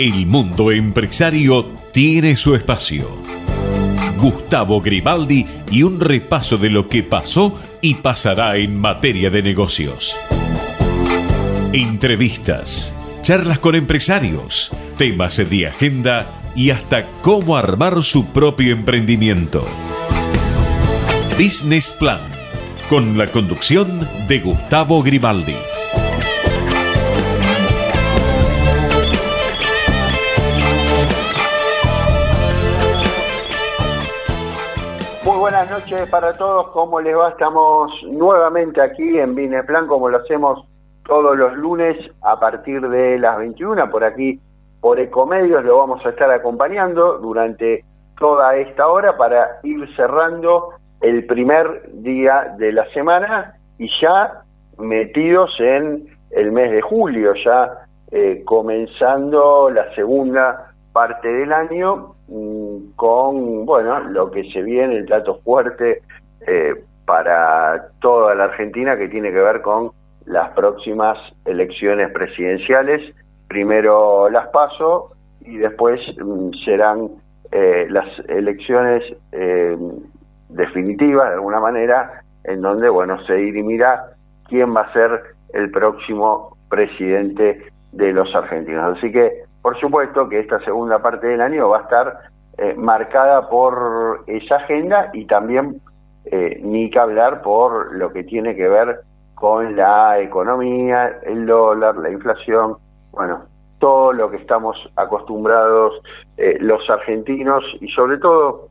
El 0.00 0.24
mundo 0.24 0.72
empresario 0.72 1.74
tiene 1.92 2.34
su 2.34 2.54
espacio. 2.54 3.18
Gustavo 4.16 4.80
Grimaldi 4.80 5.44
y 5.70 5.82
un 5.82 6.00
repaso 6.00 6.56
de 6.56 6.70
lo 6.70 6.88
que 6.88 7.02
pasó 7.02 7.60
y 7.82 7.96
pasará 7.96 8.56
en 8.56 8.80
materia 8.80 9.28
de 9.28 9.42
negocios. 9.42 10.16
Entrevistas, 11.74 12.94
charlas 13.20 13.58
con 13.58 13.74
empresarios, 13.74 14.70
temas 14.96 15.36
de 15.36 15.66
agenda 15.66 16.26
y 16.56 16.70
hasta 16.70 17.04
cómo 17.20 17.58
armar 17.58 18.02
su 18.02 18.24
propio 18.28 18.72
emprendimiento. 18.72 19.68
Business 21.38 21.92
Plan, 21.92 22.22
con 22.88 23.18
la 23.18 23.26
conducción 23.26 24.08
de 24.26 24.38
Gustavo 24.38 25.02
Grimaldi. 25.02 25.69
Noches 35.90 36.08
para 36.08 36.32
todos, 36.34 36.68
¿cómo 36.68 37.00
les 37.00 37.16
va? 37.16 37.30
Estamos 37.30 37.90
nuevamente 38.04 38.80
aquí 38.80 39.18
en 39.18 39.34
Business 39.34 39.64
como 39.88 40.08
lo 40.08 40.18
hacemos 40.18 40.64
todos 41.04 41.36
los 41.36 41.56
lunes 41.56 41.96
a 42.22 42.38
partir 42.38 42.80
de 42.88 43.18
las 43.18 43.38
21, 43.38 43.90
por 43.90 44.04
aquí 44.04 44.40
por 44.80 45.00
Ecomedios, 45.00 45.64
lo 45.64 45.78
vamos 45.78 46.04
a 46.06 46.10
estar 46.10 46.30
acompañando 46.30 47.18
durante 47.18 47.84
toda 48.18 48.54
esta 48.56 48.86
hora 48.86 49.16
para 49.16 49.58
ir 49.64 49.88
cerrando 49.96 50.70
el 51.00 51.26
primer 51.26 51.90
día 52.02 52.54
de 52.56 52.72
la 52.72 52.88
semana 52.92 53.54
y 53.78 53.88
ya 54.00 54.42
metidos 54.78 55.50
en 55.58 56.06
el 56.30 56.52
mes 56.52 56.70
de 56.70 56.82
julio, 56.82 57.34
ya 57.44 57.78
eh, 58.12 58.42
comenzando 58.44 59.70
la 59.70 59.92
segunda 59.94 60.72
parte 60.92 61.28
del 61.28 61.52
año 61.52 62.14
con, 62.96 63.66
bueno, 63.66 64.00
lo 64.00 64.30
que 64.30 64.44
se 64.52 64.62
viene, 64.62 64.96
el 64.98 65.06
dato 65.06 65.40
fuerte 65.42 66.02
eh, 66.46 66.74
para 67.04 67.88
toda 68.00 68.34
la 68.34 68.44
Argentina 68.44 68.96
que 68.96 69.08
tiene 69.08 69.30
que 69.32 69.40
ver 69.40 69.62
con 69.62 69.90
las 70.26 70.50
próximas 70.50 71.18
elecciones 71.44 72.10
presidenciales. 72.12 73.14
Primero 73.48 74.30
las 74.30 74.48
paso 74.48 75.12
y 75.40 75.56
después 75.56 76.00
mm, 76.18 76.50
serán 76.64 77.08
eh, 77.50 77.86
las 77.90 78.06
elecciones 78.28 79.02
definitiva, 80.48 81.28
de 81.28 81.34
alguna 81.34 81.60
manera, 81.60 82.22
en 82.44 82.60
donde, 82.60 82.88
bueno, 82.88 83.22
se 83.26 83.34
dirimira 83.34 84.14
quién 84.48 84.74
va 84.74 84.82
a 84.82 84.92
ser 84.92 85.22
el 85.52 85.70
próximo 85.70 86.56
presidente 86.68 87.62
de 87.92 88.12
los 88.12 88.34
argentinos. 88.34 88.96
Así 88.96 89.10
que, 89.12 89.44
por 89.62 89.78
supuesto, 89.78 90.28
que 90.28 90.40
esta 90.40 90.60
segunda 90.60 91.00
parte 91.00 91.26
del 91.26 91.40
año 91.40 91.68
va 91.68 91.78
a 91.78 91.82
estar 91.82 92.18
eh, 92.58 92.74
marcada 92.74 93.48
por 93.48 94.24
esa 94.26 94.56
agenda 94.56 95.10
y 95.12 95.26
también, 95.26 95.80
eh, 96.26 96.60
ni 96.62 96.90
que 96.90 96.98
hablar, 96.98 97.42
por 97.42 97.94
lo 97.94 98.12
que 98.12 98.24
tiene 98.24 98.56
que 98.56 98.68
ver 98.68 99.00
con 99.34 99.76
la 99.76 100.18
economía, 100.20 101.20
el 101.24 101.46
dólar, 101.46 101.96
la 101.96 102.10
inflación, 102.10 102.76
bueno, 103.12 103.44
todo 103.78 104.12
lo 104.12 104.30
que 104.30 104.36
estamos 104.36 104.76
acostumbrados 104.96 106.00
eh, 106.36 106.58
los 106.60 106.88
argentinos 106.90 107.64
y 107.80 107.88
sobre 107.88 108.18
todo 108.18 108.68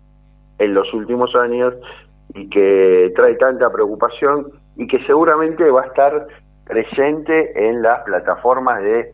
en 0.60 0.74
los 0.74 0.94
últimos 0.94 1.36
años 1.36 1.74
y 2.36 2.48
que 2.50 3.12
trae 3.16 3.36
tanta 3.36 3.72
preocupación 3.72 4.52
y 4.76 4.88
que 4.88 5.04
seguramente 5.06 5.70
va 5.72 5.82
a 5.82 5.88
estar 5.88 6.28
presente 6.66 7.68
en 7.68 7.82
las 7.82 8.04
plataformas 8.04 8.82
de 8.84 9.12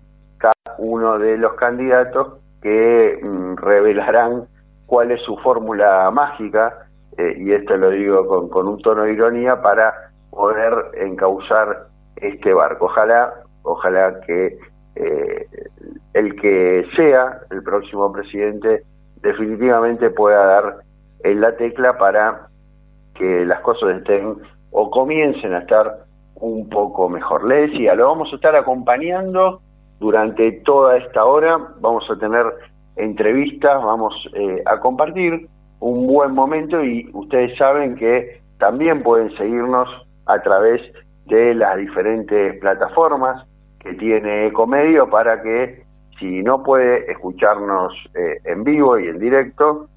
uno 0.77 1.19
de 1.19 1.37
los 1.37 1.53
candidatos 1.53 2.39
que 2.61 3.19
mm, 3.21 3.55
revelarán 3.57 4.47
cuál 4.85 5.11
es 5.11 5.21
su 5.21 5.37
fórmula 5.37 6.09
mágica, 6.11 6.87
eh, 7.17 7.35
y 7.37 7.51
esto 7.51 7.77
lo 7.77 7.89
digo 7.89 8.27
con, 8.27 8.49
con, 8.49 8.67
un 8.67 8.81
tono 8.81 9.03
de 9.03 9.13
ironía, 9.13 9.61
para 9.61 10.11
poder 10.29 10.73
encauzar 10.95 11.87
este 12.17 12.53
barco. 12.53 12.85
Ojalá, 12.85 13.33
ojalá 13.63 14.19
que 14.21 14.57
eh, 14.95 15.47
el 16.13 16.35
que 16.35 16.85
sea 16.95 17.41
el 17.51 17.63
próximo 17.63 18.11
presidente 18.11 18.83
definitivamente 19.21 20.09
pueda 20.09 20.45
dar 20.45 20.77
en 21.23 21.41
la 21.41 21.55
tecla 21.57 21.97
para 21.97 22.47
que 23.15 23.45
las 23.45 23.59
cosas 23.61 23.97
estén 23.97 24.37
o 24.71 24.91
comiencen 24.91 25.53
a 25.53 25.59
estar 25.59 26.05
un 26.35 26.69
poco 26.69 27.09
mejor. 27.09 27.45
Le 27.45 27.67
decía, 27.67 27.95
lo 27.95 28.07
vamos 28.07 28.31
a 28.31 28.35
estar 28.35 28.55
acompañando 28.55 29.61
durante 29.99 30.51
toda 30.63 30.97
esta 30.97 31.25
hora, 31.25 31.57
vamos 31.79 32.09
a 32.09 32.17
tener 32.17 32.45
entrevistas, 32.95 33.83
vamos 33.83 34.13
eh, 34.33 34.61
a 34.65 34.79
compartir 34.79 35.47
un 35.79 36.07
buen 36.07 36.33
momento 36.33 36.83
y 36.83 37.09
ustedes 37.13 37.57
saben 37.57 37.95
que 37.95 38.41
también 38.59 39.03
pueden 39.03 39.35
seguirnos 39.37 39.89
a 40.25 40.41
través 40.41 40.81
de 41.25 41.53
las 41.55 41.77
diferentes 41.77 42.59
plataformas 42.59 43.45
que 43.79 43.93
tiene 43.93 44.47
Ecomedio 44.47 45.09
para 45.09 45.41
que 45.41 45.83
si 46.19 46.41
no 46.41 46.63
puede 46.63 47.11
escucharnos 47.11 47.93
eh, 48.15 48.39
en 48.45 48.63
vivo 48.63 48.97
y 48.97 49.07
en 49.07 49.19
directo, 49.19 49.87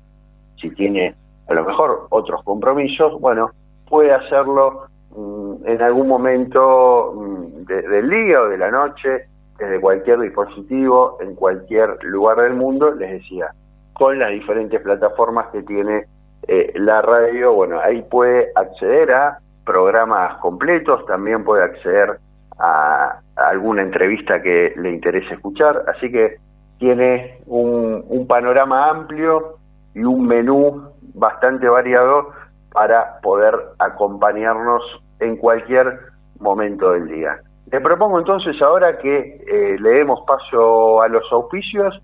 si 0.61 0.71
tiene 0.71 1.15
a 1.49 1.55
lo 1.55 1.65
mejor 1.65 2.07
otros 2.11 2.43
compromisos, 2.45 3.21
bueno, 3.21 3.51
puede 3.89 4.13
hacerlo 4.13 4.87
mm, 5.17 5.67
en 5.67 5.83
algún 5.83 6.09
momento 6.09 7.15
mm, 7.15 7.65
del 7.65 8.11
día 8.11 8.43
o 8.43 8.49
de 8.49 8.59
la 8.59 8.71
noche, 8.71 9.27
desde 9.59 9.81
cualquier 9.81 10.21
dispositivo, 10.21 11.19
en 11.21 11.35
cualquier 11.35 12.03
lugar 12.05 12.39
del 12.39 12.55
mundo, 12.55 12.95
les 12.95 13.11
decía, 13.11 13.49
con 13.93 14.19
las 14.19 14.31
diferentes 14.31 14.81
plataformas 14.81 15.49
que 15.49 15.63
tiene 15.63 16.05
eh, 16.47 16.73
la 16.77 17.03
radio, 17.03 17.53
bueno, 17.53 17.81
ahí 17.81 18.03
puede 18.03 18.53
acceder 18.55 19.13
a 19.13 19.39
programas 19.65 20.37
completos, 20.39 21.05
también 21.07 21.45
puede 21.45 21.65
acceder 21.65 22.19
a, 22.59 23.21
alguna 23.37 23.83
entrevista 23.83 24.43
que 24.43 24.73
le 24.77 24.91
interese 24.91 25.35
escuchar, 25.35 25.85
así 25.89 26.11
que 26.11 26.39
tiene 26.79 27.39
un 27.47 28.27
panorama 28.29 28.89
amplio 28.91 29.59
y 29.95 30.03
un 30.03 30.27
menú 30.27 30.91
bastante 31.15 31.69
variado 31.69 32.31
para 32.73 33.21
poder 33.21 33.55
acompañarnos 33.79 34.83
en 35.21 35.37
cualquier 35.37 35.99
momento 36.39 36.93
del 36.93 37.09
día. 37.09 37.41
Le 37.71 37.81
propongo 37.81 38.19
entonces 38.19 38.61
ahora 38.63 38.99
que 38.99 39.19
eh, 39.19 39.77
le 39.79 39.91
demos 39.91 40.21
paso 40.27 41.03
a 41.03 41.09
los 41.09 41.25
auspicios 41.31 41.95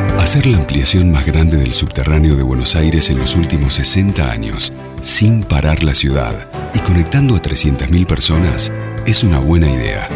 Hacer 0.19 0.45
la 0.45 0.57
ampliación 0.57 1.11
más 1.11 1.25
grande 1.25 1.57
del 1.57 1.73
subterráneo 1.73 2.35
de 2.35 2.43
Buenos 2.43 2.75
Aires 2.75 3.09
en 3.09 3.17
los 3.17 3.35
últimos 3.35 3.73
60 3.73 4.31
años, 4.31 4.71
sin 5.01 5.43
parar 5.43 5.83
la 5.83 5.93
ciudad 5.93 6.47
y 6.73 6.79
conectando 6.79 7.35
a 7.35 7.41
300.000 7.41 8.05
personas, 8.05 8.71
es 9.05 9.23
una 9.23 9.39
buena 9.39 9.69
idea. 9.69 10.07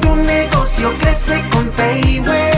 Tu 0.00 0.16
negocio 0.16 0.92
crece 0.98 1.42
con 1.52 1.68
Payway. 1.70 2.50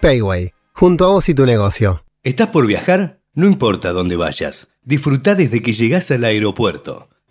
Payway, 0.00 0.52
junto 0.72 1.04
a 1.04 1.08
vos 1.08 1.28
y 1.28 1.34
tu 1.34 1.46
negocio. 1.46 2.04
¿Estás 2.22 2.48
por 2.48 2.66
viajar? 2.66 3.20
No 3.34 3.46
importa 3.46 3.92
dónde 3.92 4.16
vayas. 4.16 4.68
Disfruta 4.82 5.34
desde 5.34 5.62
que 5.62 5.72
llegas 5.72 6.10
al 6.10 6.24
aeropuerto 6.24 7.08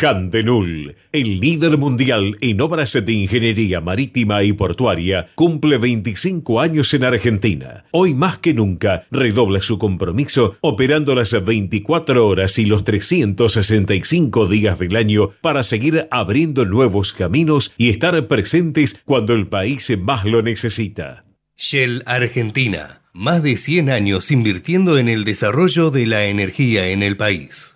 Handenul, 0.00 0.96
el 1.12 1.40
líder 1.40 1.78
mundial 1.78 2.36
en 2.40 2.60
obras 2.60 2.92
de 2.92 3.12
ingeniería 3.12 3.80
marítima 3.80 4.42
y 4.42 4.52
portuaria, 4.52 5.28
cumple 5.34 5.78
25 5.78 6.60
años 6.60 6.92
en 6.94 7.04
Argentina. 7.04 7.84
Hoy 7.92 8.14
más 8.14 8.38
que 8.38 8.54
nunca 8.54 9.06
redobla 9.10 9.60
su 9.60 9.78
compromiso 9.78 10.56
operando 10.60 11.14
las 11.14 11.32
24 11.44 12.26
horas 12.26 12.58
y 12.58 12.64
los 12.64 12.84
365 12.84 14.46
días 14.46 14.78
del 14.78 14.96
año 14.96 15.30
para 15.40 15.62
seguir 15.62 16.08
abriendo 16.10 16.64
nuevos 16.64 17.12
caminos 17.12 17.72
y 17.76 17.90
estar 17.90 18.26
presentes 18.26 19.00
cuando 19.04 19.34
el 19.34 19.46
país 19.46 19.90
más 19.98 20.24
lo 20.24 20.42
necesita. 20.42 21.24
Shell 21.56 22.02
Argentina, 22.06 23.02
más 23.14 23.42
de 23.42 23.56
100 23.56 23.90
años 23.90 24.30
invirtiendo 24.30 24.98
en 24.98 25.08
el 25.08 25.24
desarrollo 25.24 25.90
de 25.90 26.06
la 26.06 26.26
energía 26.26 26.88
en 26.88 27.02
el 27.02 27.16
país. 27.16 27.75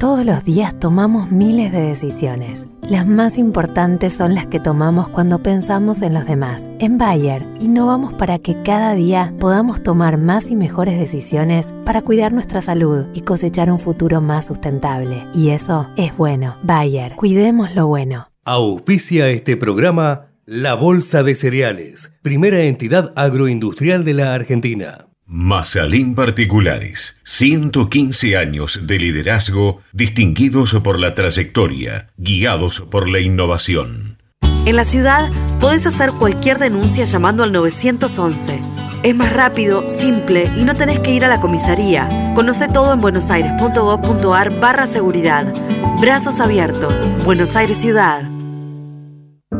Todos 0.00 0.24
los 0.24 0.46
días 0.46 0.80
tomamos 0.80 1.30
miles 1.30 1.72
de 1.72 1.82
decisiones. 1.82 2.66
Las 2.88 3.06
más 3.06 3.36
importantes 3.36 4.14
son 4.14 4.34
las 4.34 4.46
que 4.46 4.58
tomamos 4.58 5.10
cuando 5.10 5.42
pensamos 5.42 6.00
en 6.00 6.14
los 6.14 6.24
demás. 6.24 6.66
En 6.78 6.96
Bayer, 6.96 7.42
innovamos 7.60 8.14
para 8.14 8.38
que 8.38 8.56
cada 8.62 8.94
día 8.94 9.30
podamos 9.38 9.82
tomar 9.82 10.16
más 10.16 10.50
y 10.50 10.56
mejores 10.56 10.98
decisiones 10.98 11.74
para 11.84 12.00
cuidar 12.00 12.32
nuestra 12.32 12.62
salud 12.62 13.04
y 13.12 13.20
cosechar 13.20 13.70
un 13.70 13.78
futuro 13.78 14.22
más 14.22 14.46
sustentable. 14.46 15.26
Y 15.34 15.50
eso 15.50 15.86
es 15.98 16.16
bueno. 16.16 16.56
Bayer, 16.62 17.12
cuidemos 17.16 17.74
lo 17.74 17.86
bueno. 17.86 18.26
Auspicia 18.46 19.28
este 19.28 19.58
programa 19.58 20.28
La 20.46 20.72
Bolsa 20.72 21.22
de 21.22 21.34
Cereales, 21.34 22.14
primera 22.22 22.62
entidad 22.62 23.12
agroindustrial 23.16 24.02
de 24.06 24.14
la 24.14 24.32
Argentina. 24.32 25.09
Mazalín 25.32 26.16
Particulares, 26.16 27.20
115 27.22 28.36
años 28.36 28.80
de 28.82 28.98
liderazgo 28.98 29.80
distinguidos 29.92 30.74
por 30.82 30.98
la 30.98 31.14
trayectoria, 31.14 32.08
guiados 32.16 32.82
por 32.90 33.08
la 33.08 33.20
innovación. 33.20 34.18
En 34.66 34.74
la 34.74 34.82
ciudad 34.82 35.30
podés 35.60 35.86
hacer 35.86 36.10
cualquier 36.10 36.58
denuncia 36.58 37.04
llamando 37.04 37.44
al 37.44 37.52
911. 37.52 38.58
Es 39.04 39.14
más 39.14 39.32
rápido, 39.32 39.88
simple 39.88 40.50
y 40.56 40.64
no 40.64 40.74
tenés 40.74 40.98
que 40.98 41.14
ir 41.14 41.24
a 41.24 41.28
la 41.28 41.38
comisaría. 41.38 42.08
Conoce 42.34 42.66
todo 42.66 42.92
en 42.92 43.00
buenosaires.gov.ar 43.00 44.58
barra 44.58 44.88
seguridad. 44.88 45.54
Brazos 46.00 46.40
abiertos. 46.40 47.06
Buenos 47.24 47.54
Aires 47.54 47.76
Ciudad. 47.76 48.29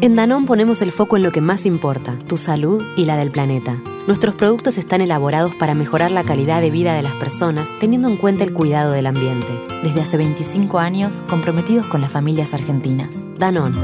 En 0.00 0.14
Danón 0.14 0.46
ponemos 0.46 0.80
el 0.80 0.92
foco 0.92 1.16
en 1.16 1.24
lo 1.24 1.32
que 1.32 1.40
más 1.40 1.66
importa, 1.66 2.16
tu 2.28 2.36
salud 2.36 2.84
y 2.96 3.04
la 3.04 3.16
del 3.16 3.32
planeta. 3.32 3.82
Nuestros 4.06 4.36
productos 4.36 4.78
están 4.78 5.00
elaborados 5.00 5.56
para 5.56 5.74
mejorar 5.74 6.12
la 6.12 6.22
calidad 6.22 6.60
de 6.60 6.70
vida 6.70 6.94
de 6.94 7.02
las 7.02 7.14
personas 7.14 7.68
teniendo 7.80 8.06
en 8.06 8.16
cuenta 8.16 8.44
el 8.44 8.52
cuidado 8.52 8.92
del 8.92 9.08
ambiente. 9.08 9.48
Desde 9.82 10.00
hace 10.00 10.16
25 10.16 10.78
años, 10.78 11.24
comprometidos 11.28 11.84
con 11.88 12.00
las 12.00 12.12
familias 12.12 12.54
argentinas. 12.54 13.16
Danón. 13.40 13.74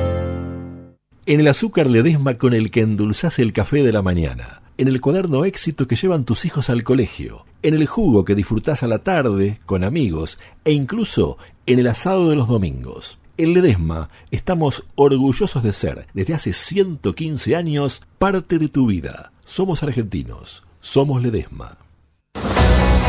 En 1.26 1.40
el 1.40 1.48
azúcar 1.48 1.88
Ledesma 1.88 2.34
con 2.34 2.54
el 2.54 2.70
que 2.70 2.82
endulzás 2.82 3.40
el 3.40 3.52
café 3.52 3.82
de 3.82 3.92
la 3.92 4.02
mañana. 4.02 4.62
En 4.78 4.86
el 4.86 5.00
cuaderno 5.00 5.44
éxito 5.44 5.88
que 5.88 5.96
llevan 5.96 6.24
tus 6.24 6.44
hijos 6.44 6.70
al 6.70 6.84
colegio. 6.84 7.44
En 7.62 7.74
el 7.74 7.88
jugo 7.88 8.24
que 8.24 8.36
disfrutás 8.36 8.84
a 8.84 8.86
la 8.86 9.00
tarde, 9.00 9.58
con 9.66 9.82
amigos. 9.82 10.38
E 10.64 10.70
incluso 10.70 11.38
en 11.66 11.80
el 11.80 11.88
asado 11.88 12.30
de 12.30 12.36
los 12.36 12.46
domingos. 12.46 13.18
En 13.36 13.52
Ledesma 13.52 14.10
estamos 14.30 14.84
orgullosos 14.94 15.60
de 15.64 15.72
ser, 15.72 16.06
desde 16.14 16.34
hace 16.34 16.52
115 16.52 17.56
años, 17.56 18.02
parte 18.18 18.58
de 18.60 18.68
tu 18.68 18.86
vida. 18.86 19.32
Somos 19.44 19.82
argentinos, 19.82 20.62
somos 20.78 21.20
Ledesma. 21.20 21.76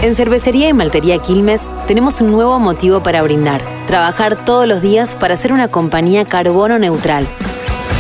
En 0.02 0.16
Cervecería 0.16 0.68
y 0.68 0.74
Maltería 0.74 1.20
Quilmes 1.20 1.70
tenemos 1.88 2.22
un 2.22 2.32
nuevo 2.32 2.58
motivo 2.58 3.04
para 3.04 3.22
brindar. 3.22 3.64
Trabajar 3.86 4.46
todos 4.46 4.68
los 4.68 4.82
días 4.82 5.16
para 5.16 5.38
ser 5.38 5.54
una 5.54 5.70
compañía 5.70 6.26
carbono 6.26 6.80
neutral. 6.80 7.28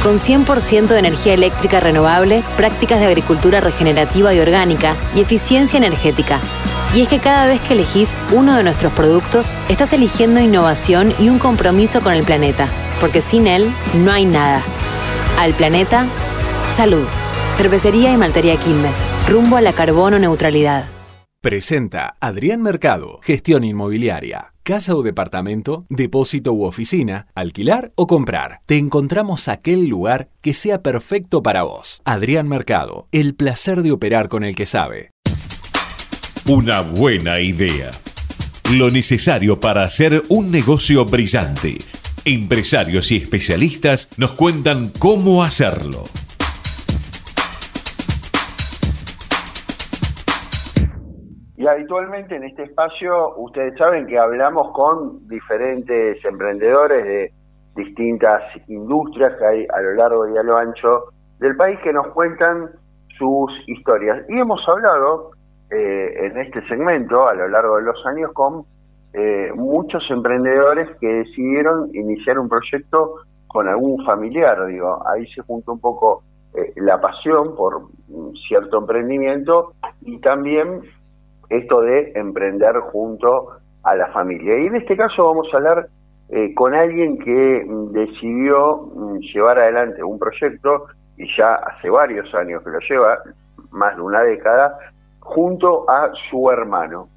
Con 0.01 0.17
100% 0.17 0.87
de 0.87 0.99
energía 0.99 1.35
eléctrica 1.35 1.79
renovable, 1.79 2.43
prácticas 2.57 2.99
de 3.01 3.05
agricultura 3.05 3.61
regenerativa 3.61 4.33
y 4.33 4.39
orgánica 4.39 4.95
y 5.15 5.21
eficiencia 5.21 5.77
energética. 5.77 6.41
Y 6.95 7.01
es 7.01 7.09
que 7.09 7.19
cada 7.19 7.45
vez 7.45 7.59
que 7.59 7.73
elegís 7.73 8.15
uno 8.33 8.55
de 8.55 8.63
nuestros 8.63 8.93
productos, 8.93 9.51
estás 9.67 9.91
eligiendo 9.91 10.39
innovación 10.39 11.13
y 11.19 11.27
un 11.27 11.39
compromiso 11.39 11.99
con 11.99 12.13
el 12.13 12.23
planeta. 12.23 12.69
porque 13.01 13.19
sin 13.19 13.45
él 13.45 13.69
no 14.05 14.11
hay 14.13 14.25
nada. 14.25 14.63
Al 15.37 15.53
planeta, 15.53 16.07
salud. 16.71 17.05
Cervecería 17.57 18.13
y 18.13 18.17
Maltería 18.17 18.55
Quilmes, 18.55 18.97
rumbo 19.27 19.57
a 19.57 19.61
la 19.61 19.73
carbono 19.73 20.17
neutralidad. 20.17 20.85
Presenta 21.41 22.15
Adrián 22.21 22.61
Mercado, 22.61 23.19
gestión 23.21 23.65
inmobiliaria. 23.65 24.53
Casa 24.63 24.95
o 24.95 25.03
departamento, 25.03 25.85
depósito 25.89 26.53
u 26.53 26.63
oficina, 26.63 27.27
alquilar 27.35 27.91
o 27.95 28.07
comprar. 28.07 28.61
Te 28.65 28.77
encontramos 28.77 29.49
aquel 29.49 29.87
lugar 29.87 30.29
que 30.41 30.53
sea 30.53 30.81
perfecto 30.81 31.43
para 31.43 31.63
vos. 31.63 32.01
Adrián 32.05 32.47
Mercado, 32.47 33.05
el 33.11 33.35
placer 33.35 33.83
de 33.83 33.91
operar 33.91 34.29
con 34.29 34.45
el 34.45 34.55
que 34.55 34.65
sabe. 34.65 35.11
Una 36.47 36.81
buena 36.81 37.39
idea. 37.39 37.89
Lo 38.77 38.93
necesario 38.93 39.59
para 39.59 39.81
hacer 39.81 40.21
un 40.29 40.51
negocio 40.51 41.03
brillante. 41.03 41.81
Empresarios 42.23 43.11
y 43.11 43.17
especialistas 43.17 44.13
nos 44.19 44.37
cuentan 44.37 44.93
cómo 45.01 45.41
hacerlo. 45.41 46.05
Y 51.57 51.65
habitualmente 51.65 52.35
en 52.35 52.43
este 52.43 52.65
espacio 52.69 53.35
ustedes 53.37 53.75
saben 53.79 54.05
que 54.05 54.19
hablamos 54.19 54.71
con 54.73 55.27
diferentes 55.27 56.23
emprendedores 56.23 57.05
de 57.05 57.33
distintas 57.75 58.43
industrias 58.67 59.33
que 59.39 59.45
hay 59.47 59.65
a 59.73 59.81
lo 59.81 59.95
largo 59.95 60.29
y 60.29 60.37
a 60.37 60.43
lo 60.43 60.57
ancho 60.57 61.05
del 61.39 61.55
país 61.55 61.79
que 61.83 61.91
nos 61.91 62.05
cuentan 62.09 62.69
sus 63.17 63.51
historias. 63.65 64.23
Y 64.29 64.37
hemos 64.37 64.61
hablado 64.69 65.31
eh, 65.71 66.25
en 66.25 66.37
este 66.37 66.65
segmento 66.67 67.27
a 67.27 67.33
lo 67.33 67.47
largo 67.47 67.77
de 67.77 67.83
los 67.83 68.05
años 68.05 68.31
con 68.33 68.65
eh, 69.13 69.51
muchos 69.55 70.03
emprendedores 70.09 70.89
que 70.99 71.07
decidieron 71.07 71.89
iniciar 71.95 72.37
un 72.37 72.49
proyecto 72.49 73.21
con 73.47 73.67
algún 73.67 74.03
familiar, 74.05 74.65
digo, 74.67 75.01
ahí 75.07 75.25
se 75.27 75.41
junta 75.41 75.71
un 75.71 75.79
poco 75.79 76.23
eh, 76.53 76.73
la 76.75 76.99
pasión 76.99 77.55
por 77.55 77.83
cierto 78.47 78.79
emprendimiento 78.79 79.73
y 80.01 80.19
también 80.19 80.81
esto 81.49 81.81
de 81.81 82.11
emprender 82.15 82.75
junto 82.91 83.51
a 83.83 83.95
la 83.95 84.07
familia. 84.07 84.59
Y 84.59 84.67
en 84.67 84.75
este 84.75 84.97
caso 84.97 85.25
vamos 85.25 85.47
a 85.53 85.57
hablar 85.57 85.87
eh, 86.29 86.53
con 86.55 86.73
alguien 86.73 87.17
que 87.19 87.65
decidió 87.91 88.89
mm, 88.95 89.19
llevar 89.33 89.59
adelante 89.59 90.03
un 90.03 90.17
proyecto 90.17 90.87
y 91.17 91.25
ya 91.37 91.55
hace 91.55 91.89
varios 91.89 92.33
años 92.35 92.63
que 92.63 92.71
lo 92.71 92.79
lleva, 92.79 93.19
más 93.71 93.95
de 93.95 94.01
una 94.01 94.21
década, 94.21 94.77
junto 95.25 95.89
a 95.89 96.11
su 96.29 96.49
hermano. 96.51 97.09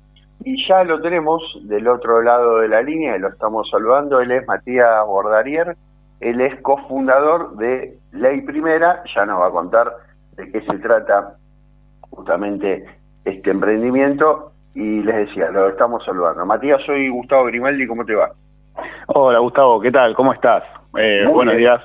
Y 0.45 0.67
ya 0.67 0.83
lo 0.85 1.01
tenemos 1.01 1.43
del 1.65 1.87
otro 1.89 2.23
lado 2.23 2.59
de 2.59 2.69
la 2.69 2.81
línea 2.81 3.17
y 3.17 3.21
lo 3.21 3.29
estamos 3.29 3.69
saludando. 3.71 4.21
Él 4.21 4.31
es 4.31 4.47
Matías 4.47 5.05
Bordarier, 5.07 5.77
él 6.21 6.41
es 6.41 6.61
cofundador 6.63 7.57
de 7.57 7.99
Ley 8.13 8.41
Primera, 8.43 9.03
ya 9.15 9.27
nos 9.27 9.41
va 9.41 9.49
a 9.49 9.51
contar 9.51 9.93
de 10.37 10.51
qué 10.51 10.61
se 10.63 10.79
trata 10.79 11.35
justamente 12.11 12.85
este 13.25 13.51
emprendimiento 13.51 14.53
y 14.75 15.03
les 15.03 15.27
decía, 15.27 15.51
lo 15.51 15.69
estamos 15.69 16.03
saludando. 16.05 16.47
Matías, 16.47 16.81
soy 16.87 17.11
Gustavo 17.11 17.45
Grimaldi, 17.45 17.87
¿cómo 17.87 18.05
te 18.05 18.15
va? 18.15 18.31
Hola 19.09 19.41
Gustavo, 19.41 19.81
¿qué 19.81 19.91
tal? 19.91 20.15
¿Cómo 20.15 20.33
estás? 20.33 20.63
Eh, 20.97 21.27
buenos 21.31 21.57
días. 21.57 21.83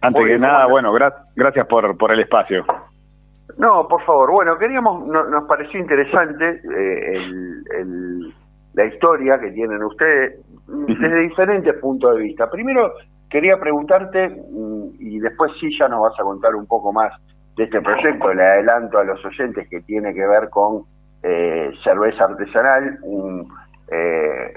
Antes 0.00 0.26
que 0.26 0.38
nada, 0.38 0.66
bueno, 0.66 0.92
gracias 1.36 1.66
por, 1.66 1.96
por 1.96 2.10
el 2.10 2.20
espacio. 2.20 2.64
No, 3.58 3.86
por 3.88 4.02
favor. 4.04 4.30
Bueno, 4.30 4.58
queríamos, 4.58 5.06
nos 5.06 5.44
pareció 5.44 5.80
interesante 5.80 6.60
eh, 6.64 7.18
la 8.74 8.84
historia 8.86 9.38
que 9.38 9.50
tienen 9.50 9.82
ustedes 9.82 10.40
desde 10.66 11.20
diferentes 11.20 11.74
puntos 11.74 12.14
de 12.14 12.22
vista. 12.22 12.50
Primero, 12.50 12.92
quería 13.28 13.58
preguntarte, 13.58 14.28
mm, 14.28 14.94
y 14.98 15.18
después 15.20 15.52
sí 15.60 15.68
ya 15.78 15.88
nos 15.88 16.02
vas 16.02 16.18
a 16.18 16.22
contar 16.22 16.54
un 16.54 16.66
poco 16.66 16.92
más 16.92 17.12
de 17.56 17.64
este 17.64 17.80
proyecto, 17.82 18.32
le 18.32 18.42
adelanto 18.42 18.98
a 18.98 19.04
los 19.04 19.22
oyentes 19.24 19.68
que 19.68 19.80
tiene 19.82 20.14
que 20.14 20.26
ver 20.26 20.48
con 20.48 20.84
eh, 21.22 21.70
cerveza 21.84 22.24
artesanal, 22.24 22.98
eh, 23.90 24.54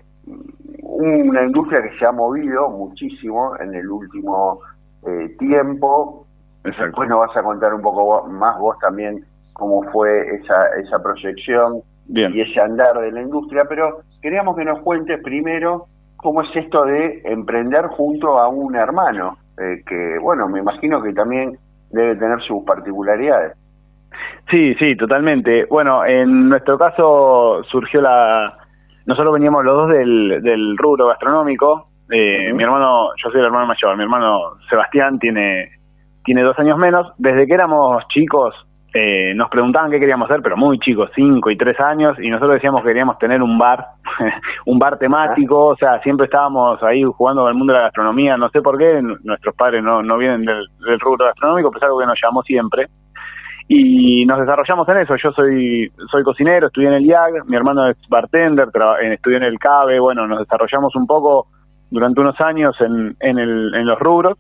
una 0.82 1.44
industria 1.44 1.84
que 1.84 1.98
se 2.00 2.06
ha 2.06 2.12
movido 2.12 2.70
muchísimo 2.70 3.56
en 3.60 3.75
el 3.75 3.90
último 3.90 4.62
tiempo, 5.38 6.25
Después 6.65 7.07
nos 7.10 7.19
vas 7.19 7.38
a 7.38 7.43
contar 7.43 7.74
un 7.74 7.81
poco 7.81 8.27
más 8.27 8.57
vos 8.57 8.77
también 8.79 9.24
cómo 9.53 9.84
fue 9.91 10.36
esa, 10.36 10.67
esa 10.81 11.01
proyección 11.01 11.81
y 12.07 12.41
ese 12.41 12.60
andar 12.60 13.00
de 13.00 13.12
la 13.12 13.22
industria, 13.22 13.63
pero 13.67 14.00
queríamos 14.22 14.55
que 14.55 14.65
nos 14.65 14.79
cuentes 14.81 15.22
primero 15.24 15.86
cómo 16.17 16.41
es 16.41 16.50
esto 16.55 16.84
de 16.84 17.22
emprender 17.25 17.86
junto 17.88 18.38
a 18.39 18.48
un 18.48 18.75
hermano, 18.75 19.38
eh, 19.57 19.81
que 19.86 20.17
bueno, 20.19 20.48
me 20.48 20.60
imagino 20.60 21.01
que 21.01 21.13
también 21.13 21.57
debe 21.91 22.15
tener 22.15 22.41
sus 22.41 22.63
particularidades. 22.65 23.53
Sí, 24.50 24.75
sí, 24.75 24.95
totalmente. 24.95 25.65
Bueno, 25.65 26.05
en 26.05 26.50
nuestro 26.50 26.77
caso 26.77 27.63
surgió 27.63 28.01
la... 28.01 28.57
Nosotros 29.05 29.34
veníamos 29.34 29.63
los 29.63 29.75
dos 29.75 29.89
del, 29.89 30.41
del 30.41 30.77
rubro 30.77 31.07
gastronómico. 31.07 31.89
Eh, 32.10 32.53
Mi 32.53 32.63
hermano, 32.63 33.10
yo 33.15 33.29
soy 33.29 33.39
el 33.39 33.48
hermano 33.48 33.67
mayor, 33.67 33.98
mi 33.98 34.03
hermano 34.03 34.57
Sebastián 34.69 35.17
tiene 35.19 35.72
tiene 36.25 36.41
dos 36.41 36.58
años 36.60 36.77
menos. 36.77 37.13
Desde 37.17 37.48
que 37.48 37.53
éramos 37.53 38.05
chicos 38.10 38.53
eh, 38.98 39.34
nos 39.36 39.50
preguntaban 39.50 39.91
qué 39.91 40.00
queríamos 40.00 40.29
hacer, 40.29 40.41
pero 40.41 40.55
muy 40.55 40.79
chicos, 40.79 41.12
cinco 41.13 41.51
y 41.51 41.58
tres 41.58 41.77
años, 41.82 42.17
y 42.17 42.29
nosotros 42.29 42.53
decíamos 42.53 42.82
que 42.82 42.88
queríamos 42.88 43.17
tener 43.17 43.44
un 43.44 43.58
bar, 43.58 43.86
un 44.65 44.79
bar 44.79 44.98
temático, 44.98 45.65
o 45.65 45.75
sea, 45.75 46.00
siempre 46.00 46.27
estábamos 46.27 46.82
ahí 46.82 47.03
jugando 47.03 47.41
con 47.41 47.50
el 47.50 47.58
mundo 47.58 47.74
de 47.74 47.79
la 47.79 47.86
gastronomía, 47.88 48.38
no 48.38 48.48
sé 48.51 48.62
por 48.62 48.77
qué, 48.77 49.01
nuestros 49.01 49.53
padres 49.53 49.84
no, 49.84 50.01
no 50.01 50.17
vienen 50.17 50.46
del, 50.46 50.65
rubro 51.01 51.25
gastronómico, 51.25 51.72
pero 51.72 51.79
es 51.79 51.84
algo 51.84 52.00
que 52.00 52.05
nos 52.05 52.22
llamó 52.24 52.41
siempre. 52.44 52.88
Y 53.67 54.25
nos 54.27 54.39
desarrollamos 54.39 54.88
en 54.88 54.98
eso, 55.00 55.17
yo 55.17 55.32
soy 55.34 55.91
soy 56.10 56.24
cocinero, 56.24 56.67
estudié 56.67 56.88
en 56.88 56.94
el 56.94 57.05
IAG, 57.05 57.48
mi 57.48 57.58
hermano 57.58 57.89
es 57.89 57.98
bartender, 58.08 58.70
estudió 59.12 59.36
en 59.38 59.44
el 59.44 59.60
CABE, 59.60 60.00
bueno, 60.00 60.25
nos 60.25 60.39
desarrollamos 60.39 60.96
un 60.96 61.05
poco 61.05 61.48
durante 61.91 62.22
unos 62.22 62.39
años 62.39 62.79
en, 62.79 63.17
en, 63.20 63.39
el, 63.39 63.75
en 63.75 63.86
los 63.86 64.00
rubros 64.00 64.38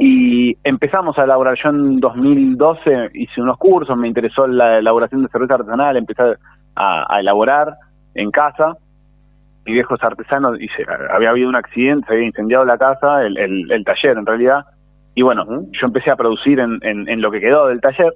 y 0.00 0.56
empezamos 0.64 1.18
a 1.18 1.24
elaborar. 1.24 1.56
Yo 1.62 1.70
en 1.70 2.00
2012 2.00 3.10
hice 3.14 3.40
unos 3.40 3.56
cursos, 3.58 3.96
me 3.96 4.08
interesó 4.08 4.46
la 4.46 4.78
elaboración 4.78 5.22
de 5.22 5.28
cerveza 5.28 5.54
artesanal, 5.54 5.96
empecé 5.96 6.22
a, 6.76 7.20
elaborar 7.20 7.74
en 8.14 8.30
casa. 8.30 8.76
Mi 9.64 9.74
viejos 9.74 10.02
artesanos, 10.02 10.60
y 10.60 10.68
había 11.10 11.30
habido 11.30 11.48
un 11.48 11.54
accidente, 11.54 12.06
se 12.06 12.14
había 12.14 12.26
incendiado 12.26 12.64
la 12.64 12.76
casa, 12.76 13.22
el, 13.22 13.38
el, 13.38 13.84
taller 13.84 14.18
en 14.18 14.26
realidad. 14.26 14.64
Y 15.14 15.22
bueno, 15.22 15.44
yo 15.46 15.86
empecé 15.86 16.10
a 16.10 16.16
producir 16.16 16.58
en, 16.58 16.80
en, 16.82 17.20
lo 17.20 17.30
que 17.30 17.40
quedó 17.40 17.68
del 17.68 17.80
taller. 17.80 18.12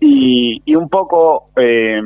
Y, 0.00 0.60
y 0.64 0.74
un 0.74 0.88
poco 0.88 1.50
eh, 1.56 2.02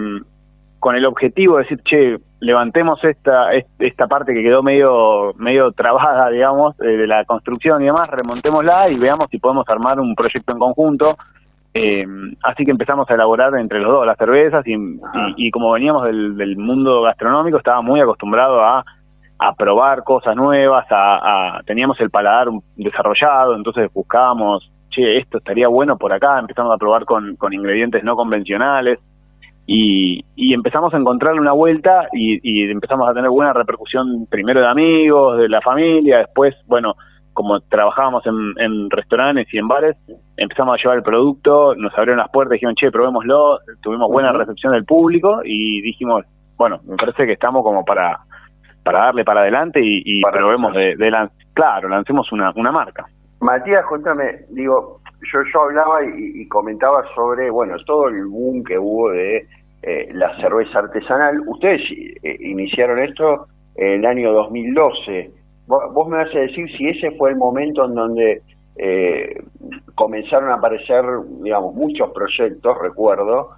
con 0.78 0.96
el 0.96 1.06
objetivo 1.06 1.56
de 1.56 1.62
decir, 1.62 1.80
che, 1.84 2.18
levantemos 2.40 3.02
esta 3.04 3.50
esta 3.78 4.06
parte 4.06 4.32
que 4.32 4.42
quedó 4.42 4.62
medio 4.62 5.32
medio 5.36 5.72
trabada, 5.72 6.28
digamos, 6.30 6.78
eh, 6.80 6.96
de 6.96 7.06
la 7.06 7.24
construcción 7.24 7.82
y 7.82 7.86
demás, 7.86 8.08
remontémosla 8.10 8.90
y 8.90 8.98
veamos 8.98 9.26
si 9.30 9.38
podemos 9.38 9.68
armar 9.68 10.00
un 10.00 10.14
proyecto 10.14 10.52
en 10.52 10.58
conjunto. 10.58 11.16
Eh, 11.74 12.04
así 12.42 12.64
que 12.64 12.70
empezamos 12.70 13.08
a 13.08 13.14
elaborar 13.14 13.54
entre 13.54 13.78
los 13.78 13.92
dos 13.92 14.06
las 14.06 14.16
cervezas 14.16 14.64
y, 14.66 15.50
como 15.50 15.70
veníamos 15.70 16.04
del, 16.04 16.56
mundo 16.56 17.02
gastronómico, 17.02 17.58
estaba 17.58 17.82
muy 17.82 18.00
acostumbrado 18.00 18.64
a, 18.64 18.84
probar 19.56 20.02
cosas 20.02 20.34
nuevas, 20.34 20.86
a, 20.90 21.60
teníamos 21.66 22.00
el 22.00 22.10
paladar 22.10 22.48
desarrollado, 22.74 23.54
entonces 23.54 23.92
buscábamos, 23.92 24.68
che, 24.90 25.18
esto 25.18 25.38
estaría 25.38 25.68
bueno 25.68 25.96
por 25.96 26.12
acá, 26.12 26.38
empezamos 26.40 26.74
a 26.74 26.78
probar 26.78 27.04
con, 27.04 27.36
con 27.36 27.52
ingredientes 27.52 28.02
no 28.02 28.16
convencionales. 28.16 28.98
Y, 29.70 30.24
empezamos 30.54 30.94
a 30.94 30.96
encontrarle 30.96 31.40
una 31.42 31.52
vuelta 31.52 32.08
y, 32.12 32.70
empezamos 32.70 33.08
a 33.08 33.12
tener 33.12 33.28
buena 33.28 33.52
repercusión 33.52 34.26
primero 34.30 34.60
de 34.60 34.66
amigos, 34.66 35.38
de 35.38 35.48
la 35.48 35.60
familia, 35.60 36.18
después, 36.18 36.54
bueno, 36.66 36.94
como 37.34 37.60
trabajábamos 37.60 38.24
en, 38.26 38.88
restaurantes 38.90 39.46
y 39.52 39.58
en 39.58 39.68
bares, 39.68 39.96
empezamos 40.38 40.74
a 40.74 40.82
llevar 40.82 40.96
el 40.96 41.02
producto, 41.02 41.74
nos 41.76 41.92
abrieron 41.98 42.18
las 42.18 42.30
puertas, 42.30 42.54
dijeron, 42.54 42.74
che, 42.76 42.90
probémoslo, 42.90 43.58
tuvimos 43.82 44.10
buena 44.10 44.32
recepción 44.32 44.72
del 44.72 44.86
público 44.86 45.42
y 45.44 45.82
dijimos, 45.82 46.24
bueno, 46.56 46.80
me 46.84 46.96
parece 46.96 47.26
que 47.26 47.34
estamos 47.34 47.62
como 47.62 47.84
para 47.84 48.18
para 48.82 49.00
darle 49.00 49.22
para 49.22 49.42
adelante 49.42 49.80
y, 49.82 50.02
y 50.02 50.22
probemos 50.22 50.72
de, 50.72 50.96
de 50.96 51.28
claro, 51.52 51.90
lancemos 51.90 52.32
una, 52.32 52.52
una 52.56 52.72
marca. 52.72 53.04
Matías, 53.40 53.84
cuéntame, 53.84 54.46
digo, 54.48 55.00
yo, 55.32 55.40
yo 55.52 55.62
hablaba 55.62 56.04
y, 56.04 56.46
comentaba 56.48 57.04
sobre, 57.14 57.50
bueno, 57.50 57.76
todo 57.86 58.08
el 58.08 58.26
boom 58.26 58.64
que 58.64 58.78
hubo 58.78 59.10
de 59.10 59.46
eh, 59.82 60.08
la 60.12 60.36
cerveza 60.40 60.80
artesanal. 60.80 61.40
Ustedes 61.46 61.80
eh, 62.22 62.36
iniciaron 62.40 62.98
esto 62.98 63.46
en 63.76 64.00
el 64.00 64.06
año 64.06 64.32
2012. 64.32 65.30
Vos, 65.66 66.08
me 66.08 66.16
vas 66.18 66.34
a 66.34 66.38
decir 66.38 66.66
si 66.76 66.88
ese 66.88 67.10
fue 67.12 67.30
el 67.30 67.36
momento 67.36 67.84
en 67.84 67.94
donde 67.94 68.42
eh, 68.76 69.42
comenzaron 69.94 70.50
a 70.50 70.54
aparecer, 70.54 71.04
digamos, 71.42 71.74
muchos 71.74 72.10
proyectos, 72.12 72.78
recuerdo, 72.80 73.50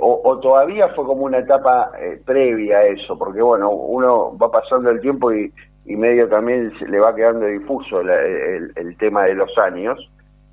o, 0.00 0.38
todavía 0.40 0.88
fue 0.90 1.04
como 1.04 1.24
una 1.24 1.38
etapa 1.38 1.90
previa 2.24 2.78
a 2.78 2.84
eso, 2.86 3.18
porque 3.18 3.42
bueno, 3.42 3.70
uno 3.70 4.36
va 4.38 4.50
pasando 4.50 4.88
el 4.90 5.00
tiempo 5.00 5.32
y, 5.34 5.52
y 5.84 5.96
medio 5.96 6.28
también 6.28 6.72
se 6.78 6.88
le 6.88 6.98
va 6.98 7.14
quedando 7.14 7.44
difuso 7.46 8.02
la- 8.02 8.22
el, 8.22 8.72
el 8.76 8.96
tema 8.96 9.24
de 9.24 9.34
los 9.34 9.56
años. 9.58 9.98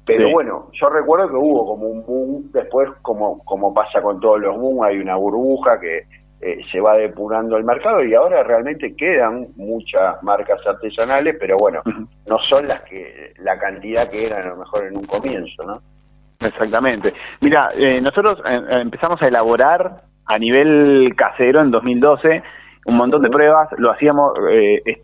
Pero 0.08 0.28
Sí. 0.28 0.34
bueno, 0.34 0.70
yo 0.72 0.90
recuerdo 0.90 1.28
que 1.30 1.36
hubo 1.36 1.66
como 1.68 1.88
un 1.90 2.06
boom, 2.06 2.52
después 2.54 2.90
como, 3.04 3.44
como 3.46 3.74
pasa 3.74 4.02
con 4.02 4.20
todos 4.20 4.40
los 4.40 4.58
boom, 4.58 4.84
hay 4.84 4.98
una 5.00 5.16
burbuja 5.18 5.80
que 5.80 6.04
eh, 6.40 6.60
se 6.72 6.80
va 6.80 6.96
depurando 6.96 7.58
el 7.58 7.64
mercado 7.64 8.04
y 8.04 8.14
ahora 8.14 8.42
realmente 8.44 8.96
quedan 8.96 9.48
muchas 9.56 10.22
marcas 10.24 10.60
artesanales, 10.66 11.36
pero 11.40 11.58
bueno, 11.58 11.82
no 12.28 12.38
son 12.40 12.68
las 12.68 12.82
que 12.84 13.34
la 13.40 13.58
cantidad 13.60 14.08
que 14.08 14.28
eran 14.28 14.46
a 14.46 14.50
lo 14.50 14.58
mejor 14.58 14.86
en 14.86 14.98
un 14.98 15.04
comienzo, 15.06 15.64
¿no? 15.64 15.82
Exactamente. 16.40 17.12
Mira, 17.42 17.68
eh, 17.78 18.00
nosotros 18.00 18.38
eh, 18.50 18.60
eh, 18.70 18.78
empezamos 18.82 19.22
a 19.22 19.28
elaborar 19.28 20.04
a 20.28 20.38
nivel 20.38 21.14
casero 21.16 21.62
en 21.62 21.72
2012 21.72 22.44
un 22.86 22.96
montón 22.98 23.22
de 23.24 23.30
pruebas, 23.30 23.68
lo 23.80 23.92
hacíamos, 23.92 24.34
eh, 24.50 25.02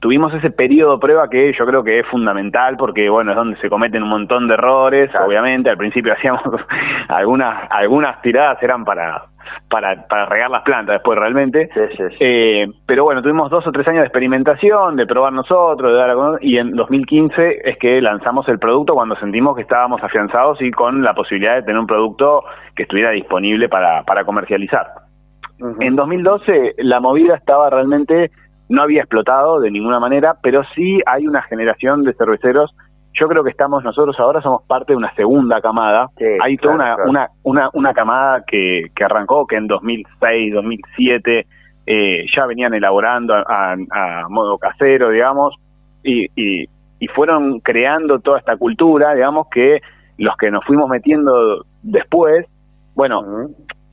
tuvimos 0.00 0.32
ese 0.34 0.50
periodo 0.50 0.94
de 0.94 1.00
prueba 1.00 1.28
que 1.28 1.52
yo 1.52 1.66
creo 1.66 1.82
que 1.82 2.00
es 2.00 2.06
fundamental 2.06 2.76
porque, 2.76 3.08
bueno, 3.08 3.32
es 3.32 3.36
donde 3.36 3.60
se 3.60 3.68
cometen 3.68 4.02
un 4.02 4.10
montón 4.10 4.48
de 4.48 4.54
errores, 4.54 5.10
obviamente, 5.14 5.70
al 5.70 5.76
principio 5.76 6.12
hacíamos 6.16 6.42
algunas, 7.08 7.68
algunas 7.70 8.20
tiradas 8.22 8.62
eran 8.62 8.84
para, 8.84 9.24
para, 9.68 10.06
para 10.06 10.26
regar 10.26 10.50
las 10.50 10.62
plantas 10.62 10.94
después 10.94 11.18
realmente, 11.18 11.68
Eh, 12.20 12.66
pero 12.86 13.04
bueno, 13.04 13.22
tuvimos 13.22 13.50
dos 13.50 13.66
o 13.66 13.72
tres 13.72 13.86
años 13.88 14.00
de 14.00 14.06
experimentación, 14.06 14.96
de 14.96 15.06
probar 15.06 15.32
nosotros, 15.32 15.92
de 15.92 15.98
dar 15.98 16.10
a 16.10 16.14
conocer, 16.14 16.44
y 16.44 16.58
en 16.58 16.72
2015 16.72 17.62
es 17.64 17.78
que 17.78 18.00
lanzamos 18.00 18.48
el 18.48 18.58
producto 18.58 18.94
cuando 18.94 19.16
sentimos 19.16 19.56
que 19.56 19.62
estábamos 19.62 20.02
afianzados 20.02 20.60
y 20.62 20.70
con 20.70 21.02
la 21.02 21.14
posibilidad 21.14 21.56
de 21.56 21.62
tener 21.62 21.78
un 21.78 21.86
producto 21.86 22.44
que 22.74 22.84
estuviera 22.84 23.10
disponible 23.10 23.68
para, 23.68 24.02
para 24.04 24.24
comercializar. 24.24 24.86
En 25.80 25.96
2012 25.96 26.76
la 26.78 27.00
movida 27.00 27.34
estaba 27.34 27.68
realmente, 27.68 28.30
no 28.68 28.82
había 28.82 29.00
explotado 29.02 29.60
de 29.60 29.70
ninguna 29.70 29.98
manera, 30.00 30.36
pero 30.42 30.62
sí 30.74 31.00
hay 31.06 31.26
una 31.26 31.42
generación 31.42 32.04
de 32.04 32.14
cerveceros. 32.14 32.74
Yo 33.14 33.26
creo 33.28 33.42
que 33.42 33.50
estamos 33.50 33.82
nosotros 33.82 34.18
ahora 34.20 34.40
somos 34.42 34.62
parte 34.66 34.92
de 34.92 34.96
una 34.96 35.12
segunda 35.14 35.60
camada. 35.60 36.08
hay 36.42 36.56
toda 36.58 36.74
una, 36.74 36.94
claro. 36.94 37.10
una, 37.10 37.28
una, 37.42 37.70
una 37.72 37.94
camada 37.94 38.44
que, 38.46 38.86
que 38.94 39.04
arrancó 39.04 39.46
que 39.46 39.56
en 39.56 39.66
2006, 39.66 40.52
2007 40.54 41.46
eh, 41.86 42.26
ya 42.36 42.46
venían 42.46 42.74
elaborando 42.74 43.34
a, 43.34 43.44
a- 43.72 43.76
a 44.22 44.28
modo 44.28 44.58
casero, 44.58 45.08
digamos, 45.10 45.54
y, 46.02 46.26
y, 46.36 46.66
y 47.00 47.06
fueron 47.08 47.60
creando 47.60 48.18
toda 48.20 48.38
esta 48.38 48.56
cultura, 48.56 49.14
digamos, 49.14 49.48
que 49.50 49.80
los 50.18 50.36
que 50.36 50.50
nos 50.50 50.64
fuimos 50.64 50.88
metiendo 50.88 51.64
después, 51.82 52.46
bueno, 52.94 53.22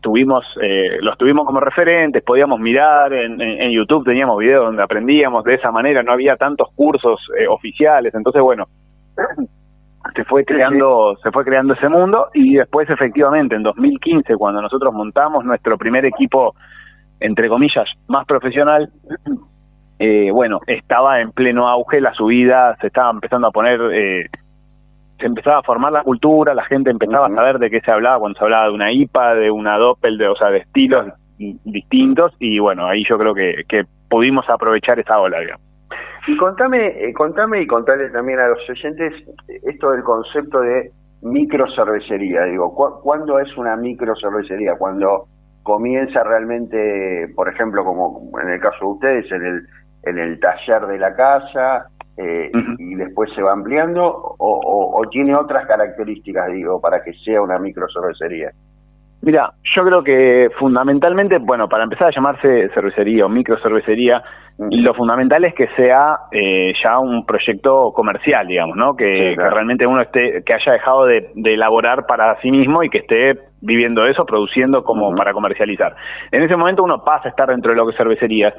tuvimos 0.05 0.45
eh, 0.61 0.99
los 1.01 1.17
tuvimos 1.17 1.45
como 1.47 1.59
referentes, 1.59 2.23
podíamos 2.23 2.59
mirar 2.59 3.11
en, 3.11 3.41
en- 3.41 3.61
en 3.63 3.71
YouTube, 3.71 4.05
teníamos 4.05 4.37
videos 4.37 4.65
donde 4.65 4.83
aprendíamos 4.83 5.43
de 5.43 5.55
esa 5.55 5.71
manera, 5.71 6.03
no 6.03 6.11
había 6.11 6.35
tantos 6.37 6.67
cursos 6.75 7.19
eh, 7.39 7.47
oficiales, 7.47 8.13
entonces 8.13 8.39
bueno, 8.43 8.65
se 10.15 10.23
fue 10.25 10.45
creando 10.45 11.15
se 11.23 11.31
fue 11.31 11.43
creando 11.43 11.73
ese 11.73 11.89
mundo 11.89 12.27
y 12.35 12.53
después 12.57 12.87
efectivamente 12.87 13.55
en 13.55 13.63
2015 13.63 14.35
cuando 14.35 14.61
nosotros 14.61 14.93
montamos 14.93 15.43
nuestro 15.43 15.75
primer 15.79 16.05
equipo 16.05 16.53
entre 17.19 17.49
comillas 17.49 17.89
más 18.07 18.27
profesional 18.27 18.87
eh, 19.97 20.29
bueno 20.31 20.59
estaba 20.67 21.21
en 21.21 21.31
pleno 21.31 21.67
auge 21.67 21.99
la 22.01 22.13
subida 22.13 22.77
se 22.81 22.87
estaba 22.87 23.09
empezando 23.09 23.47
a 23.47 23.51
poner 23.51 23.79
eh, 23.93 24.25
se 25.19 25.25
empezaba 25.25 25.59
a 25.59 25.63
formar 25.63 25.91
la 25.91 26.03
cultura 26.03 26.53
la 26.53 26.65
gente 26.65 26.89
empezaba 26.91 27.27
a 27.27 27.33
saber 27.35 27.59
de 27.59 27.69
qué 27.69 27.79
se 27.81 27.91
hablaba 27.91 28.19
cuando 28.19 28.37
se 28.37 28.43
hablaba 28.45 28.65
de 28.65 28.71
una 28.73 28.91
IPA 28.91 29.35
de 29.35 29.51
una 29.51 29.77
Doppel 29.77 30.17
de 30.17 30.27
o 30.27 30.35
sea 30.35 30.49
de 30.49 30.57
estilos 30.59 31.07
distintos 31.37 32.33
y 32.39 32.59
bueno 32.59 32.87
ahí 32.87 33.03
yo 33.09 33.17
creo 33.17 33.33
que, 33.33 33.63
pudimos 34.09 34.47
aprovechar 34.49 34.99
esa 34.99 35.19
ola 35.19 35.39
digamos. 35.39 35.65
Y 36.27 36.37
contame, 36.37 36.87
eh, 36.87 37.13
contame 37.13 37.61
y 37.61 37.67
contale 37.67 38.09
también 38.09 38.39
a 38.39 38.47
los 38.47 38.69
oyentes 38.69 39.13
esto 39.63 39.91
del 39.91 40.03
concepto 40.03 40.59
de 40.61 40.91
microcervecería. 41.21 42.43
Digo, 42.45 42.73
¿cu- 42.73 43.01
¿cuándo 43.01 43.39
es 43.39 43.55
una 43.57 43.75
microcervecería? 43.75 44.75
Cuando 44.77 45.25
comienza 45.63 46.23
realmente, 46.23 47.27
por 47.35 47.49
ejemplo, 47.49 47.83
como 47.83 48.31
en 48.41 48.49
el 48.49 48.59
caso 48.59 48.77
de 48.81 48.91
ustedes, 48.91 49.31
en 49.31 49.45
el, 49.45 49.61
en 50.03 50.17
el 50.19 50.39
taller 50.39 50.85
de 50.87 50.97
la 50.99 51.15
casa 51.15 51.87
eh, 52.17 52.51
y, 52.79 52.93
y 52.93 52.95
después 52.95 53.29
se 53.35 53.41
va 53.41 53.51
ampliando, 53.53 54.05
o, 54.05 54.35
o- 54.37 54.99
o 55.01 55.09
tiene 55.09 55.35
otras 55.35 55.65
características, 55.67 56.51
digo, 56.53 56.79
para 56.81 57.03
que 57.03 57.13
sea 57.13 57.41
una 57.41 57.59
microcervecería. 57.59 58.51
Mira, 59.25 59.53
yo 59.75 59.83
creo 59.83 60.03
que 60.03 60.49
fundamentalmente, 60.59 61.39
bueno, 61.39 61.67
para 61.67 61.83
empezar 61.83 62.09
a 62.09 62.11
llamarse 62.11 62.69
cervecería 62.75 63.25
o 63.25 63.29
microcervecería, 63.29 64.21
lo 64.59 64.93
fundamental 64.93 65.43
es 65.45 65.55
que 65.55 65.67
sea 65.69 66.15
eh, 66.31 66.71
ya 66.83 66.99
un 66.99 67.25
proyecto 67.25 67.91
comercial, 67.91 68.45
digamos, 68.45 68.77
¿no? 68.77 68.95
Que, 68.95 69.33
que 69.35 69.49
realmente 69.49 69.87
uno 69.87 70.01
esté, 70.01 70.43
que 70.45 70.53
haya 70.53 70.73
dejado 70.73 71.05
de, 71.07 71.31
de 71.33 71.55
elaborar 71.55 72.05
para 72.05 72.39
sí 72.41 72.51
mismo 72.51 72.83
y 72.83 72.91
que 72.91 72.99
esté 72.99 73.39
viviendo 73.61 74.05
eso, 74.05 74.27
produciendo 74.27 74.83
como 74.83 75.15
para 75.15 75.33
comercializar. 75.33 75.95
En 76.31 76.43
ese 76.43 76.55
momento 76.55 76.83
uno 76.83 77.03
pasa 77.03 77.27
a 77.27 77.31
estar 77.31 77.49
dentro 77.49 77.71
de 77.71 77.77
lo 77.77 77.87
que 77.87 77.93
es 77.93 77.97
cervecerías. 77.97 78.53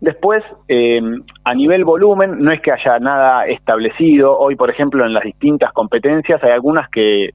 Después, 0.00 0.44
eh, 0.68 1.00
a 1.44 1.54
nivel 1.54 1.84
volumen, 1.84 2.38
no 2.38 2.52
es 2.52 2.60
que 2.60 2.70
haya 2.70 3.00
nada 3.00 3.46
establecido. 3.46 4.38
Hoy, 4.38 4.54
por 4.54 4.70
ejemplo, 4.70 5.04
en 5.04 5.14
las 5.14 5.24
distintas 5.24 5.72
competencias 5.72 6.40
hay 6.44 6.52
algunas 6.52 6.88
que, 6.90 7.30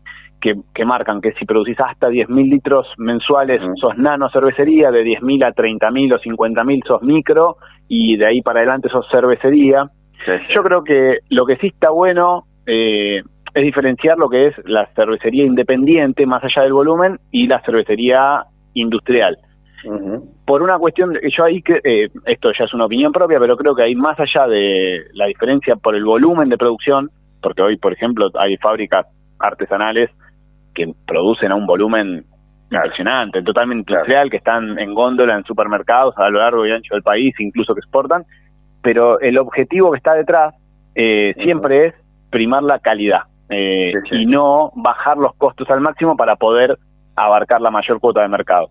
que, 0.47 0.61
que 0.73 0.85
marcan 0.85 1.19
que 1.19 1.33
si 1.33 1.45
producís 1.45 1.77
hasta 1.79 2.09
10.000 2.09 2.49
litros 2.49 2.87
mensuales 2.97 3.61
sos 3.79 3.97
nano 3.97 4.29
cervecería, 4.29 4.91
de 4.91 5.03
10.000 5.03 5.45
a 5.45 5.53
30.000 5.53 6.13
o 6.13 6.19
50.000 6.19 6.87
sos 6.87 7.01
micro 7.01 7.57
y 7.89 8.15
de 8.15 8.25
ahí 8.25 8.41
para 8.41 8.59
adelante 8.59 8.89
sos 8.89 9.05
cervecería. 9.11 9.89
Yo 10.53 10.63
creo 10.63 10.83
que 10.83 11.19
lo 11.29 11.45
que 11.45 11.57
sí 11.57 11.67
está 11.67 11.89
bueno 11.89 12.43
eh, 12.65 13.21
es 13.53 13.63
diferenciar 13.63 14.17
lo 14.17 14.29
que 14.29 14.47
es 14.47 14.55
la 14.65 14.87
cervecería 14.95 15.45
independiente 15.45 16.25
más 16.25 16.43
allá 16.43 16.63
del 16.63 16.73
volumen 16.73 17.17
y 17.31 17.47
la 17.47 17.61
cervecería 17.61 18.43
industrial. 18.73 19.37
Por 20.45 20.63
una 20.63 20.77
cuestión, 20.79 21.13
de, 21.13 21.21
yo 21.29 21.43
ahí, 21.43 21.61
que 21.61 21.79
eh, 21.83 22.09
esto 22.25 22.51
ya 22.57 22.65
es 22.65 22.73
una 22.73 22.85
opinión 22.85 23.11
propia, 23.11 23.39
pero 23.39 23.55
creo 23.55 23.75
que 23.75 23.83
hay 23.83 23.95
más 23.95 24.19
allá 24.19 24.47
de 24.47 25.05
la 25.13 25.27
diferencia 25.27 25.75
por 25.75 25.95
el 25.95 26.03
volumen 26.03 26.49
de 26.49 26.57
producción, 26.57 27.09
porque 27.41 27.61
hoy, 27.61 27.77
por 27.77 27.93
ejemplo, 27.93 28.29
hay 28.37 28.57
fábricas 28.57 29.05
artesanales 29.39 30.09
que 30.77 30.93
producen 31.05 31.51
a 31.51 31.55
un 31.55 31.65
volumen 31.65 32.23
impresionante, 32.71 33.41
totalmente 33.43 33.91
industrial, 33.91 34.29
que 34.29 34.37
están 34.37 34.77
en 34.77 34.93
góndola 34.93 35.35
en 35.35 35.43
supermercados 35.45 36.13
a 36.17 36.29
lo 36.29 36.39
largo 36.39 36.65
y 36.65 36.71
ancho 36.71 36.93
del 36.93 37.03
país, 37.03 37.33
incluso 37.39 37.73
que 37.73 37.79
exportan, 37.79 38.23
pero 38.81 39.19
el 39.19 39.37
objetivo 39.37 39.91
que 39.91 39.97
está 39.97 40.13
detrás 40.13 40.53
eh, 40.95 41.33
siempre 41.43 41.87
es 41.87 41.93
primar 42.29 42.63
la 42.63 42.79
calidad 42.79 43.21
eh, 43.49 43.93
y 44.11 44.25
no 44.25 44.71
bajar 44.75 45.17
los 45.17 45.33
costos 45.35 45.69
al 45.69 45.81
máximo 45.81 46.15
para 46.17 46.35
poder 46.35 46.77
abarcar 47.15 47.61
la 47.61 47.71
mayor 47.71 47.99
cuota 47.99 48.21
de 48.21 48.27
mercado. 48.27 48.67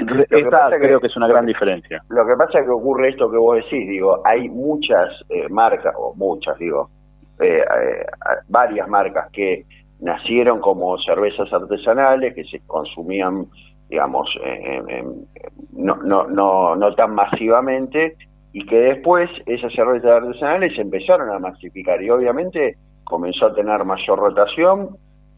Entonces, 0.00 0.26
que 0.28 0.40
esa 0.40 0.68
que- 0.70 0.78
creo 0.80 1.00
que 1.00 1.06
es 1.06 1.16
una 1.16 1.28
gran 1.28 1.46
diferencia. 1.46 2.02
Lo 2.08 2.26
que 2.26 2.34
pasa 2.36 2.58
es 2.58 2.64
que 2.64 2.70
ocurre 2.70 3.10
esto 3.10 3.30
que 3.30 3.38
vos 3.38 3.54
decís, 3.56 3.88
digo, 3.88 4.20
hay 4.26 4.48
muchas 4.48 5.08
eh, 5.28 5.48
marcas, 5.48 5.94
o 5.96 6.12
muchas, 6.16 6.58
digo, 6.58 6.90
eh, 7.38 7.60
eh, 7.62 8.06
varias 8.48 8.88
marcas 8.88 9.30
que 9.32 9.64
nacieron 10.00 10.60
como 10.60 10.98
cervezas 10.98 11.52
artesanales, 11.52 12.34
que 12.34 12.44
se 12.44 12.60
consumían, 12.66 13.46
digamos, 13.88 14.28
en- 14.44 14.90
en- 14.90 15.26
no, 15.72 15.96
no, 15.96 16.26
no, 16.26 16.76
no 16.76 16.94
tan 16.94 17.14
masivamente, 17.14 18.16
y 18.52 18.64
que 18.66 18.76
después 18.78 19.30
esas 19.46 19.72
cervezas 19.72 20.22
artesanales 20.22 20.76
empezaron 20.78 21.30
a 21.30 21.38
masificar, 21.38 22.02
y 22.02 22.10
obviamente 22.10 22.76
comenzó 23.04 23.46
a 23.46 23.54
tener 23.54 23.84
mayor 23.84 24.18
rotación, 24.18 24.90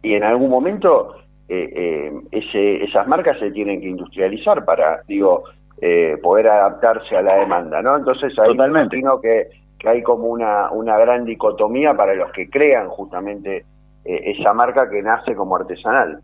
y 0.03 0.15
en 0.15 0.25
algún 0.25 0.51
momento 0.51 1.15
eh, 1.49 1.69
eh, 1.75 2.13
ese, 2.31 2.85
esas 2.85 3.07
marcas 3.07 3.39
se 3.39 3.51
tienen 3.51 3.81
que 3.81 3.89
industrializar 3.89 4.65
para, 4.65 5.03
digo, 5.07 5.45
eh, 5.81 6.17
poder 6.23 6.49
adaptarse 6.49 7.17
a 7.17 7.23
la 7.23 7.35
demanda, 7.37 7.83
¿no? 7.83 7.97
Entonces 7.97 8.39
ahí 8.39 8.57
me 8.57 8.67
imagino 8.69 9.21
que, 9.21 9.49
que 9.79 9.89
hay 9.89 10.03
como 10.03 10.29
una, 10.29 10.71
una 10.71 10.97
gran 10.99 11.25
dicotomía 11.25 11.95
para 11.95 12.15
los 12.15 12.31
que 12.33 12.49
crean 12.49 12.89
justamente 12.89 13.65
eh, 14.05 14.33
esa 14.39 14.53
marca 14.53 14.89
que 14.91 15.03
nace 15.03 15.35
como 15.35 15.57
artesanal. 15.57 16.19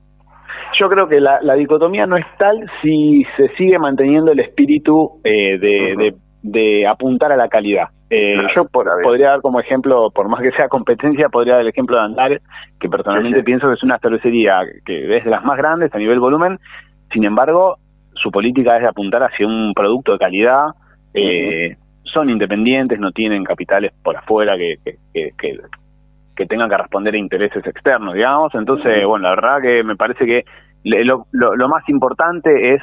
Yo 0.79 0.89
creo 0.89 1.09
que 1.09 1.21
la, 1.21 1.41
la 1.43 1.55
dicotomía 1.55 2.07
no 2.07 2.17
es 2.17 2.27
tal 2.39 2.69
si 2.83 3.25
se 3.37 3.49
sigue 3.57 3.79
manteniendo 3.79 4.33
el 4.33 4.41
espíritu 4.41 5.21
eh, 5.25 5.59
de, 5.59 5.95
de- 5.97 6.15
de 6.41 6.87
apuntar 6.87 7.33
a 7.33 7.37
la 7.37 7.49
calidad. 7.49 7.89
Eh, 8.11 8.37
yo 8.55 8.65
por- 8.69 8.87
podría 9.03 9.31
dar 9.31 9.41
como 9.41 9.61
ejemplo, 9.61 10.11
por 10.11 10.29
más 10.29 10.41
que 10.41 10.53
sea 10.53 10.69
competencia, 10.69 11.29
podría 11.29 11.55
dar 11.55 11.63
el 11.63 11.69
ejemplo 11.69 11.97
de 11.97 12.03
Andares, 12.05 12.43
que 12.81 12.89
personalmente 12.89 13.39
pienso 13.45 13.67
que 13.69 13.75
es 13.75 13.83
una 13.83 13.99
cervecería 13.99 14.61
que 14.87 15.17
es 15.17 15.25
de 15.25 15.31
las 15.31 15.45
más 15.45 15.59
grandes 15.59 15.93
a 15.95 15.99
nivel 15.99 16.21
volumen, 16.21 16.59
sin 17.13 17.25
embargo, 17.25 17.77
su 18.15 18.31
política 18.31 18.77
es 18.77 18.83
de 18.83 18.89
apuntar 18.89 19.23
hacia 19.25 19.47
un 19.47 19.73
producto 19.75 20.13
de 20.13 20.19
calidad, 20.19 20.67
eh, 21.15 21.77
son 22.05 22.31
independientes, 22.31 22.99
no 23.01 23.11
tienen 23.13 23.45
capitales 23.45 23.93
por 24.03 24.17
afuera 24.17 24.57
que, 24.57 24.77
que, 24.85 24.95
que- 25.13 25.31
que- 25.39 25.59
que 26.39 26.47
tengan 26.47 26.71
que 26.71 26.77
responder 26.77 27.15
a 27.15 27.19
intereses 27.19 27.67
externos, 27.67 28.15
digamos. 28.15 28.55
Entonces, 28.55 29.05
bueno, 29.05 29.25
la 29.25 29.35
verdad 29.35 29.61
que 29.61 29.83
me 29.83 29.97
parece 29.97 30.25
que 30.25 30.45
lo, 30.85 31.27
lo, 31.33 31.57
lo 31.57 31.69
más 31.69 31.87
importante 31.89 32.75
es, 32.75 32.83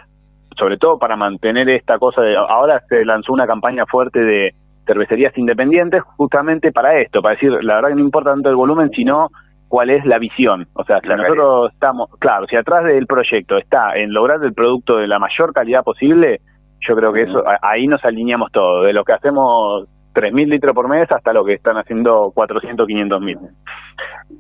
sobre 0.60 0.78
todo 0.78 1.00
para 1.00 1.16
mantener 1.16 1.70
esta 1.70 1.98
cosa 1.98 2.22
de... 2.22 2.36
Ahora 2.36 2.82
se 2.90 3.06
lanzó 3.06 3.32
una 3.32 3.48
campaña 3.48 3.86
fuerte 3.86 4.20
de, 4.20 4.52
cervecerías 4.86 5.38
independientes 5.38 6.04
justamente 6.18 6.72
para 6.72 7.00
esto, 7.00 7.22
para 7.22 7.36
decir, 7.36 7.52
la 7.64 7.76
verdad 7.76 7.90
que 7.90 7.96
no 7.96 8.02
importa 8.02 8.32
tanto 8.32 8.50
el 8.50 8.56
volumen, 8.56 8.90
sino 8.92 9.30
cuál 9.68 9.90
es 9.90 10.06
la 10.06 10.20
visión. 10.20 10.68
O 10.74 10.84
sea, 10.84 11.00
si 11.02 11.08
nosotros 11.08 11.72
estamos, 11.74 12.10
claro, 12.20 12.46
si 12.48 12.56
atrás 12.56 12.84
del 12.86 13.08
proyecto 13.08 13.58
está 13.58 13.96
en 13.96 14.14
lograr 14.14 14.44
el 14.44 14.54
producto 14.54 14.98
de 14.98 15.08
la 15.08 15.20
mayor 15.20 15.54
calidad 15.54 15.84
posible, 15.84 16.40
yo 16.82 16.96
creo 16.96 17.12
que 17.14 17.24
eso 17.24 17.44
ahí 17.62 17.88
nos 17.88 18.04
alineamos 18.06 18.52
todo, 18.52 18.84
de 18.84 18.94
lo 18.94 19.04
que 19.04 19.14
hacemos 19.14 19.88
3.000 20.16 20.48
litros 20.48 20.74
por 20.74 20.88
mes 20.88 21.12
hasta 21.12 21.34
lo 21.34 21.44
que 21.44 21.54
están 21.54 21.78
haciendo 21.78 22.32
400, 22.34 22.88
500 22.88 23.22
mil. 23.22 23.38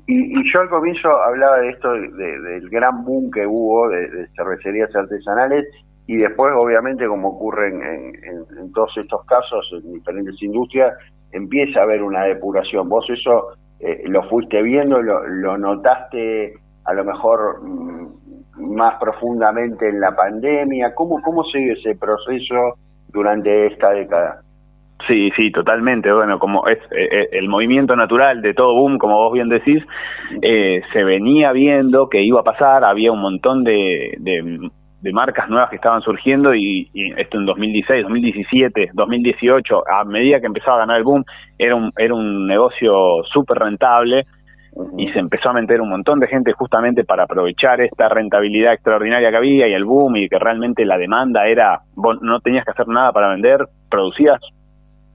Y, 0.07 0.39
y, 0.39 0.51
yo 0.51 0.61
al 0.61 0.69
comienzo 0.69 1.09
hablaba 1.21 1.57
de 1.57 1.69
esto, 1.69 1.91
del 1.91 2.69
gran 2.69 3.03
boom 3.03 3.29
que 3.29 3.45
hubo 3.45 3.89
de, 3.89 4.27
cervecerías 4.35 4.95
artesanales 4.95 5.65
y 6.07 6.17
después, 6.17 6.53
obviamente, 6.55 7.07
como 7.07 7.29
ocurre 7.29 7.69
en, 7.69 8.71
todos 8.73 8.95
estos 8.97 9.25
casos, 9.25 9.67
en 9.83 9.93
diferentes 9.93 10.41
industrias, 10.41 10.93
empieza 11.31 11.79
a 11.79 11.83
haber 11.83 12.03
una 12.03 12.23
depuración. 12.23 12.87
Vos 12.87 13.05
eso 13.09 13.49
eh, 13.79 14.03
lo 14.07 14.23
fuiste 14.29 14.61
viendo, 14.61 15.01
lo, 15.01 15.27
lo, 15.27 15.57
notaste 15.57 16.53
a 16.85 16.93
lo 16.93 17.03
mejor 17.03 17.61
mm, 17.63 18.75
más 18.75 18.99
profundamente 18.99 19.89
en 19.89 19.99
la 19.99 20.15
pandemia. 20.15 20.93
¿Cómo, 20.93 21.21
¿Cómo 21.21 21.43
sigue 21.45 21.73
ese 21.73 21.95
proceso 21.95 22.75
durante 23.09 23.67
esta 23.67 23.89
década? 23.91 24.44
Sí, 25.07 25.29
sí, 25.35 25.51
totalmente. 25.51 26.11
Bueno, 26.11 26.39
como 26.39 26.67
es 26.67 26.79
eh, 26.91 27.07
eh, 27.11 27.29
el 27.33 27.47
movimiento 27.47 27.95
natural 27.95 28.41
de 28.41 28.53
todo 28.53 28.73
boom, 28.73 28.97
como 28.97 29.17
vos 29.17 29.33
bien 29.33 29.49
decís, 29.49 29.83
eh, 30.41 30.81
se 30.93 31.03
venía 31.03 31.51
viendo 31.51 32.09
que 32.09 32.23
iba 32.23 32.39
a 32.39 32.43
pasar, 32.43 32.83
había 32.83 33.11
un 33.11 33.21
montón 33.21 33.63
de, 33.63 34.15
de, 34.19 34.71
marcas 35.13 35.47
nuevas 35.49 35.69
que 35.69 35.75
estaban 35.75 36.01
surgiendo 36.01 36.55
y, 36.55 36.89
esto 37.17 37.37
en 37.37 37.45
2016, 37.45 38.03
2017, 38.03 38.89
2018, 38.93 39.83
a 39.87 40.03
medida 40.03 40.39
que 40.39 40.47
empezaba 40.47 40.77
a 40.77 40.79
ganar 40.79 40.97
el 40.97 41.03
boom, 41.03 41.23
era 41.59 41.75
un, 41.75 41.91
era 41.95 42.15
un 42.15 42.47
negocio 42.47 43.23
súper 43.31 43.59
rentable 43.59 44.25
y 44.97 45.07
se 45.09 45.19
empezó 45.19 45.49
a 45.49 45.53
meter 45.53 45.79
un 45.79 45.89
montón 45.89 46.19
de 46.19 46.27
gente 46.27 46.53
justamente 46.53 47.03
para 47.03 47.23
aprovechar 47.23 47.81
esta 47.81 48.09
rentabilidad 48.09 48.73
extraordinaria 48.73 49.29
que 49.29 49.37
había 49.37 49.67
y 49.67 49.73
el 49.73 49.85
boom 49.85 50.15
y 50.15 50.27
que 50.27 50.39
realmente 50.39 50.85
la 50.85 50.97
demanda 50.97 51.47
era, 51.47 51.81
vos 51.93 52.17
no 52.21 52.39
tenías 52.39 52.65
que 52.65 52.71
hacer 52.71 52.87
nada 52.87 53.11
para 53.11 53.29
vender, 53.29 53.67
producías 53.91 54.41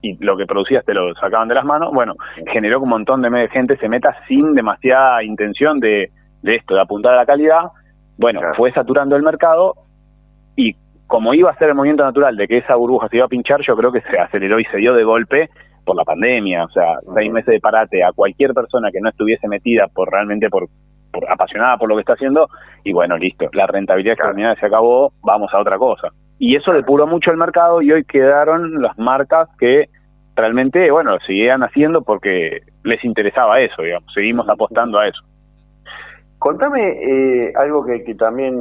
y 0.02 0.22
lo 0.24 0.36
que 0.36 0.46
producías 0.46 0.84
te 0.84 0.94
lo 0.94 1.14
sacaban 1.14 1.48
de 1.48 1.54
las 1.54 1.64
manos, 1.64 1.92
bueno, 1.92 2.14
generó 2.52 2.78
que 2.78 2.84
un 2.84 2.90
montón 2.90 3.22
de 3.22 3.48
gente 3.48 3.76
se 3.76 3.88
meta 3.88 4.16
sin 4.26 4.54
demasiada 4.54 5.22
intención 5.22 5.78
de, 5.78 6.10
de 6.42 6.56
esto, 6.56 6.74
de 6.74 6.80
apuntar 6.80 7.14
a 7.14 7.16
la 7.16 7.26
calidad. 7.26 7.70
Bueno, 8.16 8.40
fue 8.56 8.72
saturando 8.72 9.16
el 9.16 9.22
mercado 9.22 9.74
y 10.56 10.74
como 11.06 11.34
iba 11.34 11.50
a 11.50 11.56
ser 11.56 11.70
el 11.70 11.74
movimiento 11.74 12.04
natural 12.04 12.36
de 12.36 12.46
que 12.46 12.58
esa 12.58 12.76
burbuja 12.76 13.08
se 13.08 13.16
iba 13.16 13.26
a 13.26 13.28
pinchar, 13.28 13.60
yo 13.66 13.76
creo 13.76 13.92
que 13.92 14.00
se 14.02 14.18
aceleró 14.18 14.60
y 14.60 14.64
se 14.66 14.78
dio 14.78 14.94
de 14.94 15.04
golpe 15.04 15.50
por 15.84 15.96
la 15.96 16.04
pandemia, 16.04 16.64
o 16.64 16.68
sea, 16.70 16.98
seis 17.14 17.32
meses 17.32 17.52
de 17.52 17.60
parate 17.60 18.04
a 18.04 18.12
cualquier 18.12 18.52
persona 18.52 18.90
que 18.92 19.00
no 19.00 19.08
estuviese 19.08 19.48
metida 19.48 19.86
por 19.88 20.10
realmente 20.10 20.48
por, 20.48 20.68
por 21.10 21.30
apasionada 21.30 21.78
por 21.78 21.88
lo 21.88 21.96
que 21.96 22.02
está 22.02 22.12
haciendo, 22.12 22.48
y 22.84 22.92
bueno, 22.92 23.16
listo, 23.16 23.48
la 23.52 23.66
rentabilidad 23.66 24.12
extraordinaria 24.12 24.60
se 24.60 24.66
acabó, 24.66 25.12
vamos 25.22 25.52
a 25.52 25.58
otra 25.58 25.78
cosa 25.78 26.10
y 26.40 26.56
eso 26.56 26.72
depuró 26.72 27.06
mucho 27.06 27.30
el 27.30 27.36
mercado 27.36 27.82
y 27.82 27.92
hoy 27.92 28.02
quedaron 28.04 28.80
las 28.80 28.98
marcas 28.98 29.46
que 29.58 29.90
realmente, 30.34 30.90
bueno, 30.90 31.18
seguían 31.26 31.62
haciendo 31.62 32.00
porque 32.00 32.62
les 32.82 33.04
interesaba 33.04 33.60
eso, 33.60 33.82
digamos, 33.82 34.10
seguimos 34.14 34.48
apostando 34.48 34.98
a 34.98 35.06
eso. 35.06 35.20
Contame 36.38 36.92
eh, 36.92 37.52
algo 37.54 37.84
que, 37.84 38.14
también 38.14 38.56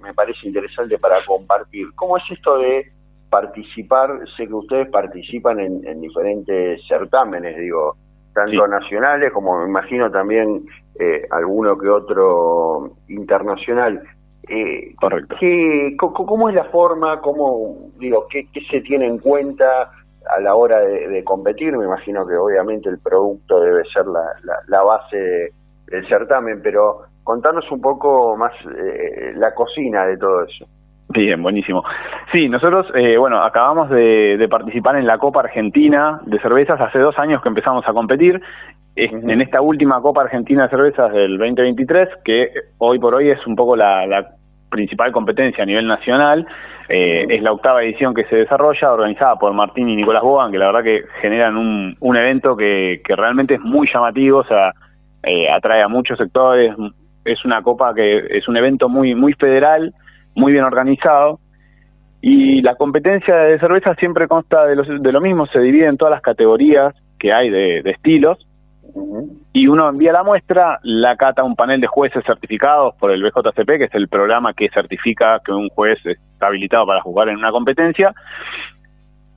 me 0.00 0.14
parece 0.14 0.46
interesante 0.46 0.96
para 0.96 1.16
compartir. 1.26 1.88
¿Cómo 1.96 2.18
es 2.18 2.22
esto 2.30 2.58
de 2.58 2.92
participar? 3.28 4.20
Sé 4.36 4.46
que 4.46 4.54
ustedes 4.54 4.88
participan 4.88 5.58
en, 5.58 6.00
diferentes 6.00 6.86
certámenes, 6.86 7.56
digo, 7.56 7.96
tanto 8.32 8.68
nacionales 8.68 9.32
como 9.32 9.58
me 9.58 9.68
imagino 9.68 10.08
también 10.08 10.64
eh, 11.00 11.26
alguno 11.32 11.76
que 11.76 11.88
otro 11.88 12.92
internacional. 13.08 14.00
Eh, 14.48 14.94
Correcto. 14.96 15.36
¿qué, 15.38 15.96
¿Cómo 15.98 16.48
es 16.48 16.54
la 16.54 16.64
forma? 16.64 17.20
¿Cómo, 17.20 17.90
digo, 17.98 18.26
qué, 18.28 18.46
se 18.70 18.80
tiene 18.80 19.06
en 19.06 19.18
cuenta 19.18 19.90
a 20.36 20.40
la 20.40 20.54
hora 20.54 20.80
de, 20.80 21.22
competir? 21.24 21.76
Me 21.76 21.84
imagino 21.84 22.26
que 22.26 22.36
obviamente 22.36 22.88
el 22.88 22.98
producto 22.98 23.60
debe 23.60 23.82
ser 23.92 24.04
la, 24.06 24.82
base 24.82 25.52
del 25.86 26.08
certamen, 26.08 26.60
pero 26.62 27.02
contanos 27.22 27.70
un 27.70 27.80
poco 27.80 28.36
más 28.36 28.52
eh, 28.76 29.32
la 29.36 29.54
cocina 29.54 30.06
de 30.06 30.16
todo 30.16 30.44
eso. 30.44 30.66
Bien, 31.12 31.42
buenísimo. 31.42 31.84
Sí, 32.32 32.48
nosotros, 32.48 32.86
eh, 32.94 33.18
bueno, 33.18 33.42
acabamos 33.42 33.90
de, 33.90 34.46
participar 34.50 34.96
en 34.96 35.06
la 35.06 35.18
Copa 35.18 35.40
Argentina 35.40 36.20
de 36.24 36.40
Cervezas. 36.40 36.80
Hace 36.80 36.98
dos 36.98 37.18
años 37.18 37.42
que 37.42 37.48
empezamos 37.48 37.86
a 37.86 37.92
competir. 37.92 38.40
En 38.94 39.40
esta 39.40 39.62
última 39.62 40.00
Copa 40.02 40.22
Argentina 40.22 40.64
de 40.64 40.68
Cervezas 40.68 41.12
del 41.12 41.38
2023, 41.38 42.08
que 42.24 42.50
hoy 42.78 42.98
por 42.98 43.14
hoy 43.14 43.30
es 43.30 43.46
un 43.46 43.56
poco 43.56 43.74
la, 43.74 44.26
principal 44.70 45.12
competencia 45.12 45.64
a 45.64 45.66
nivel 45.66 45.86
nacional, 45.86 46.46
eh, 46.88 47.26
es 47.28 47.42
la 47.42 47.52
octava 47.52 47.82
edición 47.82 48.14
que 48.14 48.24
se 48.24 48.36
desarrolla, 48.36 48.92
organizada 48.92 49.36
por 49.36 49.52
Martín 49.52 49.88
y 49.90 49.96
Nicolás 49.96 50.22
Bogan, 50.22 50.50
que 50.50 50.56
la 50.56 50.66
verdad 50.66 50.82
que 50.82 51.02
generan 51.20 51.58
un, 51.58 51.94
un 52.00 52.16
evento 52.16 52.56
que, 52.56 53.02
que 53.04 53.14
realmente 53.14 53.54
es 53.54 53.60
muy 53.60 53.86
llamativo, 53.92 54.38
o 54.38 54.44
sea, 54.44 54.72
eh, 55.24 55.50
atrae 55.50 55.82
a 55.82 55.88
muchos 55.88 56.16
sectores, 56.16 56.74
es 57.26 57.44
una 57.44 57.62
copa 57.62 57.94
que 57.94 58.26
es 58.30 58.48
un 58.48 58.56
evento 58.56 58.88
muy, 58.88 59.14
muy 59.14 59.34
federal, 59.34 59.92
muy 60.34 60.52
bien 60.52 60.64
organizado. 60.64 61.40
Y 62.20 62.62
la 62.62 62.76
competencia 62.76 63.34
de 63.34 63.58
cerveza 63.58 63.94
siempre 63.96 64.28
consta 64.28 64.64
de, 64.66 64.76
de 64.76 65.12
lo 65.12 65.20
mismo, 65.20 65.46
se 65.46 65.58
divide 65.58 65.86
en 65.86 65.96
todas 65.96 66.12
las 66.12 66.22
categorías 66.22 66.94
que 67.22 67.32
hay 67.32 67.50
de, 67.50 67.78
estilos. 67.84 68.38
Y 69.52 69.68
uno 69.68 69.88
envía 69.88 70.12
la 70.12 70.24
muestra, 70.24 70.80
la 70.82 71.16
cata 71.16 71.44
un 71.44 71.54
panel 71.54 71.80
de 71.80 71.86
jueces 71.86 72.24
certificados 72.26 72.94
por 72.96 73.12
el 73.12 73.22
BJCP, 73.22 73.66
que 73.78 73.84
es 73.84 73.94
el 73.94 74.08
programa 74.08 74.52
que 74.54 74.68
certifica 74.70 75.40
que 75.44 75.52
un 75.52 75.68
juez 75.68 75.98
está 76.04 76.48
habilitado 76.48 76.84
para 76.86 77.00
jugar 77.00 77.28
en 77.28 77.36
una 77.36 77.52
competencia, 77.52 78.12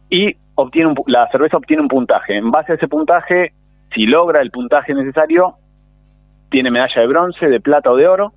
y 0.09 0.35
obtiene 0.55 0.93
la 1.07 1.27
cerveza 1.29 1.57
obtiene 1.57 1.83
un 1.83 1.87
puntaje. 1.87 2.35
En 2.35 2.49
base 2.49 2.71
a 2.71 2.75
ese 2.75 2.87
puntaje, 2.87 3.53
si 3.93 4.07
logra 4.07 4.41
el 4.41 4.51
puntaje 4.51 4.93
necesario, 4.93 5.55
tiene 6.49 6.71
medalla 6.71 7.01
de 7.01 7.07
bronce, 7.07 7.47
de 7.47 7.59
plata 7.59 7.91
o 7.91 7.95
de 7.95 8.07
oro, 8.07 8.33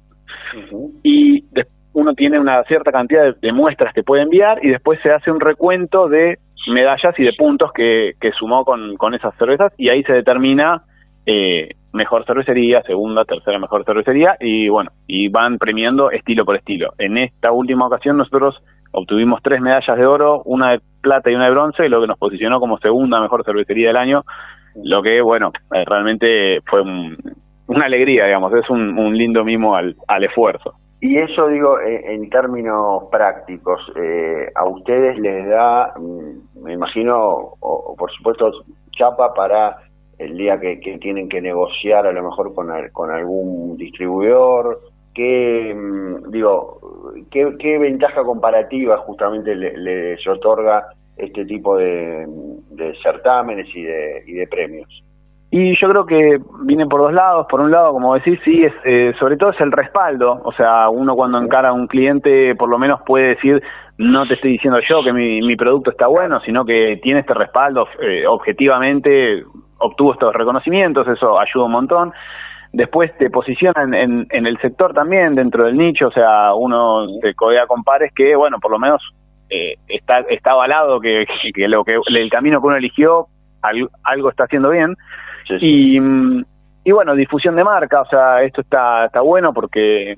y 1.03 1.43
después 1.53 1.78
uno 1.99 2.15
tiene 2.15 2.39
una 2.39 2.63
cierta 2.65 2.93
cantidad 2.93 3.35
de, 3.35 3.53
muestras 3.53 3.93
que 3.93 4.05
puede 4.05 4.23
enviar 4.23 4.65
y 4.65 4.69
después 4.69 5.01
se 5.03 5.11
hace 5.11 5.33
un 5.33 5.41
recuento 5.41 6.09
de 6.09 6.39
medallas 6.69 7.19
y 7.19 7.25
de 7.25 7.33
puntos 7.33 7.73
que, 7.73 8.15
sumó 8.39 8.65
con, 8.65 9.15
esas 9.15 9.35
cervezas 9.37 9.73
y 9.77 9.89
ahí 9.89 10.05
se 10.05 10.13
determina 10.13 10.83
eh, 11.27 11.71
mejor 11.93 12.25
cervecería, 12.25 12.83
segunda, 12.83 13.25
tercera 13.25 13.59
mejor 13.59 13.85
cervecería 13.85 14.37
y 14.39 14.69
bueno, 14.69 14.93
y 15.09 15.29
van 15.29 15.59
premiando 15.59 16.13
estilo 16.13 16.45
por 16.45 16.55
estilo. 16.55 16.93
En 16.99 17.19
esta 17.19 17.51
última 17.51 17.89
ocasión 17.89 18.17
nosotros 18.17 18.63
obtuvimos 18.93 19.43
tres 19.43 19.61
medallas 19.61 19.99
de 19.99 20.07
oro, 20.07 20.43
una 20.45 20.71
de 20.71 20.81
plata 21.01 21.33
y 21.33 21.35
una 21.35 21.47
de 21.47 21.51
bronce, 21.51 21.89
lo 21.89 22.01
que 22.01 22.07
nos 22.07 22.19
posicionó 22.19 22.61
como 22.61 22.79
segunda 22.79 23.21
mejor 23.21 23.45
cervecería 23.45 23.89
del 23.89 23.97
año, 23.97 24.23
lo 24.85 25.03
que 25.03 25.21
bueno, 25.21 25.51
eh, 25.75 25.85
realmente 25.85 26.61
fue 26.65 26.81
una 27.67 27.87
alegría, 27.87 28.27
digamos, 28.27 28.55
es 28.55 28.71
un, 28.71 28.97
un 28.97 29.19
lindo 29.19 29.43
mimo 29.43 29.75
al 29.75 30.25
esfuerzo. 30.25 30.75
Y 31.01 31.17
eso 31.17 31.47
digo 31.47 31.79
en, 31.81 32.29
términos 32.29 33.05
prácticos, 33.11 33.81
eh, 33.95 34.51
a 34.55 34.65
ustedes 34.67 35.17
les 35.19 35.49
da, 35.49 35.95
mm, 35.97 36.63
me 36.65 36.73
imagino, 36.73 37.55
o, 37.61 37.95
por 37.97 38.11
supuesto, 38.13 38.51
chapa 38.91 39.33
para 39.33 39.79
el 40.19 40.37
día 40.37 40.59
que, 40.59 40.77
tienen 41.01 41.29
que 41.29 41.41
negociar 41.41 42.07
a 42.07 42.13
lo 42.13 42.23
mejor 42.25 42.53
con, 42.53 42.69
con 42.93 43.13
algún 43.13 43.77
distribuidor, 43.77 44.81
¿qué, 45.15 45.73
mm, 45.73 46.31
digo, 46.33 46.81
qué, 47.31 47.79
ventaja 47.79 48.25
comparativa 48.25 48.99
justamente 48.99 49.55
les 49.55 50.27
otorga 50.27 50.89
este 51.17 51.45
tipo 51.45 51.77
de, 51.77 52.27
de 52.71 52.97
certámenes 53.03 53.69
y 53.73 53.83
de, 53.83 54.25
y 54.27 54.33
de 54.33 54.47
premios? 54.49 55.05
Y 55.51 55.81
yo 55.81 55.89
creo 55.89 56.05
que 56.05 56.39
viene 56.65 56.87
por 56.87 57.01
dos 57.01 57.13
lados. 57.13 57.47
Por 57.49 57.61
un 57.61 57.71
lado, 57.71 57.93
como 57.93 58.15
decís, 58.15 58.39
sí, 58.45 58.65
es, 58.65 58.73
eh, 58.85 59.15
sobre 59.19 59.37
todo 59.37 59.51
es 59.51 59.61
el 59.61 59.73
respaldo. 59.73 60.41
O 60.45 60.53
sea, 60.53 60.91
uno 60.91 61.15
cuando 61.15 61.39
encara 61.39 61.71
a 61.71 61.73
un 61.73 61.87
cliente, 61.87 62.55
por 62.55 62.69
lo 62.69 62.79
menos 62.79 63.01
puede 63.07 63.29
decir, 63.29 63.63
no 63.97 64.27
te 64.27 64.35
estoy 64.35 64.53
diciendo 64.53 64.79
yo 64.87 65.03
que 65.03 65.13
mi, 65.13 65.57
producto 65.57 65.91
está 65.91 66.07
bueno, 66.07 66.41
sino 66.41 66.65
que 66.65 67.01
tiene 67.03 67.21
este 67.21 67.35
respaldo 67.35 67.89
eh, 68.01 68.27
objetivamente, 68.27 69.43
obtuvo 69.79 70.13
estos 70.13 70.35
reconocimientos, 70.35 71.09
eso 71.09 71.41
ayuda 71.41 71.65
un 71.65 71.73
montón. 71.73 72.13
Después 72.73 73.17
te 73.17 73.31
posiciona 73.31 73.83
en, 73.83 74.27
en, 74.31 74.47
el 74.47 74.59
sector 74.59 74.93
también, 74.93 75.35
dentro 75.35 75.65
del 75.65 75.77
nicho, 75.79 76.09
o 76.09 76.13
sea, 76.13 76.53
uno 76.55 77.07
se 77.23 77.35
codea 77.35 77.67
con 77.67 77.83
pares 77.83 78.13
que, 78.15 78.37
bueno, 78.37 78.59
por 78.61 78.71
lo 78.71 78.79
menos 78.79 79.03
eh, 79.49 79.77
está, 79.89 80.21
está 80.29 80.51
avalado 80.51 81.01
que, 81.01 81.27
que, 81.55 81.67
lo 81.67 81.83
que 81.83 81.99
el 82.07 82.31
camino 82.31 82.61
que 82.61 82.67
uno 82.67 82.77
eligió 82.77 83.27
algo 84.05 84.31
está 84.31 84.45
haciendo 84.45 84.71
bien. 84.71 84.95
Y, 85.61 85.99
y 86.85 86.93
bueno, 86.93 87.15
difusión 87.15 87.57
de 87.57 87.65
marca, 87.65 88.03
o 88.03 88.07
sea, 88.07 88.43
esto 88.43 88.61
está, 88.61 89.07
está 89.07 89.21
bueno 89.21 89.53
porque 89.53 90.17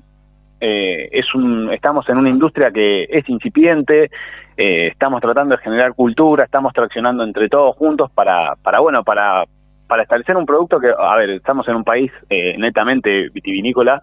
eh, 0.59 1.09
es 1.11 1.33
un, 1.33 1.71
estamos 1.73 2.07
en 2.07 2.17
una 2.17 2.29
industria 2.29 2.71
que 2.71 3.07
es 3.09 3.27
incipiente, 3.27 4.11
eh, 4.55 4.87
estamos 4.87 5.21
tratando 5.21 5.55
de 5.55 5.63
generar 5.63 5.93
cultura, 5.93 6.43
estamos 6.43 6.71
traccionando 6.73 7.23
entre 7.23 7.49
todos 7.49 7.75
juntos 7.75 8.11
para, 8.11 8.55
para 8.61 8.79
bueno, 8.79 9.03
para, 9.03 9.43
para 9.87 10.03
establecer 10.03 10.37
un 10.37 10.45
producto 10.45 10.79
que, 10.79 10.93
a 10.97 11.15
ver, 11.15 11.31
estamos 11.31 11.67
en 11.67 11.75
un 11.75 11.83
país 11.83 12.11
eh, 12.29 12.55
netamente 12.57 13.29
vitivinícola 13.29 14.01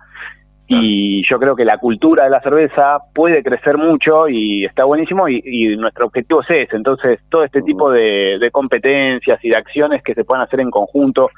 y 0.70 1.22
yo 1.26 1.38
creo 1.38 1.56
que 1.56 1.64
la 1.64 1.78
cultura 1.78 2.24
de 2.24 2.30
la 2.30 2.42
cerveza 2.42 2.98
puede 3.14 3.42
crecer 3.42 3.78
mucho 3.78 4.28
y 4.28 4.66
está 4.66 4.84
buenísimo 4.84 5.26
y, 5.26 5.76
nuestro 5.78 6.06
objetivo 6.06 6.42
es 6.42 6.50
ese. 6.50 6.76
Entonces, 6.76 7.20
todo 7.30 7.42
este 7.42 7.62
tipo 7.62 7.90
de, 7.90 8.48
competencias 8.52 9.42
y 9.42 9.48
de 9.48 9.56
acciones 9.56 10.02
que 10.02 10.14
se 10.14 10.24
puedan 10.24 10.44
hacer 10.44 10.60
en 10.60 10.70
conjunto 10.70 11.30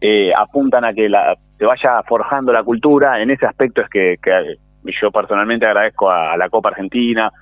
eh, 0.00 0.30
apuntan 0.36 0.84
a 0.84 0.94
que 0.94 1.08
la, 1.08 1.36
se 1.58 1.64
vaya 1.64 2.00
forjando 2.04 2.52
la 2.52 2.62
cultura. 2.62 3.20
En 3.20 3.30
ese 3.30 3.44
aspecto 3.44 3.82
es 3.82 3.88
que, 3.88 4.18
yo 5.00 5.10
personalmente 5.10 5.66
agradezco 5.66 6.08
a, 6.08 6.36
la 6.36 6.48
Copa 6.48 6.68
Argentina, 6.68 7.32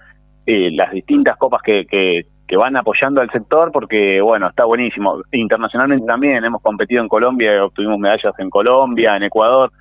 eh, 0.47 0.71
las 0.73 0.93
distintas 0.93 1.37
copas 1.37 1.61
que, 1.63 1.85
que, 1.87 2.25
van 2.57 2.77
apoyando 2.77 3.21
al 3.21 3.31
sector 3.33 3.73
porque, 3.73 4.21
bueno, 4.21 4.49
está 4.49 4.65
buenísimo. 4.65 5.21
Internacionalmente 5.33 6.07
también 6.07 6.45
hemos 6.45 6.63
competido 6.63 7.03
en 7.03 7.09
Colombia, 7.09 7.65
obtuvimos 7.65 7.99
medallas 7.99 8.33
en 8.39 8.49
Colombia, 8.49 9.17
en 9.17 9.25
Ecuador 9.25 9.73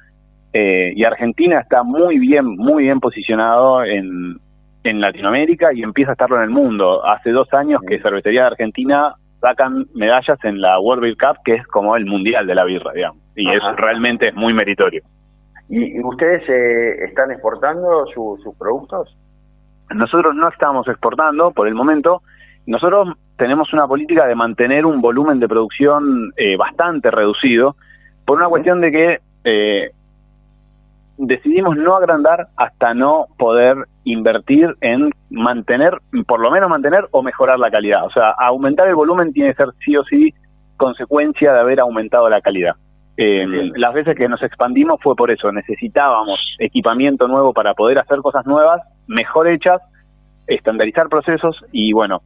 eh, 0.53 0.93
y 0.95 1.03
Argentina 1.03 1.59
está 1.59 1.83
muy 1.83 2.19
bien, 2.19 2.45
muy 2.45 2.83
bien 2.83 2.99
posicionado 2.99 3.83
en, 3.83 4.37
en 4.83 5.01
Latinoamérica 5.01 5.73
y 5.73 5.81
empieza 5.81 6.11
a 6.11 6.13
estarlo 6.13 6.37
en 6.37 6.43
el 6.43 6.49
mundo. 6.51 7.05
Hace 7.05 7.31
dos 7.31 7.51
años 7.53 7.81
que 7.87 7.99
Cervecería 7.99 8.41
de 8.41 8.47
Argentina 8.47 9.15
sacan 9.41 9.87
medallas 9.93 10.37
en 10.43 10.61
la 10.61 10.79
World 10.79 11.03
Beer 11.03 11.17
Cup, 11.17 11.37
que 11.43 11.55
es 11.55 11.67
como 11.67 11.95
el 11.95 12.05
mundial 12.05 12.47
de 12.47 12.55
la 12.55 12.63
birra, 12.63 12.93
digamos. 12.93 13.17
Y 13.35 13.49
es 13.49 13.61
realmente 13.77 14.29
es 14.29 14.35
muy 14.35 14.53
meritorio. 14.53 15.03
¿Y, 15.69 15.99
ustedes 16.01 16.47
eh, 16.47 17.05
están 17.05 17.31
exportando 17.31 18.05
sus 18.13 18.39
productos? 18.57 19.17
Nosotros 19.89 20.35
no 20.35 20.49
estamos 20.49 20.87
exportando 20.87 21.51
por 21.51 21.67
el 21.67 21.75
momento. 21.75 22.21
Nosotros 22.67 23.09
tenemos 23.37 23.73
una 23.73 23.87
política 23.87 24.27
de 24.27 24.35
mantener 24.35 24.85
un 24.85 25.01
volumen 25.01 25.39
de 25.39 25.47
producción 25.47 26.31
eh, 26.37 26.55
bastante 26.55 27.11
reducido 27.11 27.75
por 28.25 28.37
una 28.37 28.47
cuestión 28.47 28.79
de 28.81 28.91
que 28.91 29.17
eh, 29.43 29.91
decidimos 31.27 31.75
no 31.77 31.95
agrandar 31.95 32.47
hasta 32.57 32.93
no 32.93 33.27
poder 33.37 33.77
invertir 34.03 34.75
en 34.81 35.09
mantener, 35.29 35.97
por 36.27 36.39
lo 36.39 36.51
menos 36.51 36.69
mantener 36.69 37.07
o 37.11 37.23
mejorar 37.23 37.59
la 37.59 37.71
calidad. 37.71 38.05
O 38.05 38.11
sea, 38.11 38.31
aumentar 38.31 38.87
el 38.87 38.95
volumen 38.95 39.33
tiene 39.33 39.51
que 39.51 39.63
ser 39.63 39.69
sí 39.83 39.95
o 39.95 40.03
sí 40.03 40.33
consecuencia 40.77 41.53
de 41.53 41.59
haber 41.59 41.79
aumentado 41.79 42.29
la 42.29 42.41
calidad. 42.41 42.75
Eh, 43.15 43.45
las 43.75 43.93
veces 43.93 44.15
que 44.15 44.27
nos 44.27 44.41
expandimos 44.41 44.99
fue 45.01 45.15
por 45.15 45.29
eso, 45.29 45.51
necesitábamos 45.51 46.39
equipamiento 46.57 47.27
nuevo 47.27 47.53
para 47.53 47.75
poder 47.75 47.99
hacer 47.99 48.19
cosas 48.19 48.45
nuevas, 48.47 48.81
mejor 49.07 49.47
hechas, 49.47 49.81
estandarizar 50.47 51.09
procesos 51.09 51.63
y 51.71 51.93
bueno, 51.93 52.21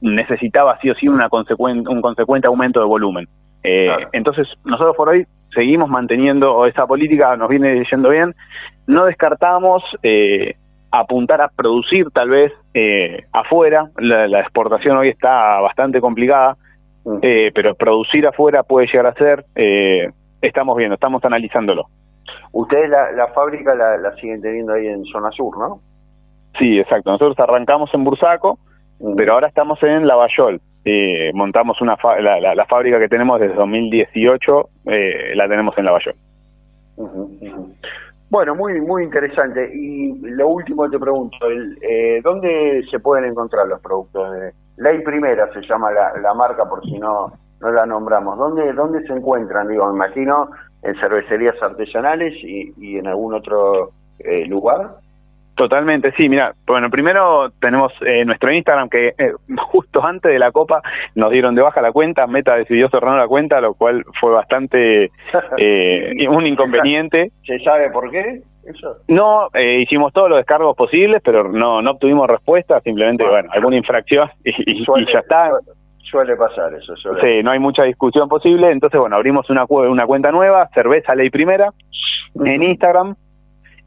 necesitaba 0.00 0.78
sí 0.80 0.90
o 0.90 0.94
sí 0.96 1.06
una 1.06 1.28
un 1.30 2.02
consecuente 2.02 2.48
aumento 2.48 2.80
de 2.80 2.86
volumen. 2.86 3.28
Eh, 3.62 3.94
entonces, 4.12 4.48
nosotros 4.64 4.96
por 4.96 5.10
hoy 5.10 5.24
seguimos 5.54 5.88
manteniendo 5.88 6.66
esa 6.66 6.86
política, 6.86 7.36
nos 7.36 7.48
viene 7.48 7.84
yendo 7.90 8.08
bien. 8.10 8.34
No 8.86 9.06
descartamos 9.06 9.82
eh, 10.02 10.56
apuntar 10.90 11.40
a 11.40 11.48
producir 11.48 12.10
tal 12.10 12.30
vez 12.30 12.52
eh, 12.74 13.24
afuera. 13.32 13.90
La, 13.98 14.40
exportación 14.40 14.96
hoy 14.96 15.08
está 15.08 15.60
bastante 15.60 16.00
complicada, 16.00 16.56
mm. 17.04 17.18
pero 17.54 17.74
producir 17.74 18.26
afuera 18.26 18.62
puede 18.62 18.86
llegar 18.86 19.06
a 19.06 19.14
ser. 19.14 19.44
estamos 20.40 20.76
viendo, 20.76 20.94
estamos 20.94 21.24
analizándolo. 21.24 21.86
Ustedes 22.52 22.90
la, 22.90 23.28
fábrica 23.28 23.74
la, 23.74 24.14
siguen 24.16 24.42
teniendo 24.42 24.74
ahí 24.74 24.86
en 24.86 25.04
zona 25.06 25.30
sur, 25.30 25.56
¿no? 25.58 25.80
Sí, 26.58 26.78
exacto. 26.78 27.10
Nosotros 27.10 27.38
arrancamos 27.38 27.92
en 27.94 28.04
Bursaco, 28.04 28.58
mm. 29.00 29.16
pero 29.16 29.34
ahora 29.34 29.48
estamos 29.48 29.82
en 29.82 30.06
Lavallol. 30.06 30.60
Eh, 30.84 31.30
montamos 31.34 31.80
una 31.80 31.96
la, 32.20 32.66
fábrica 32.66 32.98
que 32.98 33.08
tenemos 33.08 33.40
desde 33.40 33.54
2018, 33.54 34.68
eh, 34.86 35.32
la 35.34 35.48
tenemos 35.48 35.76
en 35.78 35.84
Lavallol. 35.84 36.14
Bueno, 38.30 38.54
muy 38.54 38.80
muy 38.80 39.04
interesante. 39.04 39.70
Y 39.74 40.18
lo 40.22 40.48
último 40.48 40.88
te 40.90 40.98
pregunto, 40.98 41.36
el, 41.46 41.78
eh, 41.82 42.20
¿dónde 42.24 42.82
se 42.90 42.98
pueden 42.98 43.26
encontrar 43.26 43.66
los 43.68 43.80
productos? 43.80 44.32
De 44.32 44.52
Ley 44.78 45.02
Primera 45.02 45.52
se 45.52 45.60
llama 45.62 45.90
la, 45.92 46.34
marca, 46.34 46.68
por 46.68 46.82
si 46.82 46.98
no 46.98 47.32
no 47.60 47.70
la 47.70 47.86
nombramos. 47.86 48.38
¿Dónde 48.38 48.72
dónde 48.72 49.06
se 49.06 49.12
encuentran? 49.12 49.68
Digo, 49.68 49.86
me 49.86 50.06
imagino 50.06 50.50
en 50.82 50.98
cervecerías 50.98 51.62
artesanales 51.62 52.34
y, 52.42 52.72
y 52.78 52.96
en 52.96 53.06
algún 53.06 53.34
otro 53.34 53.92
eh, 54.18 54.46
lugar. 54.46 54.96
Totalmente, 55.54 56.12
sí, 56.16 56.30
mira, 56.30 56.54
bueno, 56.66 56.88
primero 56.88 57.50
tenemos 57.60 57.92
eh, 58.06 58.24
nuestro 58.24 58.50
Instagram 58.50 58.88
que 58.88 59.08
eh, 59.08 59.32
justo 59.70 60.02
antes 60.02 60.32
de 60.32 60.38
la 60.38 60.50
Copa 60.50 60.80
nos 61.14 61.30
dieron 61.30 61.54
de 61.54 61.60
baja 61.60 61.82
la 61.82 61.92
cuenta, 61.92 62.26
Meta 62.26 62.56
decidió 62.56 62.88
cerrar 62.88 63.18
la 63.18 63.28
cuenta, 63.28 63.60
lo 63.60 63.74
cual 63.74 64.02
fue 64.18 64.32
bastante 64.32 65.10
eh, 65.58 66.26
un 66.28 66.46
inconveniente. 66.46 67.32
¿Se 67.46 67.58
sabe 67.60 67.90
por 67.90 68.10
qué? 68.10 68.40
Eso? 68.64 68.96
No, 69.08 69.48
hicimos 69.58 70.12
todos 70.12 70.30
los 70.30 70.38
descargos 70.38 70.76
posibles, 70.76 71.20
pero 71.22 71.48
no 71.50 71.82
no 71.82 71.90
obtuvimos 71.90 72.28
respuesta, 72.28 72.80
simplemente, 72.80 73.26
bueno, 73.28 73.50
alguna 73.52 73.76
infracción 73.76 74.30
y, 74.44 74.84
ya 75.12 75.18
está. 75.18 75.50
Suele 75.98 76.36
pasar 76.36 76.72
eso. 76.74 76.94
Sí, 76.96 77.42
no 77.42 77.50
hay 77.50 77.58
mucha 77.58 77.84
discusión 77.84 78.28
posible, 78.28 78.70
entonces, 78.70 79.00
bueno, 79.00 79.16
abrimos 79.16 79.48
una, 79.50 79.64
una 79.66 80.06
cuenta 80.06 80.30
nueva, 80.30 80.68
Cerveza 80.74 81.14
Ley 81.14 81.30
Primera, 81.30 81.70
en 82.44 82.62
Instagram, 82.62 83.16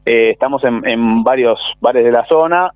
Eh, 0.07 0.31
estamos 0.31 0.63
en, 0.65 0.87
en 0.87 1.25
varios 1.25 1.59
bares 1.81 2.05
de 2.05 2.13
la 2.13 2.25
zona 2.27 2.71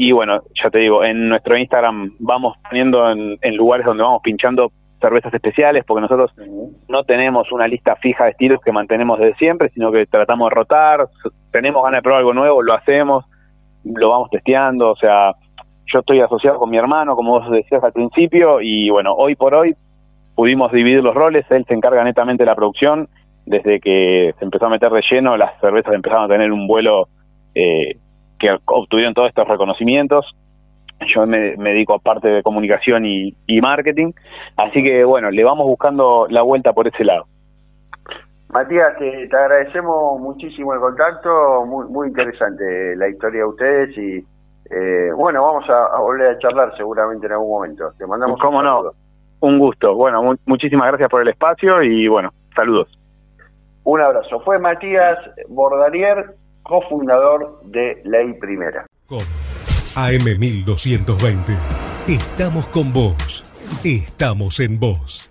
y 0.00 0.12
bueno, 0.12 0.42
ya 0.54 0.70
te 0.70 0.78
digo, 0.78 1.02
en 1.02 1.28
nuestro 1.28 1.58
Instagram 1.58 2.12
vamos 2.20 2.56
poniendo 2.68 3.10
en, 3.10 3.56
lugares 3.56 3.84
donde 3.84 4.04
vamos 4.04 4.22
pinchando 4.22 4.70
cervezas 5.00 5.34
especiales, 5.34 5.84
porque 5.84 6.02
nosotros 6.02 6.32
no 6.88 7.02
tenemos 7.02 7.50
una 7.50 7.66
lista 7.66 7.96
fija 7.96 8.24
de 8.24 8.30
estilos 8.30 8.60
que 8.64 8.70
mantenemos 8.70 9.18
desde 9.18 9.34
siempre, 9.34 9.70
sino 9.70 9.90
que 9.90 10.06
tratamos 10.06 10.50
de 10.50 10.54
rotar, 10.54 11.08
tenemos 11.50 11.82
ganas 11.82 11.98
de 11.98 12.02
probar 12.02 12.20
algo 12.20 12.32
nuevo, 12.32 12.62
lo 12.62 12.74
hacemos, 12.74 13.24
lo 13.84 14.10
vamos 14.10 14.30
testeando, 14.30 14.92
o 14.92 14.96
sea, 14.96 15.32
yo 15.92 15.98
estoy 15.98 16.20
asociado 16.20 16.60
con 16.60 16.70
mi 16.70 16.78
hermano, 16.78 17.16
como 17.16 17.40
vos 17.40 17.50
decías 17.50 17.82
al 17.82 17.92
principio, 17.92 18.60
y 18.60 18.90
bueno, 18.90 19.14
hoy 19.14 19.34
por 19.34 19.52
hoy 19.52 19.74
pudimos 20.36 20.70
dividir 20.70 21.02
los 21.02 21.16
roles, 21.16 21.44
él 21.50 21.64
se 21.66 21.74
encarga 21.74 22.04
netamente 22.04 22.44
de 22.44 22.46
la 22.46 22.54
producción, 22.54 23.08
desde 23.46 23.80
que 23.80 24.32
se 24.38 24.44
empezó 24.44 24.66
a 24.66 24.70
meter 24.70 24.92
de 24.92 25.02
lleno, 25.10 25.36
las 25.36 25.58
cervezas 25.60 25.92
empezaron 25.92 26.26
a 26.26 26.28
tener 26.28 26.52
un 26.52 26.68
vuelo 26.68 27.08
eh, 27.56 27.96
que 28.38 28.56
obtuvieron 28.66 29.14
todos 29.14 29.28
estos 29.28 29.46
reconocimientos. 29.48 30.26
Yo 31.14 31.26
me, 31.26 31.54
dedico 31.56 31.94
a 31.94 31.98
parte 31.98 32.28
de 32.28 32.42
comunicación 32.42 33.04
y, 33.06 33.34
marketing, 33.60 34.12
así 34.56 34.82
que 34.82 35.04
bueno, 35.04 35.30
le 35.30 35.44
vamos 35.44 35.66
buscando 35.66 36.26
la 36.28 36.42
vuelta 36.42 36.72
por 36.72 36.88
ese 36.88 37.04
lado. 37.04 37.26
Matías, 38.48 38.96
te, 38.98 39.28
agradecemos 39.36 40.20
muchísimo 40.20 40.74
el 40.74 40.80
contacto, 40.80 41.64
muy, 41.66 41.86
muy 41.88 42.08
interesante 42.08 42.96
la 42.96 43.08
historia 43.08 43.40
de 43.40 43.46
ustedes 43.46 43.98
y 43.98 44.24
eh, 44.70 45.12
bueno, 45.14 45.42
vamos 45.42 45.64
a, 45.68 45.98
volver 46.00 46.30
a 46.30 46.38
charlar 46.38 46.76
seguramente 46.76 47.26
en 47.26 47.32
algún 47.32 47.50
momento. 47.50 47.92
Te 47.96 48.06
mandamos 48.06 48.40
¿Cómo 48.40 48.62
no? 48.62 48.92
Un 49.40 49.58
gusto. 49.58 49.94
Bueno, 49.94 50.34
muchísimas 50.46 50.88
gracias 50.88 51.08
por 51.08 51.22
el 51.22 51.28
espacio 51.28 51.82
y 51.82 52.08
bueno, 52.08 52.30
saludos. 52.54 52.88
Un 53.84 54.00
abrazo. 54.00 54.40
Fue 54.40 54.58
Matías 54.58 55.18
Bordanier, 55.48 56.34
cofundador 56.68 57.60
de 57.64 58.00
Ley 58.04 58.34
Primera. 58.38 58.86
AM1220. 59.96 61.58
Estamos 62.06 62.66
con 62.68 62.92
vos. 62.92 63.44
Estamos 63.82 64.60
en 64.60 64.78
vos. 64.78 65.30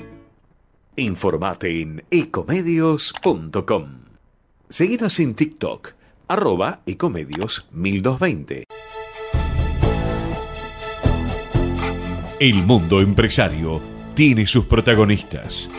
Informate 1.01 1.81
en 1.81 2.03
ecomedios.com. 2.11 3.85
Seguinos 4.69 5.19
en 5.19 5.33
TikTok, 5.33 5.93
arroba 6.27 6.81
ecomedios 6.85 7.67
1220. 7.71 8.65
El 12.39 12.65
mundo 12.67 13.01
empresario 13.01 13.81
tiene 14.13 14.45
sus 14.45 14.65
protagonistas. 14.65 15.71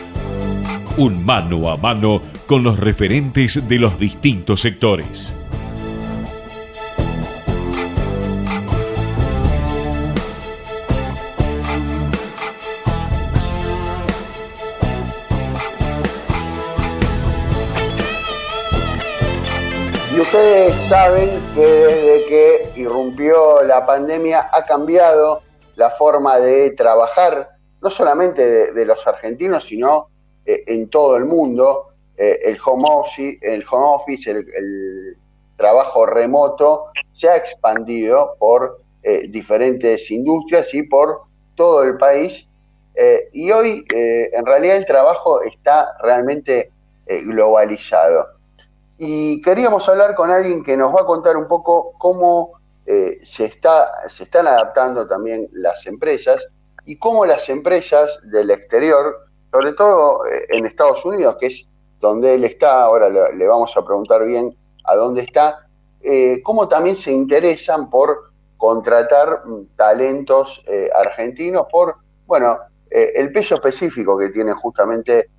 Un 0.97 1.23
mano 1.23 1.69
a 1.69 1.77
mano 1.77 2.21
con 2.45 2.63
los 2.63 2.77
referentes 2.77 3.69
de 3.69 3.79
los 3.79 3.97
distintos 3.97 4.59
sectores. 4.59 5.33
Saben 20.89 21.41
que 21.55 21.65
desde 21.65 22.25
que 22.25 22.73
irrumpió 22.75 23.63
la 23.63 23.85
pandemia 23.85 24.49
ha 24.51 24.65
cambiado 24.65 25.41
la 25.75 25.89
forma 25.89 26.39
de 26.39 26.71
trabajar, 26.71 27.49
no 27.81 27.89
solamente 27.89 28.73
de, 28.73 28.85
los 28.85 29.05
argentinos, 29.07 29.65
sino 29.65 30.09
eh, 30.45 30.63
en 30.67 30.89
todo 30.89 31.15
el 31.17 31.25
mundo. 31.25 31.93
Eh, 32.17 32.39
el 32.43 32.59
home 32.63 32.87
office, 32.89 34.29
el, 34.29 35.17
trabajo 35.57 36.05
remoto 36.05 36.87
se 37.13 37.29
ha 37.29 37.37
expandido 37.37 38.35
por 38.37 38.81
eh, 39.03 39.27
diferentes 39.29 40.11
industrias 40.11 40.73
y 40.73 40.83
por 40.83 41.21
todo 41.55 41.83
el 41.83 41.97
país. 41.97 42.47
y 43.31 43.49
hoy, 43.51 43.85
en 43.89 44.45
realidad, 44.45 44.77
el 44.77 44.85
trabajo 44.85 45.41
está 45.41 45.95
realmente 46.01 46.71
globalizado. 47.07 48.42
Y 48.97 49.41
queríamos 49.41 49.87
hablar 49.89 50.15
con 50.15 50.29
alguien 50.29 50.63
que 50.63 50.77
nos 50.77 50.93
va 50.93 51.01
a 51.01 51.05
contar 51.05 51.35
un 51.35 51.47
poco 51.47 51.93
cómo 51.97 52.59
eh, 52.85 53.17
se, 53.21 53.45
está, 53.45 54.07
se 54.09 54.23
están 54.23 54.47
adaptando 54.47 55.07
también 55.07 55.47
las 55.53 55.85
empresas 55.87 56.45
y 56.85 56.97
cómo 56.97 57.25
las 57.25 57.49
empresas 57.49 58.19
del 58.23 58.51
exterior, 58.51 59.27
sobre 59.51 59.73
todo 59.73 60.25
eh, 60.25 60.45
en 60.49 60.65
Estados 60.65 61.03
Unidos, 61.05 61.37
que 61.39 61.47
es 61.47 61.65
donde 61.99 62.35
él 62.35 62.43
está, 62.43 62.83
ahora 62.83 63.09
le, 63.09 63.47
vamos 63.47 63.75
a 63.77 63.85
preguntar 63.85 64.25
bien 64.25 64.55
a 64.83 64.95
dónde 64.95 65.21
está, 65.21 65.67
eh, 66.01 66.41
cómo 66.43 66.67
también 66.67 66.97
se 66.97 67.11
interesan 67.11 67.89
por 67.89 68.31
contratar 68.57 69.43
mm, 69.45 69.75
talentos 69.77 70.61
eh, 70.67 70.89
argentinos 70.93 71.67
por, 71.71 71.95
bueno, 72.25 72.59
el 72.95 73.31
peso 73.31 73.55
específico 73.55 74.15
que 74.19 74.29
tienen 74.29 74.53
justamente 74.53 75.31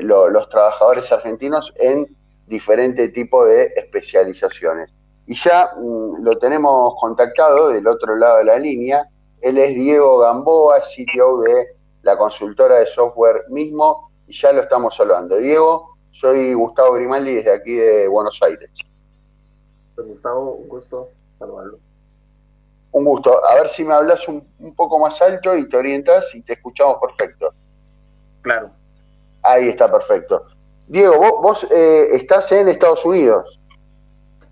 lo, 0.00 0.30
los 0.30 0.48
trabajadores 0.48 1.12
argentinos 1.12 1.70
en 1.76 2.06
diferentes 2.46 3.12
tipos 3.12 3.48
de 3.48 3.72
especializaciones. 3.76 4.92
Y 5.26 5.34
ya 5.34 5.70
mmm, 5.76 6.22
lo 6.22 6.38
tenemos 6.38 6.94
contactado 7.00 7.68
del 7.68 7.86
otro 7.86 8.14
lado 8.16 8.38
de 8.38 8.44
la 8.44 8.58
línea. 8.58 9.08
Él 9.40 9.58
es 9.58 9.74
Diego 9.74 10.18
Gamboa, 10.18 10.80
CTO 10.80 11.42
de 11.42 11.76
la 12.02 12.16
consultora 12.16 12.76
de 12.76 12.86
software 12.86 13.44
mismo, 13.48 14.10
y 14.26 14.32
ya 14.34 14.52
lo 14.52 14.62
estamos 14.62 14.96
saludando. 14.96 15.36
Diego, 15.36 15.96
soy 16.12 16.54
Gustavo 16.54 16.94
Grimaldi 16.94 17.34
desde 17.34 17.52
aquí 17.52 17.74
de 17.74 18.08
Buenos 18.08 18.38
Aires. 18.42 18.70
Pues 19.94 20.06
Gustavo, 20.06 20.52
un 20.52 20.68
gusto 20.68 21.08
saludarlos. 21.38 21.80
Un 22.92 23.04
gusto. 23.04 23.44
A 23.46 23.54
ver 23.54 23.68
si 23.68 23.84
me 23.84 23.94
hablas 23.94 24.26
un, 24.28 24.46
un 24.58 24.74
poco 24.74 24.98
más 24.98 25.20
alto 25.22 25.56
y 25.56 25.68
te 25.68 25.76
orientas 25.76 26.34
y 26.34 26.42
te 26.42 26.54
escuchamos 26.54 26.98
perfecto. 27.00 27.52
Claro. 28.42 28.70
Ahí 29.42 29.68
está 29.68 29.90
perfecto. 29.90 30.46
Diego, 30.92 31.16
vos, 31.16 31.32
vos 31.40 31.66
eh, 31.72 32.08
estás 32.12 32.52
en 32.52 32.68
Estados 32.68 33.02
Unidos. 33.06 33.58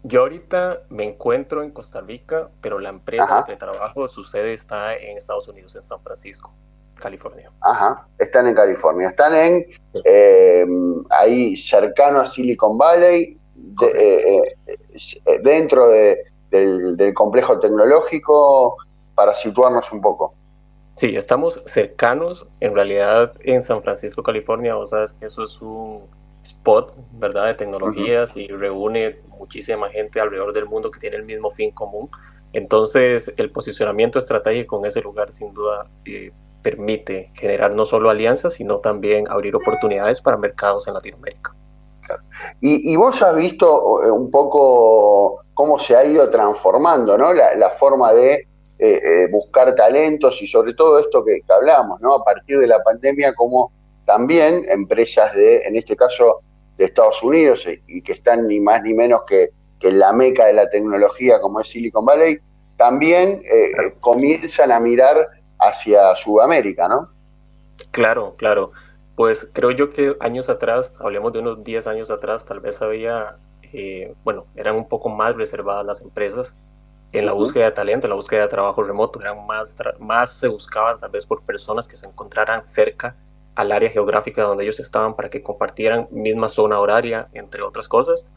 Yo 0.04 0.22
ahorita 0.22 0.84
me 0.88 1.04
encuentro 1.04 1.62
en 1.62 1.70
Costa 1.70 2.00
Rica, 2.00 2.48
pero 2.62 2.78
la 2.78 2.88
empresa 2.88 3.24
en 3.24 3.28
la 3.28 3.44
que 3.44 3.56
trabajo, 3.56 4.08
su 4.08 4.24
sede 4.24 4.54
está 4.54 4.96
en 4.96 5.18
Estados 5.18 5.48
Unidos, 5.48 5.76
en 5.76 5.82
San 5.82 6.00
Francisco, 6.02 6.50
California. 6.94 7.52
Ajá, 7.60 8.06
están 8.16 8.46
en 8.46 8.54
California. 8.54 9.08
Están 9.08 9.36
en 9.36 9.66
eh, 10.02 10.66
ahí 11.10 11.58
cercano 11.58 12.20
a 12.20 12.26
Silicon 12.26 12.78
Valley, 12.78 13.38
de, 13.54 13.86
eh, 13.86 14.56
eh, 14.66 15.40
dentro 15.42 15.90
de, 15.90 16.24
del, 16.50 16.96
del 16.96 17.12
complejo 17.12 17.60
tecnológico, 17.60 18.78
para 19.14 19.34
situarnos 19.34 19.92
un 19.92 20.00
poco. 20.00 20.32
Sí, 20.94 21.14
estamos 21.14 21.62
cercanos, 21.66 22.46
en 22.60 22.74
realidad 22.74 23.34
en 23.40 23.60
San 23.60 23.82
Francisco, 23.82 24.22
California, 24.22 24.74
vos 24.74 24.88
sabes 24.88 25.12
que 25.12 25.26
eso 25.26 25.44
es 25.44 25.60
un 25.60 26.08
spot, 26.60 26.94
¿verdad?, 27.12 27.46
de 27.46 27.54
tecnologías 27.54 28.36
uh 28.36 28.38
-huh. 28.38 28.44
y 28.44 28.48
reúne 28.48 29.16
muchísima 29.38 29.88
gente 29.88 30.20
alrededor 30.20 30.52
del 30.52 30.66
mundo 30.66 30.90
que 30.90 31.00
tiene 31.00 31.16
el 31.16 31.24
mismo 31.24 31.50
fin 31.50 31.70
común. 31.72 32.08
Entonces, 32.52 33.32
el 33.36 33.50
posicionamiento 33.50 34.18
estratégico 34.18 34.78
en 34.78 34.84
ese 34.86 35.00
lugar 35.00 35.32
sin 35.32 35.52
duda 35.54 35.86
eh, 36.04 36.32
permite 36.62 37.30
generar 37.34 37.74
no 37.74 37.84
solo 37.84 38.10
alianzas, 38.10 38.52
sino 38.54 38.78
también 38.80 39.26
abrir 39.28 39.56
oportunidades 39.56 40.20
para 40.20 40.36
mercados 40.36 40.86
en 40.86 40.94
Latinoamérica. 40.94 41.54
Y, 42.60 42.92
y 42.92 42.96
vos 42.96 43.22
has 43.22 43.34
visto 43.36 44.02
eh, 44.02 44.10
un 44.10 44.30
poco 44.30 45.42
cómo 45.54 45.78
se 45.78 45.96
ha 45.96 46.04
ido 46.04 46.28
transformando, 46.28 47.16
¿no?, 47.16 47.32
la, 47.32 47.54
la 47.54 47.70
forma 47.70 48.12
de 48.12 48.32
eh, 48.34 49.00
eh, 49.10 49.28
buscar 49.30 49.74
talentos 49.74 50.42
y 50.42 50.46
sobre 50.46 50.74
todo 50.74 50.98
esto 50.98 51.22
que, 51.24 51.40
que 51.46 51.52
hablamos, 51.52 52.00
¿no? 52.00 52.14
A 52.14 52.24
partir 52.24 52.58
de 52.58 52.66
la 52.66 52.82
pandemia, 52.82 53.32
como 53.34 53.70
también 54.06 54.64
empresas 54.68 55.32
de, 55.34 55.58
en 55.68 55.76
este 55.76 55.94
caso, 55.94 56.40
de 56.80 56.86
Estados 56.86 57.22
Unidos 57.22 57.68
y 57.86 58.00
que 58.00 58.12
están 58.12 58.48
ni 58.48 58.58
más 58.58 58.82
ni 58.82 58.94
menos 58.94 59.20
que, 59.26 59.50
que 59.78 59.88
en 59.88 59.98
la 59.98 60.14
meca 60.14 60.46
de 60.46 60.54
la 60.54 60.70
tecnología 60.70 61.38
como 61.38 61.60
es 61.60 61.68
Silicon 61.68 62.06
Valley, 62.06 62.38
también 62.78 63.42
eh, 63.44 63.92
comienzan 64.00 64.72
a 64.72 64.80
mirar 64.80 65.28
hacia 65.58 66.16
Sudamérica, 66.16 66.88
¿no? 66.88 67.10
Claro, 67.90 68.34
claro. 68.38 68.72
Pues 69.14 69.50
creo 69.52 69.72
yo 69.72 69.90
que 69.90 70.16
años 70.20 70.48
atrás, 70.48 70.96
hablemos 71.00 71.34
de 71.34 71.40
unos 71.40 71.62
10 71.62 71.86
años 71.86 72.10
atrás, 72.10 72.46
tal 72.46 72.60
vez 72.60 72.80
había, 72.80 73.36
eh, 73.74 74.14
bueno, 74.24 74.46
eran 74.56 74.76
un 74.76 74.88
poco 74.88 75.10
más 75.10 75.36
reservadas 75.36 75.84
las 75.84 76.00
empresas 76.00 76.56
en 77.12 77.26
la 77.26 77.32
búsqueda 77.32 77.66
de 77.66 77.72
talento, 77.72 78.06
en 78.06 78.10
la 78.10 78.16
búsqueda 78.16 78.40
de 78.40 78.48
trabajo 78.48 78.82
remoto, 78.82 79.20
eran 79.20 79.44
más, 79.44 79.76
más 79.98 80.32
se 80.32 80.48
buscaban 80.48 80.96
tal 80.98 81.10
vez 81.10 81.26
por 81.26 81.42
personas 81.42 81.86
que 81.86 81.98
se 81.98 82.06
encontraran 82.06 82.62
cerca 82.62 83.14
al 83.60 83.72
área 83.72 83.90
geográfica 83.90 84.42
donde 84.42 84.64
ellos 84.64 84.80
estaban 84.80 85.14
para 85.14 85.28
que 85.28 85.42
compartieran 85.42 86.08
misma 86.10 86.48
zona 86.48 86.80
horaria, 86.80 87.28
entre 87.34 87.62
otras 87.62 87.88
cosas. 87.88 88.30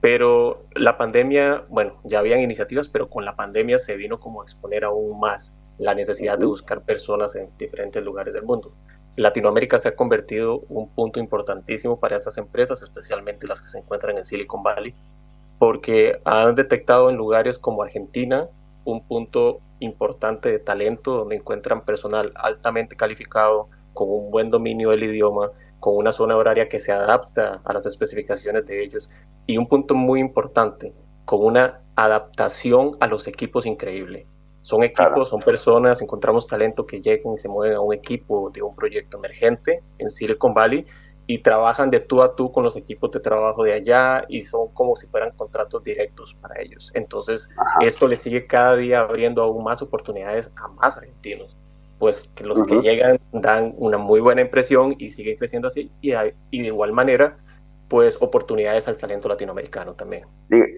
Pero 0.00 0.64
la 0.74 0.96
pandemia, 0.96 1.64
bueno, 1.68 2.00
ya 2.02 2.18
habían 2.18 2.40
iniciativas, 2.40 2.88
pero 2.88 3.08
con 3.08 3.24
la 3.24 3.36
pandemia 3.36 3.78
se 3.78 3.96
vino 3.96 4.18
como 4.18 4.40
a 4.40 4.44
exponer 4.44 4.84
aún 4.84 5.20
más 5.20 5.54
la 5.78 5.94
necesidad 5.94 6.36
de 6.36 6.46
buscar 6.46 6.82
personas 6.82 7.36
en 7.36 7.48
diferentes 7.56 8.02
lugares 8.02 8.34
del 8.34 8.42
mundo. 8.42 8.72
Latinoamérica 9.14 9.78
se 9.78 9.88
ha 9.88 9.94
convertido 9.94 10.64
un 10.68 10.88
punto 10.88 11.20
importantísimo 11.20 12.00
para 12.00 12.16
estas 12.16 12.36
empresas, 12.36 12.82
especialmente 12.82 13.46
las 13.46 13.62
que 13.62 13.68
se 13.68 13.78
encuentran 13.78 14.18
en 14.18 14.24
Silicon 14.24 14.64
Valley, 14.64 14.94
porque 15.60 16.20
han 16.24 16.56
detectado 16.56 17.08
en 17.08 17.16
lugares 17.16 17.56
como 17.56 17.84
Argentina 17.84 18.48
un 18.84 19.06
punto 19.06 19.60
importante 19.78 20.50
de 20.50 20.58
talento 20.58 21.18
donde 21.18 21.36
encuentran 21.36 21.84
personal 21.84 22.32
altamente 22.34 22.96
calificado, 22.96 23.68
con 23.96 24.10
un 24.10 24.30
buen 24.30 24.50
dominio 24.50 24.90
del 24.90 25.04
idioma, 25.04 25.50
con 25.80 25.96
una 25.96 26.12
zona 26.12 26.36
horaria 26.36 26.68
que 26.68 26.78
se 26.78 26.92
adapta 26.92 27.62
a 27.64 27.72
las 27.72 27.86
especificaciones 27.86 28.66
de 28.66 28.84
ellos 28.84 29.10
y 29.46 29.56
un 29.56 29.66
punto 29.66 29.94
muy 29.94 30.20
importante, 30.20 30.92
con 31.24 31.44
una 31.44 31.82
adaptación 31.96 32.96
a 33.00 33.06
los 33.08 33.26
equipos 33.26 33.64
increíble. 33.64 34.28
Son 34.60 34.82
equipos, 34.82 35.06
claro. 35.06 35.24
son 35.24 35.40
personas, 35.40 36.02
encontramos 36.02 36.46
talento 36.46 36.86
que 36.86 37.00
llegan 37.00 37.32
y 37.32 37.36
se 37.38 37.48
mueven 37.48 37.76
a 37.76 37.80
un 37.80 37.94
equipo 37.94 38.50
de 38.50 38.62
un 38.62 38.76
proyecto 38.76 39.16
emergente 39.16 39.82
en 39.98 40.10
Silicon 40.10 40.52
Valley 40.52 40.84
y 41.26 41.38
trabajan 41.38 41.88
de 41.88 42.00
tú 42.00 42.22
a 42.22 42.36
tú 42.36 42.52
con 42.52 42.64
los 42.64 42.76
equipos 42.76 43.10
de 43.12 43.20
trabajo 43.20 43.64
de 43.64 43.72
allá 43.72 44.24
y 44.28 44.42
son 44.42 44.68
como 44.74 44.94
si 44.94 45.06
fueran 45.06 45.32
contratos 45.36 45.82
directos 45.82 46.34
para 46.34 46.60
ellos. 46.60 46.90
Entonces, 46.94 47.48
Ajá. 47.58 47.78
esto 47.80 48.06
le 48.06 48.16
sigue 48.16 48.46
cada 48.46 48.76
día 48.76 49.00
abriendo 49.00 49.42
aún 49.42 49.64
más 49.64 49.80
oportunidades 49.80 50.52
a 50.56 50.68
más 50.68 50.98
argentinos 50.98 51.56
pues 51.98 52.30
que 52.34 52.44
los 52.44 52.58
uh 52.58 52.62
-huh. 52.62 52.68
que 52.68 52.88
llegan 52.88 53.18
dan 53.32 53.74
una 53.78 53.98
muy 53.98 54.20
buena 54.20 54.42
impresión 54.42 54.94
y 54.98 55.10
siguen 55.10 55.36
creciendo 55.36 55.68
así 55.68 55.90
y, 56.00 56.12
hay, 56.12 56.32
y, 56.50 56.62
de 56.62 56.68
igual 56.68 56.92
manera 56.92 57.36
pues 57.88 58.16
oportunidades 58.20 58.88
al 58.88 58.96
talento 58.96 59.28
latinoamericano 59.28 59.94
también. 59.94 60.24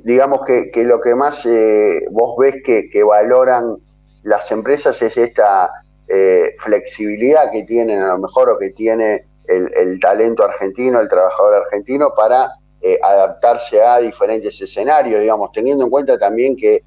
digamos 0.05 0.41
que, 0.47 0.71
que, 0.71 0.85
lo 0.85 1.01
que 1.01 1.15
más 1.15 1.47
eh, 1.47 2.07
vos 2.11 2.37
ves 2.39 2.57
que, 2.63 2.91
que, 2.91 3.03
valoran 3.03 3.79
las 4.25 4.53
empresas 4.53 5.01
es 5.01 5.17
esta 5.17 5.71
eh, 6.07 6.55
flexibilidad 6.59 7.51
que 7.51 7.65
tienen 7.65 8.03
a 8.03 8.13
lo 8.13 8.19
mejor 8.19 8.51
o 8.51 8.59
que 8.59 8.71
tiene 8.71 9.25
el, 9.47 9.71
el 9.75 9.99
talento 10.01 10.45
argentino, 10.45 11.01
el 11.01 11.09
trabajador 11.09 11.63
argentino 11.65 12.13
para 12.15 12.53
eh, 12.81 12.97
adaptarse 13.03 13.83
a 13.83 13.99
diferentes 13.99 14.61
escenarios, 14.61 15.21
digamos, 15.21 15.51
teniendo 15.51 15.83
en 15.83 15.91
cuenta 15.91 16.17
también 16.17 16.57
que 16.57 16.85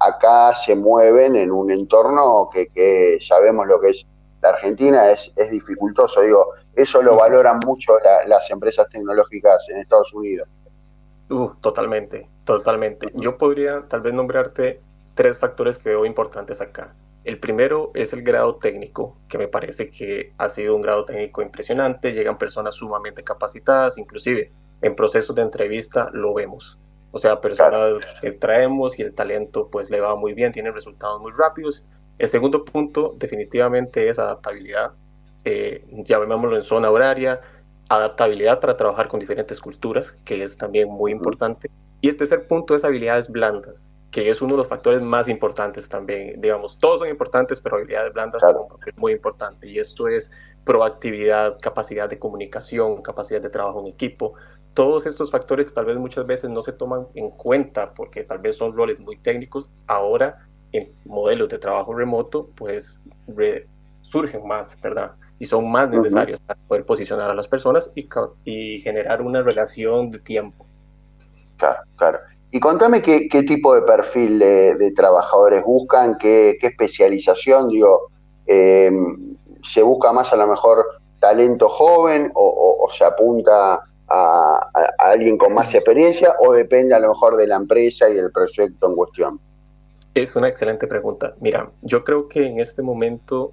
acá 0.00 0.54
se 0.54 0.74
mueven 0.76 1.36
en 1.36 1.50
un 1.50 1.70
entorno 1.70 2.48
que, 2.52 2.68
que 2.68 3.18
sabemos 3.20 3.66
lo 3.66 3.80
que 3.80 3.90
es 3.90 4.06
la 4.40 4.50
Argentina 4.50 5.10
es, 5.10 5.32
es 5.36 5.50
dificultoso. 5.50 6.20
Digo, 6.20 6.52
eso 6.74 7.02
lo 7.02 7.16
valoran 7.16 7.58
mucho 7.66 7.94
las 8.26 8.50
empresas 8.50 8.88
tecnológicas 8.88 9.68
en 9.68 9.78
Estados 9.78 10.12
Unidos. 10.14 10.48
Uh, 11.30 11.50
totalmente, 11.60 12.28
totalmente. 12.44 13.10
Yo 13.14 13.36
podría 13.36 13.86
tal 13.88 14.00
vez 14.00 14.14
nombrarte 14.14 14.80
tres 15.14 15.38
factores 15.38 15.76
que 15.76 15.90
veo 15.90 16.06
importantes 16.06 16.60
acá. 16.60 16.94
El 17.24 17.38
primero 17.38 17.90
es 17.94 18.12
el 18.12 18.22
grado 18.22 18.56
técnico, 18.56 19.18
que 19.28 19.36
me 19.36 19.48
parece 19.48 19.90
que 19.90 20.32
ha 20.38 20.48
sido 20.48 20.74
un 20.74 20.80
grado 20.80 21.04
técnico 21.04 21.42
impresionante. 21.42 22.12
Llegan 22.12 22.38
personas 22.38 22.76
sumamente 22.76 23.22
capacitadas, 23.22 23.98
inclusive 23.98 24.52
en 24.80 24.94
procesos 24.94 25.34
de 25.34 25.42
entrevista 25.42 26.08
lo 26.12 26.32
vemos. 26.32 26.78
O 27.10 27.18
sea, 27.18 27.40
personas 27.40 27.98
que 28.20 28.32
traemos 28.32 28.98
y 28.98 29.02
el 29.02 29.14
talento 29.14 29.68
pues 29.70 29.90
le 29.90 30.00
va 30.00 30.14
muy 30.14 30.34
bien, 30.34 30.52
tienen 30.52 30.74
resultados 30.74 31.20
muy 31.20 31.32
rápidos 31.32 31.86
el 32.18 32.28
segundo 32.28 32.64
punto 32.64 33.14
definitivamente 33.16 34.08
es 34.08 34.18
adaptabilidad. 34.18 34.92
Eh, 35.44 35.84
llamémoslo 36.04 36.56
en 36.56 36.62
zona 36.62 36.90
horaria, 36.90 37.40
adaptabilidad 37.88 38.60
para 38.60 38.76
trabajar 38.76 39.08
con 39.08 39.20
diferentes 39.20 39.60
culturas, 39.60 40.12
que 40.24 40.42
es 40.42 40.56
también 40.56 40.88
muy 40.88 41.12
importante. 41.12 41.70
Y 42.00 42.08
el 42.08 42.16
tercer 42.16 42.46
punto 42.48 42.74
es 42.74 42.84
habilidades 42.84 43.28
blandas, 43.28 43.90
que 44.10 44.30
es 44.30 44.42
uno 44.42 44.54
de 44.54 44.58
los 44.58 44.68
factores 44.68 45.00
más 45.00 45.28
importantes 45.28 45.88
también. 45.88 46.40
Digamos, 46.40 46.78
todos 46.78 47.00
son 47.00 47.08
importantes, 47.08 47.60
pero 47.60 47.76
habilidades 47.76 48.12
blandas 48.12 48.42
son 48.42 48.66
muy 48.96 49.12
importante. 49.12 49.68
Y 49.68 49.78
esto 49.78 50.08
es 50.08 50.30
proactividad, 50.64 51.56
capacidad 51.60 52.10
de 52.10 52.18
comunicación, 52.18 53.00
capacidad 53.00 53.40
de 53.40 53.48
trabajo 53.48 53.80
en 53.80 53.86
equipo. 53.86 54.34
Todos 54.78 55.06
estos 55.06 55.32
factores 55.32 55.66
que 55.66 55.72
tal 55.72 55.86
vez 55.86 55.96
muchas 55.96 56.24
veces 56.24 56.50
no 56.50 56.62
se 56.62 56.70
toman 56.70 57.08
en 57.16 57.30
cuenta 57.30 57.92
porque 57.94 58.22
tal 58.22 58.38
vez 58.38 58.56
son 58.56 58.76
roles 58.76 59.00
muy 59.00 59.18
técnicos, 59.18 59.68
ahora 59.88 60.46
en 60.70 60.92
modelos 61.04 61.48
de 61.48 61.58
trabajo 61.58 61.92
remoto, 61.92 62.48
pues 62.54 62.96
surgen 64.02 64.46
más, 64.46 64.80
¿verdad? 64.80 65.16
Y 65.40 65.46
son 65.46 65.68
más 65.68 65.90
necesarios 65.90 66.38
para 66.46 66.60
poder 66.68 66.84
posicionar 66.84 67.28
a 67.28 67.34
las 67.34 67.48
personas 67.48 67.90
y, 67.96 68.08
y, 68.44 68.78
generar 68.78 69.20
una 69.20 69.42
relación 69.42 70.12
de 70.12 70.20
tiempo. 70.20 70.64
Claro, 71.56 71.80
claro. 71.96 72.20
Y 72.52 72.60
contame 72.60 73.02
qué, 73.02 73.28
qué 73.28 73.42
tipo 73.42 73.74
de 73.74 73.82
perfil 73.82 74.38
de, 74.38 74.92
trabajadores 74.94 75.64
buscan, 75.64 76.18
qué, 76.18 76.56
qué 76.60 76.68
especialización, 76.68 77.68
digo, 77.70 78.12
eh, 78.46 78.92
¿se 79.64 79.82
busca 79.82 80.12
más 80.12 80.32
a 80.32 80.36
lo 80.36 80.46
mejor 80.46 80.86
talento 81.18 81.68
joven 81.68 82.30
o, 82.34 82.88
se 82.96 83.04
apunta 83.04 83.80
a, 84.08 84.70
alguien 84.98 85.38
con 85.38 85.54
más 85.54 85.74
experiencia 85.74 86.34
o 86.40 86.52
depende 86.52 86.94
a 86.94 86.98
lo 86.98 87.08
mejor 87.08 87.36
de 87.36 87.46
la 87.46 87.56
empresa 87.56 88.08
y 88.08 88.14
del 88.14 88.30
proyecto 88.30 88.88
en 88.88 88.94
cuestión? 88.94 89.40
Es 90.14 90.34
una 90.36 90.48
excelente 90.48 90.86
pregunta. 90.86 91.34
Mira, 91.40 91.70
yo 91.82 92.04
creo 92.04 92.28
que 92.28 92.46
en 92.46 92.60
este 92.60 92.82
momento, 92.82 93.52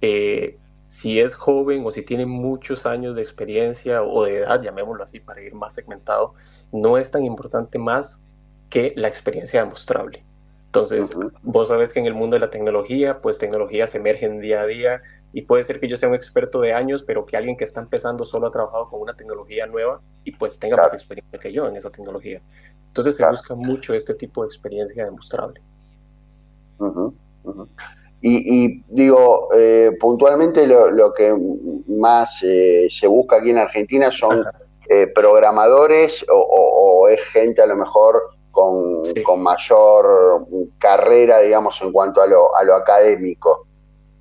eh, 0.00 0.58
si 0.88 1.20
es 1.20 1.34
joven 1.34 1.84
o 1.86 1.90
si 1.90 2.02
tiene 2.02 2.26
muchos 2.26 2.86
años 2.86 3.16
de 3.16 3.22
experiencia 3.22 4.02
o 4.02 4.24
de 4.24 4.38
edad, 4.38 4.60
llamémoslo 4.60 5.02
así 5.02 5.20
para 5.20 5.42
ir 5.42 5.54
más 5.54 5.74
segmentado, 5.74 6.34
no 6.72 6.98
es 6.98 7.10
tan 7.10 7.24
importante 7.24 7.78
más 7.78 8.20
que 8.68 8.92
la 8.96 9.08
experiencia 9.08 9.62
demostrable. 9.62 10.24
Entonces, 10.74 11.14
vos 11.42 11.68
sabes 11.68 11.92
que 11.92 12.00
en 12.00 12.06
el 12.06 12.14
mundo 12.14 12.34
de 12.34 12.40
la 12.40 12.48
tecnología, 12.48 13.20
pues 13.20 13.36
tecnologías 13.36 13.94
emergen 13.94 14.40
día 14.40 14.62
a 14.62 14.66
día 14.66 15.02
y 15.34 15.42
puede 15.42 15.64
ser 15.64 15.78
que 15.78 15.86
yo 15.86 15.98
sea 15.98 16.08
un 16.08 16.14
experto 16.14 16.62
de 16.62 16.72
años, 16.72 17.02
pero 17.02 17.26
que 17.26 17.36
alguien 17.36 17.58
que 17.58 17.64
está 17.64 17.82
empezando 17.82 18.24
solo 18.24 18.46
ha 18.46 18.50
trabajado 18.50 18.88
con 18.88 19.02
una 19.02 19.14
tecnología 19.14 19.66
nueva 19.66 20.00
y 20.24 20.32
pues 20.32 20.58
tenga 20.58 20.78
más 20.78 20.94
experiencia 20.94 21.38
que 21.38 21.52
yo 21.52 21.68
en 21.68 21.76
esa 21.76 21.90
tecnología. 21.90 22.40
Entonces 22.86 23.16
se 23.16 23.28
busca 23.28 23.54
mucho 23.54 23.92
este 23.92 24.14
tipo 24.14 24.40
de 24.40 24.46
experiencia 24.46 25.04
demostrable. 25.04 25.60
Y, 28.22 28.82
digo, 28.88 29.50
eh, 29.54 29.90
puntualmente 30.00 30.66
lo, 30.66 31.12
que 31.12 31.34
más 31.88 32.42
eh, 32.42 32.88
se 32.90 33.06
busca 33.08 33.36
aquí 33.36 33.50
en 33.50 33.58
Argentina 33.58 34.10
son 34.10 34.42
eh, 34.88 35.06
programadores 35.08 36.24
o, 36.30 37.08
es 37.08 37.20
gente 37.24 37.60
a 37.60 37.66
lo 37.66 37.76
mejor 37.76 38.22
con, 38.52 39.02
mayor 39.42 40.46
carrera, 40.78 41.40
digamos, 41.40 41.80
en 41.82 41.90
cuanto 41.90 42.22
a 42.22 42.26
lo, 42.26 42.54
a 42.56 42.62
lo 42.62 42.76
académico. 42.76 43.66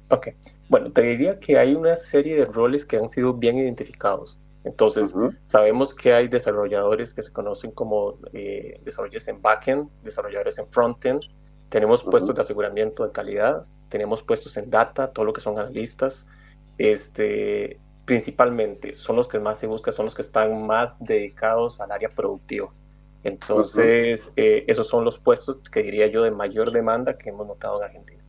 Ok, 0.09 0.29
bueno, 0.69 0.91
te 0.91 1.01
diría 1.03 1.39
que 1.39 1.57
hay 1.57 1.75
una 1.75 1.95
serie 1.95 2.35
de 2.35 2.45
roles 2.45 2.85
que 2.85 2.97
han 2.97 3.09
sido 3.09 3.33
bien 3.33 3.57
identificados. 3.57 4.39
Entonces, 4.63 5.13
sabemos 5.47 5.93
que 5.93 6.13
hay 6.13 6.27
desarrolladores 6.27 7.13
que 7.13 7.21
se 7.21 7.31
conocen 7.31 7.71
como 7.71 8.17
desarrolladores 8.31 9.27
en 9.27 9.41
backend, 9.41 9.89
desarrolladores 10.03 10.59
en 10.59 10.67
frontend, 10.69 11.21
tenemos 11.69 12.03
puestos 12.03 12.35
de 12.35 12.41
aseguramiento 12.41 13.05
de 13.05 13.11
calidad, 13.11 13.65
tenemos 13.89 14.21
puestos 14.21 14.57
en 14.57 14.69
data, 14.69 15.11
todo 15.11 15.25
lo 15.25 15.33
que 15.33 15.41
son 15.41 15.57
analistas, 15.57 16.27
este, 16.77 17.79
principalmente 18.05 18.93
son 18.93 19.15
los 19.15 19.27
que 19.27 19.39
más 19.39 19.57
se 19.57 19.67
busca, 19.67 19.91
son 19.91 20.05
los 20.05 20.13
que 20.13 20.21
están 20.21 20.65
más 20.65 20.99
dedicados 20.99 21.79
al 21.81 21.91
área 21.91 22.09
productiva. 22.09 22.71
Entonces, 23.23 24.31
eh, 24.35 24.65
esos 24.67 24.87
son 24.87 25.05
los 25.05 25.19
puestos 25.19 25.57
que 25.69 25.83
diría 25.83 26.07
yo 26.07 26.23
de 26.23 26.31
mayor 26.31 26.71
demanda 26.71 27.17
que 27.17 27.29
hemos 27.29 27.45
notado 27.47 27.77
en 27.77 27.83
Argentina. 27.83 28.21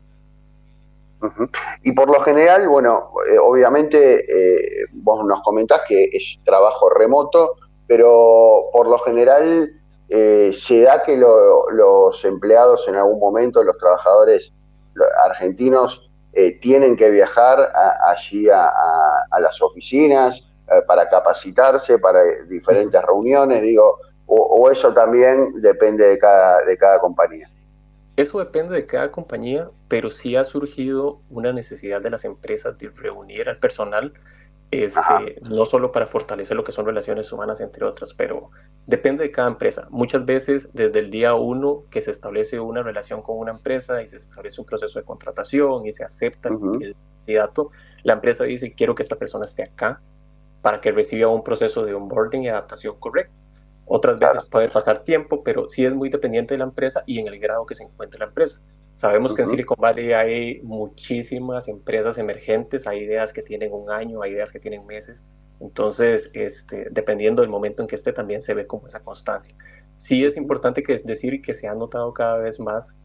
Y 1.83 1.93
por 1.93 2.09
lo 2.09 2.21
general, 2.21 2.69
bueno, 2.69 3.13
eh, 3.29 3.39
obviamente 3.39 4.25
eh, 4.25 4.87
vos 4.93 5.25
nos 5.25 5.41
comentás 5.43 5.83
que 5.87 6.05
es 6.05 6.39
trabajo 6.45 6.91
remoto, 6.91 7.57
pero 7.87 8.71
por 8.73 8.89
lo 8.89 8.99
general 8.99 9.71
eh, 10.09 10.53
se 10.53 10.83
da 10.83 11.03
que 11.03 11.17
los 11.17 12.25
empleados 12.25 12.89
en 12.89 12.97
algún 12.97 13.21
momento, 13.21 13.63
los 13.63 13.79
trabajadores 13.79 14.53
argentinos, 15.25 16.11
eh, 16.35 16.59
tienen 16.61 16.97
que 16.97 17.11
viajar 17.11 17.73
allí 18.07 18.49
a, 18.49 18.73
las 19.39 19.61
oficinas 19.61 20.43
para 20.87 21.09
capacitarse, 21.09 21.99
para 21.99 22.21
diferentes 22.49 23.01
reuniones, 23.03 23.63
digo, 23.63 23.99
o, 24.27 24.71
eso 24.71 24.95
también 24.95 25.61
depende 25.61 26.07
de 26.07 26.19
cada, 26.19 26.65
de 26.65 26.77
cada 26.79 27.01
compañía. 27.01 27.51
Eso 28.17 28.39
depende 28.39 28.75
de 28.75 28.87
cada 28.87 29.11
compañía, 29.11 29.71
pero 29.89 30.11
sí 30.11 30.37
ha 30.37 30.45
surgido 30.45 31.21
una 31.29 31.53
necesidad 31.53 32.01
de 32.01 32.11
las 32.11 32.25
empresas 32.25 32.79
de 32.79 32.91
reunir 32.91 33.49
al 33.49 33.59
personal 33.59 34.13
este, 34.73 35.39
no 35.51 35.67
solo 35.67 35.93
para 35.93 36.07
fortalecer 36.07 36.57
lo 36.57 36.65
que 36.65 36.73
son 36.73 36.87
relaciones 36.87 37.31
humanas, 37.31 37.61
entre 37.61 37.85
otras, 37.85 38.15
pero 38.15 38.51
depende 38.87 39.23
de 39.23 39.31
cada 39.31 39.49
empresa. 39.49 39.87
Muchas 39.91 40.25
veces, 40.25 40.71
desde 40.73 40.99
el 40.99 41.11
día 41.11 41.35
uno 41.35 41.85
que 41.91 42.01
se 42.01 42.11
establece 42.11 42.59
una 42.59 42.83
relación 42.83 43.21
con 43.21 43.39
una 43.39 43.51
empresa 43.51 44.03
y 44.03 44.09
se 44.09 44.17
establece 44.17 44.63
un 44.63 44.67
proceso 44.67 44.99
de 44.99 45.05
contratación 45.05 45.85
y 45.85 45.93
se 45.93 46.05
acepta 46.05 46.49
el 46.49 46.97
candidato, 47.19 47.71
la 48.03 48.15
empresa 48.15 48.45
dice, 48.45 48.73
quiero 48.75 48.95
que 48.95 49.03
esta 49.03 49.17
persona 49.17 49.45
esté 49.45 49.63
acá 49.63 50.01
para 50.63 50.81
que 50.81 50.91
reciba 50.91 51.29
un 51.29 51.45
proceso 51.45 51.85
de 51.85 51.93
onboarding 51.93 52.45
y 52.45 52.49
adaptación 52.49 52.97
correcto. 52.99 53.37
Otras 53.95 54.19
veces 54.19 54.49
puede 54.51 54.71
pasar 54.71 55.05
tiempo, 55.05 55.45
pero 55.45 55.69
sí 55.69 55.85
es 55.85 55.95
muy 55.95 56.09
dependiente 56.09 56.55
de 56.55 56.59
la 56.61 56.65
empresa 56.65 57.03
y 57.05 57.19
en 57.19 57.29
el 57.29 57.39
grado 57.39 57.67
que 57.67 57.75
se 57.75 57.83
encuentre 57.83 58.21
la 58.21 58.25
empresa. 58.25 58.63
Sabemos 58.95 59.35
que 59.35 59.43
en 59.43 59.49
Silicon 59.49 59.77
Valley 59.79 60.15
hay 60.15 60.63
muchísimas 60.63 61.69
empresas 61.69 62.17
emergentes, 62.17 62.87
hay 62.87 63.01
ideas 63.01 63.35
que 63.35 63.43
tienen 63.43 63.71
un 63.75 63.91
año, 63.91 64.23
hay 64.23 64.33
ideas 64.33 64.51
que 64.51 64.59
tienen 64.59 64.87
meses. 64.87 65.27
Entonces, 65.61 66.31
este, 66.33 66.87
dependiendo 66.91 67.43
del 67.43 67.51
momento 67.51 67.83
en 67.83 67.87
que 67.87 67.97
esté, 67.97 68.15
también 68.15 68.41
se 68.41 68.55
ve 68.55 68.67
como 68.67 68.87
esa 68.87 69.01
constancia. 69.01 69.55
Sí 69.97 70.25
es 70.25 70.39
importante 70.39 70.83
que 70.83 70.97
decir 71.05 71.43
que 71.43 71.53
se 71.53 71.69
ha 71.69 71.75
notado 71.75 72.15
cada 72.15 72.39
vez 72.39 72.59
más 72.59 72.97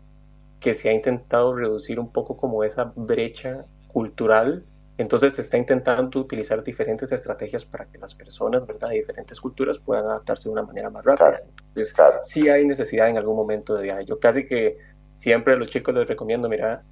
que 0.61 0.73
se 0.73 0.87
ha 0.87 0.93
intentado 0.93 1.53
reducir 1.53 1.99
un 1.99 2.13
poco 2.13 2.37
como 2.37 2.63
esa 2.63 2.93
brecha 2.95 3.65
cultural. 3.89 4.63
Entonces 4.97 5.33
se 5.33 5.41
está 5.41 5.57
intentando 5.57 6.19
utilizar 6.19 6.63
diferentes 6.63 7.11
estrategias 7.11 7.65
para 7.65 7.85
que 7.85 7.97
las 7.99 8.15
personas, 8.15 8.65
¿verdad?, 8.65 8.89
de 8.89 8.95
diferentes 8.95 9.39
culturas 9.39 9.77
puedan 9.77 10.05
adaptarse 10.05 10.49
de 10.49 10.53
una 10.53 10.63
manera 10.63 10.89
más 10.89 11.05
rápida. 11.05 11.41
Entonces, 11.75 11.95
sí 12.23 12.49
hay 12.49 12.65
necesidad 12.65 13.07
en 13.07 13.17
algún 13.17 13.35
momento 13.35 13.75
de 13.75 13.83
viaje. 13.83 14.05
Yo 14.05 14.19
casi 14.19 14.43
que 14.45 14.77
siempre 15.15 15.53
a 15.53 15.57
los 15.57 15.69
chicos 15.69 15.93
les 15.93 16.07
recomiendo, 16.07 16.49
mira, 16.49 16.83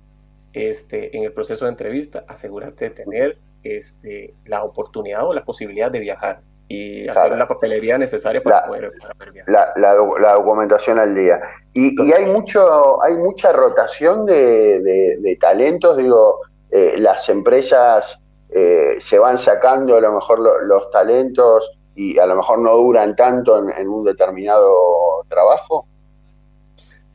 este, 0.54 1.16
en 1.18 1.24
el 1.24 1.34
proceso 1.34 1.66
de 1.66 1.72
entrevista, 1.72 2.24
asegúrate 2.28 2.86
de 2.86 2.92
tener 2.92 3.38
este, 3.64 4.36
la 4.46 4.64
oportunidad 4.64 5.28
o 5.28 5.34
la 5.34 5.44
posibilidad 5.44 5.92
de 5.92 6.00
viajar 6.00 6.42
y 6.68 7.08
hacer 7.08 7.38
la 7.38 7.48
papelería 7.48 7.98
necesaria 7.98 8.42
para, 8.42 8.66
poder, 8.66 8.92
viajar. 9.34 9.74
La, 9.78 9.94
documentación 9.94 10.98
al 10.98 11.14
día. 11.14 11.42
Y, 11.74 12.12
hay 12.12 12.26
mucho, 12.28 13.04
hay 13.04 13.18
mucha 13.18 13.52
rotación 13.52 14.26
de, 14.26 15.38
talentos, 15.40 15.98
digo, 15.98 16.40
eh, 16.72 16.96
las 16.98 17.30
empresas 17.30 18.20
eh, 18.50 18.96
se 19.00 19.20
van 19.20 19.38
sacando 19.38 19.96
a 19.96 20.02
lo 20.02 20.14
mejor 20.14 20.40
los 20.40 20.90
talentos 20.92 21.72
y 21.96 22.20
a 22.20 22.26
lo 22.26 22.36
mejor 22.36 22.60
no 22.60 22.76
duran 22.78 23.16
tanto 23.16 23.58
en, 23.70 23.88
un 23.88 24.04
determinado 24.04 25.24
trabajo? 25.30 25.88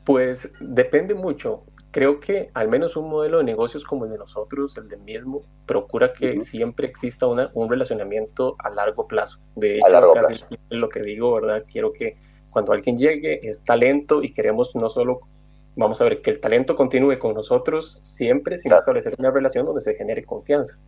Pues 0.04 0.52
depende 0.60 1.14
mucho. 1.14 1.62
Creo 1.92 2.20
que 2.20 2.48
al 2.54 2.68
menos 2.68 2.96
un 2.96 3.10
modelo 3.10 3.38
de 3.38 3.44
negocios 3.44 3.84
como 3.84 4.04
el 4.04 4.12
de 4.12 4.18
nosotros, 4.18 4.76
el 4.78 4.88
de 4.88 4.96
mismo, 4.96 5.42
procura 5.66 6.12
que 6.12 6.40
siempre 6.40 6.86
exista 6.86 7.26
una, 7.26 7.50
un 7.54 7.68
relacionamiento 7.68 8.56
a 8.58 8.70
largo 8.70 9.06
plazo. 9.06 9.40
De 9.56 9.78
hecho, 9.78 10.12
casi 10.14 10.56
lo 10.70 10.88
que 10.88 11.00
digo, 11.00 11.34
¿verdad? 11.34 11.64
Quiero 11.70 11.92
que 11.92 12.16
cuando 12.50 12.72
alguien 12.72 12.96
llegue 12.96 13.40
es 13.42 13.64
talento 13.64 14.22
y 14.22 14.32
queremos 14.32 14.74
no 14.76 14.88
solo, 14.88 15.20
vamos 15.80 16.00
a 16.00 16.04
ver, 16.04 16.20
que 16.22 16.30
el 16.30 16.40
talento 16.40 16.76
continúe 16.76 17.18
con 17.18 17.34
nosotros 17.34 18.00
siempre, 18.02 18.56
sino 18.58 18.76
establecer 18.76 19.14
una 19.18 19.30
relación 19.30 19.64
donde 19.66 19.80
se 19.80 19.94
genere 19.94 20.22
confianza. 20.22 20.78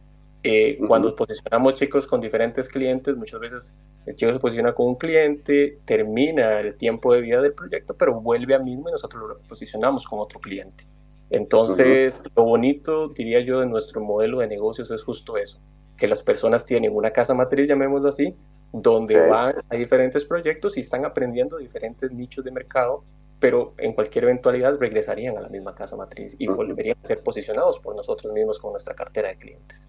Eh, 0.45 0.79
cuando 0.87 1.15
posicionamos 1.15 1.75
chicos 1.75 2.07
con 2.07 2.21
diferentes 2.21 2.69
clientes, 2.69 3.17
muchas 3.17 3.41
veces 3.41 3.79
el 4.07 4.17
chico 4.17 4.33
se 4.33 4.39
posiciona 4.39 4.75
con 4.75 4.89
un 4.89 4.95
cliente, 4.97 5.79
termina 5.85 6.61
el 6.61 6.77
tiempo 6.77 7.15
de 7.15 7.21
vida 7.21 7.41
del 7.41 7.55
proyecto, 7.55 7.95
pero 7.97 8.21
vuelve 8.21 8.55
a 8.55 8.59
mismo 8.59 8.89
y 8.89 8.93
nosotros 8.93 9.23
lo 9.29 9.39
posicionamos 9.49 10.05
con 10.05 10.19
otro 10.19 10.41
cliente. 10.41 10.85
Entonces, 11.31 12.21
lo 12.37 12.45
bonito, 12.45 13.09
diría 13.09 13.41
yo, 13.41 13.61
de 13.61 13.67
nuestro 13.67 14.03
modelo 14.03 14.41
de 14.41 14.49
negocios 14.49 14.91
es 14.91 15.03
justo 15.03 15.39
eso, 15.39 15.59
que 15.97 16.07
las 16.07 16.23
personas 16.23 16.67
tienen 16.67 16.95
una 16.95 17.11
casa 17.11 17.33
matriz, 17.33 17.69
llamémoslo 17.69 18.09
así, 18.09 18.37
donde 18.73 19.31
van 19.31 19.55
a 19.71 19.77
diferentes 19.77 20.25
proyectos 20.25 20.77
y 20.77 20.81
están 20.81 21.07
aprendiendo 21.07 21.57
diferentes 21.57 22.11
nichos 22.11 22.45
de 22.45 22.51
mercado, 22.51 23.05
pero 23.43 23.75
en 23.79 23.93
cualquier 23.93 24.25
eventualidad 24.25 24.79
regresarían 24.79 25.37
a 25.37 25.41
la 25.41 25.49
misma 25.49 25.75
casa 25.75 25.97
matriz 25.97 26.37
y 26.39 26.47
volverían 26.47 26.97
a 27.03 27.07
ser 27.09 27.25
posicionados 27.25 27.81
por 27.81 27.97
nosotros 27.97 28.33
mismos 28.33 28.61
con 28.61 28.71
nuestra 28.71 28.95
cartera 28.95 29.31
de 29.31 29.37
clientes. 29.37 29.89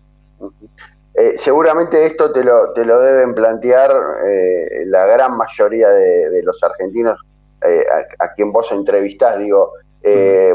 Eh, 1.13 1.37
seguramente 1.37 2.03
esto 2.03 2.33
te 2.33 2.43
lo, 2.43 2.73
te 2.73 2.83
lo 2.83 2.99
deben 2.99 3.35
plantear 3.35 3.91
eh, 4.25 4.85
la 4.87 5.05
gran 5.05 5.37
mayoría 5.37 5.87
de, 5.89 6.41
los 6.41 6.63
argentinos 6.63 7.19
eh, 7.63 7.85
a, 8.17 8.33
quien 8.33 8.51
vos 8.51 8.71
entrevistás. 8.71 9.37
Digo, 9.37 9.73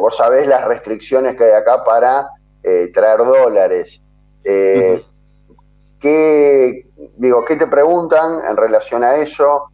vos 0.00 0.16
sabés 0.16 0.48
las 0.48 0.64
restricciones 0.64 1.36
que 1.36 1.44
hay 1.44 1.52
acá 1.52 1.84
para 1.84 2.28
traer 2.92 3.18
dólares. 3.18 4.02
¿qué, 4.42 5.04
digo, 7.16 7.44
¿Qué 7.44 7.54
te 7.54 7.68
preguntan 7.68 8.40
en 8.50 8.56
relación 8.56 9.04
a 9.04 9.18
eso? 9.18 9.70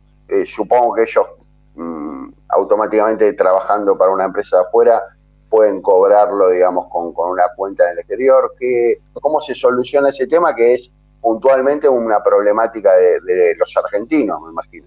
supongo 0.46 0.94
que 0.94 1.02
ellos 1.02 1.26
mm, 1.74 2.32
automáticamente 2.48 3.32
trabajando 3.34 3.96
para 3.96 4.12
una 4.12 4.24
empresa 4.24 4.58
de 4.58 4.62
afuera 4.64 5.02
pueden 5.54 5.82
cobrarlo, 5.82 6.50
digamos, 6.50 6.88
con, 6.90 7.12
una 7.16 7.44
cuenta 7.56 7.84
en 7.84 7.92
el 7.92 7.98
exterior. 8.00 8.54
¿Qué, 8.58 9.00
¿Cómo 9.12 9.40
se 9.40 9.54
soluciona 9.54 10.08
ese 10.08 10.26
tema 10.26 10.54
que 10.54 10.74
es 10.74 10.90
puntualmente 11.20 11.88
una 11.88 12.22
problemática 12.22 12.92
de, 12.96 13.54
los 13.56 13.72
argentinos, 13.76 14.40
me 14.42 14.50
imagino? 14.50 14.86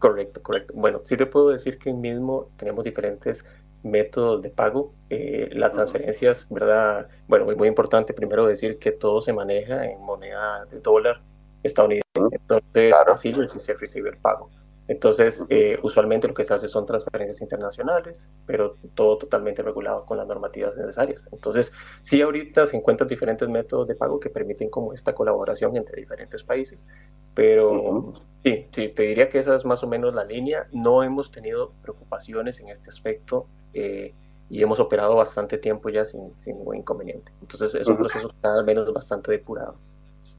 Correcto, 0.00 0.42
correcto. 0.42 0.74
Bueno, 0.76 1.00
sí 1.04 1.16
te 1.16 1.26
puedo 1.26 1.50
decir 1.50 1.78
que 1.78 1.92
mismo 1.92 2.48
tenemos 2.56 2.84
diferentes 2.84 3.44
métodos 3.84 4.42
de 4.42 4.50
pago. 4.50 4.92
Eh, 5.08 5.48
las 5.52 5.70
transferencias, 5.70 6.48
¿verdad? 6.50 7.06
Bueno, 7.28 7.44
muy, 7.44 7.54
muy 7.54 7.68
importante 7.68 8.12
primero 8.12 8.46
decir 8.46 8.78
que 8.80 8.90
todo 8.90 9.20
se 9.20 9.32
maneja 9.32 9.84
en 9.84 10.00
moneda 10.00 10.64
de 10.66 10.80
dólar 10.80 11.20
estadounidense. 11.62 12.02
Entonces, 12.32 12.92
así 13.06 13.32
se 13.46 13.74
recibe 13.74 14.10
el 14.10 14.16
pago. 14.16 14.50
Entonces, 14.92 15.42
eh, 15.48 15.78
usualmente 15.82 16.28
lo 16.28 16.34
que 16.34 16.44
se 16.44 16.52
hace 16.52 16.68
son 16.68 16.84
transferencias 16.84 17.40
internacionales, 17.40 18.30
pero 18.44 18.76
todo 18.94 19.16
totalmente 19.16 19.62
regulado 19.62 20.04
con 20.04 20.18
las 20.18 20.26
normativas 20.26 20.76
necesarias. 20.76 21.30
Entonces, 21.32 21.72
sí, 22.02 22.20
ahorita 22.20 22.66
se 22.66 22.76
encuentran 22.76 23.08
diferentes 23.08 23.48
métodos 23.48 23.88
de 23.88 23.94
pago 23.94 24.20
que 24.20 24.28
permiten 24.28 24.68
como 24.68 24.92
esta 24.92 25.14
colaboración 25.14 25.74
entre 25.78 25.98
diferentes 25.98 26.42
países, 26.42 26.86
pero 27.34 28.12
sí, 28.44 28.66
sí, 28.70 28.88
te 28.88 29.04
diría 29.04 29.30
que 29.30 29.38
esa 29.38 29.54
es 29.54 29.64
más 29.64 29.82
o 29.82 29.88
menos 29.88 30.14
la 30.14 30.26
línea. 30.26 30.68
No 30.72 31.02
hemos 31.02 31.30
tenido 31.30 31.72
preocupaciones 31.80 32.60
en 32.60 32.68
este 32.68 32.90
aspecto 32.90 33.46
eh, 33.72 34.14
y 34.50 34.62
hemos 34.62 34.78
operado 34.78 35.16
bastante 35.16 35.56
tiempo 35.56 35.88
ya 35.88 36.04
sin, 36.04 36.34
sin 36.40 36.58
ningún 36.58 36.76
inconveniente. 36.76 37.32
Entonces, 37.40 37.74
es 37.76 37.86
un 37.86 37.96
proceso 37.96 38.30
al 38.42 38.64
menos 38.66 38.92
bastante 38.92 39.32
depurado. 39.32 39.78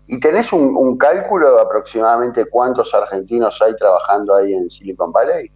¿Y 0.08 0.20
tenés 0.20 0.52
un, 0.52 0.98
cálculo 0.98 1.56
de 1.56 1.62
aproximadamente 1.62 2.46
cuántos 2.46 2.94
argentinos 2.94 3.62
hay 3.62 3.74
trabajando 3.76 4.36
ahí 4.36 4.54
en 4.54 4.70
Silicon 4.70 5.12
Valley? 5.12 5.50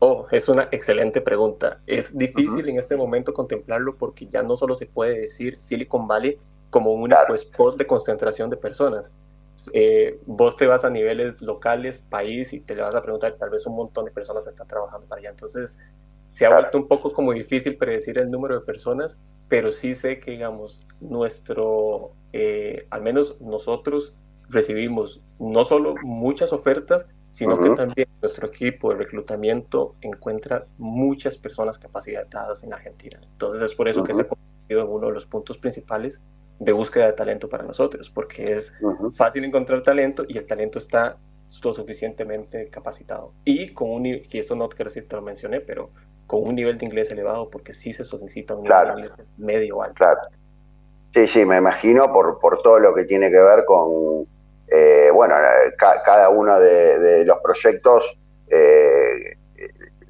Oh, 0.00 0.26
es 0.30 0.48
una 0.48 0.68
excelente 0.70 1.20
pregunta. 1.20 1.80
Es 1.86 2.16
difícil 2.16 2.68
en 2.68 2.78
este 2.78 2.96
momento 2.96 3.32
contemplarlo 3.32 3.96
porque 3.96 4.26
ya 4.26 4.42
no 4.42 4.56
solo 4.56 4.74
se 4.74 4.86
puede 4.86 5.20
decir 5.20 5.56
Silicon 5.56 6.08
Valley 6.08 6.36
como 6.70 6.92
un 6.92 7.02
único 7.02 7.34
spot 7.34 7.76
de 7.76 7.86
concentración 7.86 8.50
de 8.50 8.56
personas. 8.56 9.12
Eh, 9.72 10.18
vos 10.26 10.56
te 10.56 10.66
vas 10.66 10.84
a 10.84 10.90
niveles 10.90 11.42
locales, 11.42 12.02
país, 12.08 12.52
y 12.52 12.60
te 12.60 12.74
le 12.74 12.82
vas 12.82 12.94
a 12.94 13.02
preguntar, 13.02 13.34
tal 13.34 13.50
vez 13.50 13.66
un 13.66 13.76
montón 13.76 14.04
de 14.04 14.10
personas 14.10 14.46
están 14.46 14.66
trabajando 14.66 15.06
para 15.06 15.20
allá. 15.20 15.30
Entonces, 15.30 15.78
se 16.32 16.46
ha 16.46 16.50
vuelto 16.50 16.78
un 16.78 16.88
poco 16.88 17.12
como 17.12 17.32
difícil 17.32 17.76
predecir 17.76 18.18
el 18.18 18.30
número 18.30 18.60
de 18.60 18.64
personas, 18.64 19.18
pero 19.48 19.70
sí 19.72 19.94
sé 19.94 20.20
que, 20.20 20.32
digamos, 20.32 20.86
nuestro, 21.00 22.12
eh, 22.32 22.86
al 22.90 23.02
menos 23.02 23.40
nosotros 23.40 24.14
recibimos 24.48 25.22
no 25.38 25.64
solo 25.64 25.94
muchas 26.02 26.52
ofertas, 26.52 27.06
sino 27.30 27.58
que 27.58 27.70
también 27.70 28.08
nuestro 28.20 28.48
equipo 28.48 28.90
de 28.90 28.96
reclutamiento 28.96 29.94
encuentra 30.00 30.66
muchas 30.78 31.38
personas 31.38 31.78
capacitadas 31.78 32.64
en 32.64 32.72
Argentina. 32.72 33.20
Entonces 33.22 33.62
es 33.62 33.74
por 33.74 33.88
eso 33.88 34.02
que 34.02 34.14
se 34.14 34.22
ha 34.22 34.28
convertido 34.28 34.82
en 34.82 34.88
uno 34.88 35.06
de 35.08 35.12
los 35.12 35.26
puntos 35.26 35.56
principales 35.56 36.22
de 36.58 36.72
búsqueda 36.72 37.06
de 37.06 37.12
talento 37.12 37.48
para 37.48 37.64
nosotros, 37.64 38.10
porque 38.10 38.52
es 38.52 38.74
fácil 39.14 39.44
encontrar 39.44 39.82
talento 39.82 40.24
y 40.28 40.38
el 40.38 40.44
talento 40.44 40.78
está 40.78 41.16
lo 41.64 41.72
suficientemente 41.72 42.68
capacitado. 42.68 43.32
Y 43.44 43.70
con 43.70 43.90
un, 43.90 44.06
y 44.06 44.22
esto 44.32 44.54
no 44.54 44.68
quiero 44.68 44.88
decir, 44.88 45.06
te 45.06 45.16
lo 45.16 45.22
mencioné, 45.22 45.60
pero 45.60 45.90
con 46.30 46.46
un 46.46 46.54
nivel 46.54 46.78
de 46.78 46.86
inglés 46.86 47.10
elevado, 47.10 47.50
porque 47.50 47.72
sí 47.72 47.92
se 47.92 48.04
solicita 48.04 48.54
un 48.54 48.62
nivel 48.62 48.86
de 48.86 48.92
inglés 48.92 49.14
medio 49.36 49.82
alto. 49.82 49.96
Claro. 49.96 50.20
Sí, 51.12 51.26
sí, 51.26 51.44
me 51.44 51.56
imagino 51.56 52.12
por, 52.12 52.38
por 52.38 52.62
todo 52.62 52.78
lo 52.78 52.94
que 52.94 53.02
tiene 53.02 53.32
que 53.32 53.40
ver 53.40 53.64
con, 53.64 54.28
eh, 54.68 55.10
bueno, 55.12 55.34
cada 55.76 56.28
uno 56.28 56.60
de, 56.60 57.24
los 57.24 57.38
proyectos, 57.38 58.16
eh, 58.48 59.38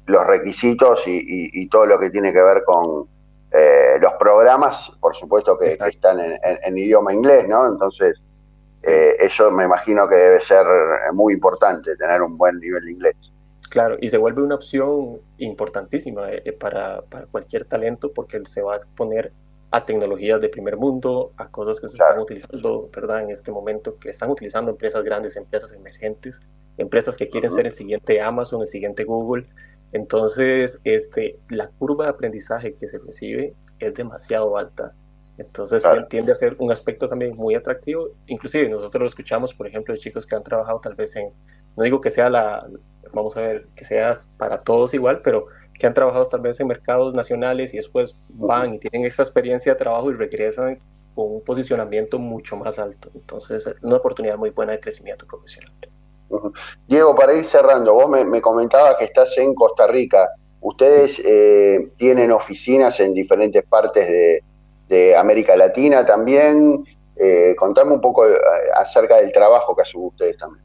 los 0.05 0.27
requisitos 0.27 1.01
y, 1.07 1.67
todo 1.69 1.87
lo 1.87 1.99
que 1.99 2.11
tiene 2.11 2.31
que 2.31 2.41
ver 2.43 2.63
con 2.65 3.07
eh, 3.51 3.97
los 3.99 4.13
programas, 4.19 4.91
por 4.99 5.15
supuesto 5.15 5.57
que, 5.57 5.69
están 5.69 6.19
en, 6.19 6.77
idioma 6.77 7.15
inglés, 7.15 7.47
¿no? 7.47 7.67
Entonces, 7.67 8.13
eso 8.83 9.49
me 9.49 9.63
imagino 9.63 10.07
que 10.07 10.17
debe 10.17 10.39
ser 10.39 10.67
muy 11.13 11.33
importante, 11.33 11.95
tener 11.95 12.21
un 12.21 12.37
buen 12.37 12.59
nivel 12.59 12.85
de 12.85 12.91
inglés. 12.91 13.31
Claro, 13.71 13.95
y 14.01 14.09
se 14.09 14.17
vuelve 14.17 14.41
una 14.41 14.55
opción 14.55 15.21
importantísima 15.37 16.29
eh, 16.29 16.41
eh, 16.43 16.51
para, 16.51 17.05
cualquier 17.31 17.63
talento 17.63 18.11
porque 18.11 18.41
se 18.45 18.61
va 18.61 18.73
a 18.73 18.75
exponer 18.75 19.31
a 19.71 19.85
tecnologías 19.85 20.41
de 20.41 20.49
primer 20.49 20.75
mundo, 20.75 21.31
a 21.37 21.47
cosas 21.47 21.79
que 21.79 21.87
se 21.87 21.93
están 21.93 22.19
utilizando, 22.19 22.89
¿verdad? 22.93 23.23
En 23.23 23.29
este 23.29 23.49
momento, 23.49 23.97
que 23.97 24.09
están 24.09 24.29
utilizando 24.29 24.71
empresas 24.71 25.01
grandes, 25.05 25.37
empresas 25.37 25.71
emergentes, 25.71 26.41
empresas 26.77 27.15
que 27.15 27.29
quieren 27.29 27.49
ser 27.49 27.65
el 27.65 27.71
siguiente 27.71 28.19
Amazon, 28.19 28.59
el 28.59 28.67
siguiente 28.67 29.05
Google. 29.05 29.47
Entonces, 29.93 30.81
este, 30.83 31.39
la 31.47 31.69
curva 31.69 32.03
de 32.03 32.09
aprendizaje 32.09 32.75
que 32.75 32.89
se 32.89 32.99
recibe 32.99 33.55
es 33.79 33.93
demasiado 33.93 34.57
alta. 34.57 34.93
Entonces, 35.37 35.81
tiende 36.09 36.33
a 36.33 36.35
ser 36.35 36.57
un 36.59 36.73
aspecto 36.73 37.07
también 37.07 37.37
muy 37.37 37.55
atractivo. 37.55 38.09
Inclusive, 38.27 38.67
nosotros 38.67 38.99
lo 38.99 39.07
escuchamos, 39.07 39.53
por 39.53 39.65
ejemplo, 39.65 39.93
de 39.93 39.99
chicos 40.01 40.25
que 40.25 40.35
han 40.35 40.43
trabajado 40.43 40.81
tal 40.81 40.95
vez 40.95 41.15
en, 41.15 41.31
no 41.75 41.83
digo 41.83 42.01
que 42.01 42.09
sea 42.09 42.29
la, 42.29 42.67
vamos 43.13 43.35
a 43.37 43.41
ver, 43.41 43.67
que 43.75 43.85
sea 43.85 44.11
para 44.37 44.61
todos 44.61 44.93
igual, 44.93 45.21
pero 45.23 45.45
que 45.73 45.87
han 45.87 45.93
trabajado 45.93 46.25
tal 46.25 46.41
vez 46.41 46.59
en 46.59 46.67
mercados 46.67 47.13
nacionales 47.13 47.73
y 47.73 47.77
después 47.77 48.15
van 48.29 48.75
y 48.75 48.79
tienen 48.79 49.05
esa 49.05 49.23
experiencia 49.23 49.73
de 49.73 49.79
trabajo 49.79 50.11
y 50.11 50.13
regresan 50.13 50.79
con 51.15 51.31
un 51.35 51.41
posicionamiento 51.43 52.19
mucho 52.19 52.55
más 52.55 52.79
alto. 52.79 53.09
Entonces, 53.13 53.67
es 53.67 53.75
una 53.81 53.97
oportunidad 53.97 54.37
muy 54.37 54.51
buena 54.51 54.73
de 54.73 54.79
crecimiento 54.79 55.25
profesional. 55.25 55.73
Diego, 56.87 57.15
para 57.15 57.33
ir 57.33 57.43
cerrando, 57.43 57.93
vos 57.93 58.09
me, 58.09 58.23
me 58.23 58.41
comentabas 58.41 58.95
que 58.97 59.05
estás 59.05 59.37
en 59.37 59.53
Costa 59.53 59.87
Rica. 59.87 60.29
¿Ustedes 60.61 61.19
eh, 61.25 61.91
tienen 61.97 62.31
oficinas 62.31 62.99
en 62.99 63.13
diferentes 63.13 63.63
partes 63.63 64.07
de, 64.87 65.15
América 65.15 65.55
Latina 65.55 66.05
también? 66.05 66.83
Eh, 67.15 67.55
contame 67.57 67.93
un 67.93 68.01
poco 68.01 68.27
eh, 68.27 68.33
acerca 68.75 69.17
del 69.17 69.31
trabajo 69.31 69.75
que 69.75 69.83
hacen 69.83 70.01
ustedes 70.03 70.37
también. 70.37 70.63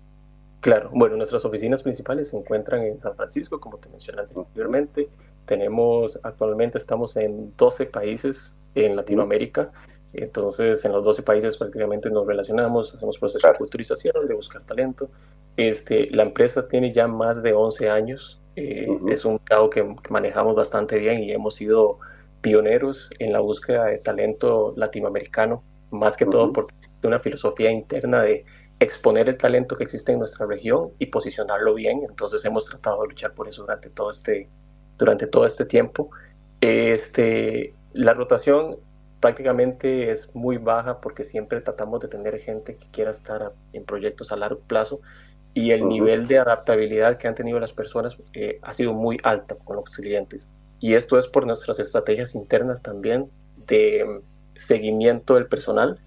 Claro, 0.66 0.90
bueno, 0.92 1.16
nuestras 1.16 1.44
oficinas 1.44 1.84
principales 1.84 2.30
se 2.30 2.36
encuentran 2.36 2.80
en 2.80 2.98
San 2.98 3.14
Francisco, 3.14 3.60
como 3.60 3.78
te 3.78 3.88
mencioné 3.88 4.22
anteriormente. 4.22 5.08
Tenemos, 5.44 6.18
actualmente 6.24 6.76
estamos 6.76 7.16
en 7.16 7.54
12 7.56 7.86
países 7.86 8.56
en 8.74 8.96
Latinoamérica. 8.96 9.70
Entonces, 10.12 10.84
en 10.84 10.90
los 10.90 11.04
12 11.04 11.22
países 11.22 11.56
prácticamente 11.56 12.10
nos 12.10 12.26
relacionamos, 12.26 12.92
hacemos 12.92 13.16
procesos 13.16 13.48
de 13.48 13.56
culturización, 13.56 14.26
de 14.26 14.34
buscar 14.34 14.60
talento. 14.64 15.08
Este, 15.56 16.10
la 16.10 16.24
empresa 16.24 16.66
tiene 16.66 16.92
ya 16.92 17.06
más 17.06 17.44
de 17.44 17.52
11 17.52 17.88
años. 17.88 18.40
Eh, 18.56 18.88
es 19.08 19.24
un 19.24 19.34
mercado 19.34 19.70
que, 19.70 19.94
manejamos 20.10 20.56
bastante 20.56 20.98
bien 20.98 21.22
y 21.22 21.30
hemos 21.30 21.54
sido 21.54 22.00
pioneros 22.40 23.10
en 23.20 23.32
la 23.32 23.38
búsqueda 23.38 23.84
de 23.84 23.98
talento 23.98 24.74
latinoamericano, 24.76 25.62
más 25.92 26.16
que 26.16 26.26
todo 26.26 26.52
porque 26.52 26.74
existe 26.74 27.06
una 27.06 27.20
filosofía 27.20 27.70
interna 27.70 28.20
de 28.22 28.44
exponer 28.78 29.28
el 29.28 29.38
talento 29.38 29.76
que 29.76 29.84
existe 29.84 30.12
en 30.12 30.18
nuestra 30.18 30.46
región 30.46 30.90
y 30.98 31.06
posicionarlo 31.06 31.74
bien. 31.74 32.02
Entonces 32.08 32.44
hemos 32.44 32.66
tratado 32.66 33.02
de 33.02 33.08
luchar 33.08 33.32
por 33.34 33.48
eso 33.48 33.62
durante 33.62 33.90
todo 33.90 34.10
este, 34.10 34.48
durante 34.98 35.26
todo 35.26 35.46
este 35.46 35.64
tiempo. 35.64 36.10
Este, 36.60 37.74
la 37.92 38.14
rotación 38.14 38.76
prácticamente 39.20 40.10
es 40.10 40.34
muy 40.34 40.58
baja 40.58 41.00
porque 41.00 41.24
siempre 41.24 41.60
tratamos 41.60 42.00
de 42.00 42.08
tener 42.08 42.38
gente 42.38 42.76
que 42.76 42.86
quiera 42.90 43.10
estar 43.10 43.52
en 43.72 43.84
proyectos 43.84 44.30
a 44.30 44.36
largo 44.36 44.60
plazo 44.60 45.00
y 45.54 45.70
el 45.70 45.88
nivel 45.88 46.26
de 46.26 46.38
adaptabilidad 46.38 47.16
que 47.16 47.28
han 47.28 47.34
tenido 47.34 47.58
las 47.58 47.72
personas 47.72 48.18
eh, 48.34 48.58
ha 48.60 48.74
sido 48.74 48.92
muy 48.92 49.18
alta 49.22 49.56
con 49.56 49.76
los 49.76 49.84
clientes. 49.84 50.48
Y 50.80 50.92
esto 50.92 51.16
es 51.16 51.26
por 51.26 51.46
nuestras 51.46 51.78
estrategias 51.78 52.34
internas 52.34 52.82
también 52.82 53.30
de 53.66 54.04
mm, 54.04 54.20
seguimiento 54.54 55.34
del 55.34 55.46
personal 55.46 55.98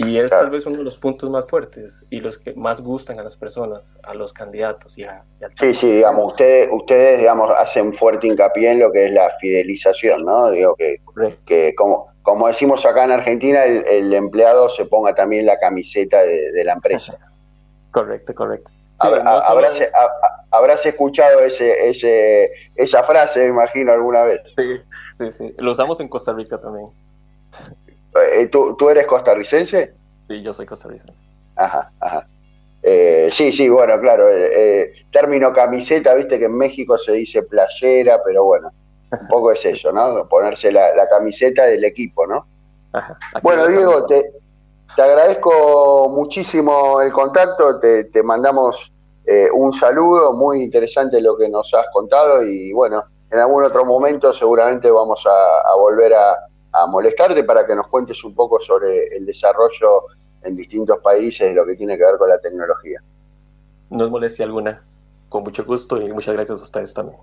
y 0.00 0.16
es 0.16 0.30
tal 0.30 0.48
vez 0.48 0.64
uno 0.64 0.78
de 0.78 0.84
los 0.84 0.96
puntos 0.96 1.28
más 1.28 1.44
fuertes 1.46 2.04
y 2.08 2.20
los 2.20 2.38
que 2.38 2.54
más 2.54 2.80
gustan 2.80 3.18
a 3.18 3.24
las 3.24 3.36
personas, 3.36 3.98
a 4.04 4.14
los 4.14 4.32
candidatos 4.32 4.96
y 4.96 5.02
a... 5.02 5.24
sí, 5.58 5.74
sí, 5.74 5.90
digamos, 5.90 6.24
ustedes, 6.28 6.68
ustedes, 6.70 7.18
digamos, 7.18 7.50
hacen 7.58 7.92
fuerte 7.92 8.28
hincapié 8.28 8.70
en 8.70 8.78
lo 8.78 8.92
que 8.92 9.06
es 9.06 9.12
la 9.12 9.28
fidelización, 9.40 10.24
¿no? 10.24 10.50
Digo 10.50 10.76
que, 10.76 11.00
que 11.44 11.74
como, 11.74 12.06
como 12.22 12.46
decimos 12.46 12.86
acá 12.86 13.06
en 13.06 13.10
Argentina, 13.10 13.64
el, 13.64 14.14
empleado 14.14 14.70
se 14.70 14.84
ponga 14.84 15.16
también 15.16 15.46
la 15.46 15.58
camiseta 15.58 16.22
de, 16.22 16.64
la 16.64 16.74
empresa. 16.74 17.18
Correcto, 17.90 18.34
correcto. 18.34 18.70
habrás, 19.00 20.86
escuchado 20.86 21.40
ese, 21.40 21.88
ese, 21.88 22.52
esa 22.76 23.02
frase, 23.02 23.40
me 23.40 23.48
imagino, 23.48 23.92
alguna 23.92 24.22
vez. 24.22 24.42
Sí, 24.54 24.78
sí, 25.16 25.32
sí. 25.32 25.54
Lo 25.58 25.72
usamos 25.72 25.98
en 25.98 26.08
Costa 26.08 26.32
Rica 26.34 26.60
también. 26.60 26.86
Eh, 28.22 28.46
¿tú, 28.48 28.76
¿Tú 28.76 28.88
eres 28.88 29.06
costarricense? 29.06 29.94
Sí, 30.28 30.42
yo 30.42 30.52
soy 30.52 30.66
costarricense. 30.66 31.22
Ajá, 31.56 31.90
ajá. 32.00 32.26
Eh, 32.82 33.28
sí, 33.32 33.50
sí, 33.50 33.68
bueno, 33.68 34.00
claro. 34.00 34.28
Eh, 34.30 34.92
término 35.10 35.52
camiseta, 35.52 36.14
viste 36.14 36.38
que 36.38 36.46
en 36.46 36.56
México 36.56 36.96
se 36.98 37.12
dice 37.12 37.42
playera, 37.42 38.20
pero 38.24 38.44
bueno, 38.44 38.70
un 39.10 39.28
poco 39.28 39.52
es 39.52 39.64
eso, 39.64 39.92
¿no? 39.92 40.28
Ponerse 40.28 40.70
la, 40.70 41.08
camiseta 41.08 41.64
del 41.64 41.84
equipo, 41.84 42.26
¿no? 42.26 42.46
bueno, 43.42 43.66
Diego, 43.66 44.06
te, 44.06 44.32
te, 44.96 45.02
agradezco 45.02 46.08
muchísimo 46.08 47.00
el 47.02 47.12
contacto, 47.12 47.78
te, 47.80 48.04
te 48.04 48.22
mandamos 48.22 48.92
un 49.52 49.74
saludo, 49.74 50.32
muy 50.32 50.62
interesante 50.62 51.20
lo 51.20 51.36
que 51.36 51.50
nos 51.50 51.74
has 51.74 51.84
contado 51.92 52.42
y 52.42 52.72
bueno, 52.72 53.04
en 53.30 53.38
algún 53.38 53.62
otro 53.62 53.84
momento 53.84 54.32
seguramente 54.32 54.90
vamos 54.90 55.22
a 55.26 55.76
volver 55.76 56.14
a, 56.14 56.34
a 56.82 56.86
molestarte 56.86 57.44
para 57.44 57.66
que 57.66 57.74
nos 57.74 57.88
cuentes 57.88 58.22
un 58.24 58.34
poco 58.34 58.60
sobre 58.60 59.08
el 59.16 59.26
desarrollo 59.26 60.04
en 60.42 60.56
distintos 60.56 60.98
países 60.98 61.48
de 61.48 61.54
lo 61.54 61.66
que 61.66 61.76
tiene 61.76 61.96
que 61.96 62.04
ver 62.04 62.16
con 62.18 62.28
la 62.28 62.38
tecnología. 62.38 63.00
No 63.90 64.04
es 64.04 64.10
molestia 64.10 64.44
alguna, 64.44 64.84
con 65.28 65.42
mucho 65.42 65.64
gusto 65.64 66.00
y 66.00 66.12
muchas 66.12 66.34
gracias 66.34 66.60
a 66.60 66.62
ustedes 66.62 66.94
también. 66.94 67.18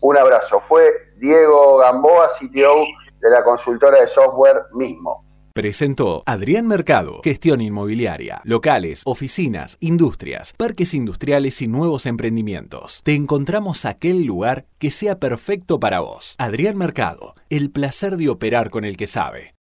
Un 0.00 0.18
abrazo. 0.18 0.60
Fue 0.60 0.84
Diego 1.16 1.78
Gamboa, 1.78 2.28
CTO 2.28 2.84
de 3.20 3.30
la 3.30 3.42
consultora 3.42 4.00
de 4.00 4.06
software 4.06 4.66
mismo. 4.72 5.23
Presentó 5.54 6.24
Adrián 6.26 6.66
Mercado, 6.66 7.20
gestión 7.22 7.60
inmobiliaria, 7.60 8.40
locales, 8.42 9.02
oficinas, 9.04 9.76
industrias, 9.78 10.52
parques 10.56 10.94
industriales 10.94 11.62
y 11.62 11.68
nuevos 11.68 12.06
emprendimientos. 12.06 13.02
Te 13.04 13.14
encontramos 13.14 13.84
aquel 13.84 14.24
lugar 14.24 14.66
que 14.80 14.90
sea 14.90 15.20
perfecto 15.20 15.78
para 15.78 16.00
vos. 16.00 16.34
Adrián 16.38 16.76
Mercado, 16.76 17.36
el 17.50 17.70
placer 17.70 18.16
de 18.16 18.30
operar 18.30 18.70
con 18.70 18.84
el 18.84 18.96
que 18.96 19.06
sabe. 19.06 19.53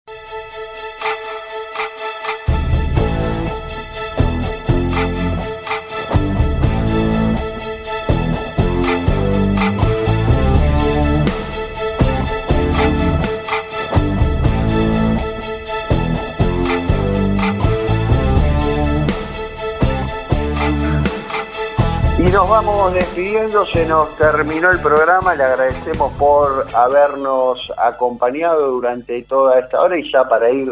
Y 22.22 22.26
nos 22.26 22.48
vamos 22.48 22.94
despidiendo, 22.94 23.66
se 23.66 23.84
nos 23.88 24.16
terminó 24.16 24.70
el 24.70 24.80
programa, 24.80 25.34
le 25.34 25.44
agradecemos 25.44 26.14
por 26.20 26.66
habernos 26.76 27.60
acompañado 27.78 28.74
durante 28.74 29.24
toda 29.24 29.58
esta 29.58 29.82
hora 29.82 29.98
y 29.98 30.12
ya 30.12 30.30
para 30.30 30.52
ir 30.52 30.72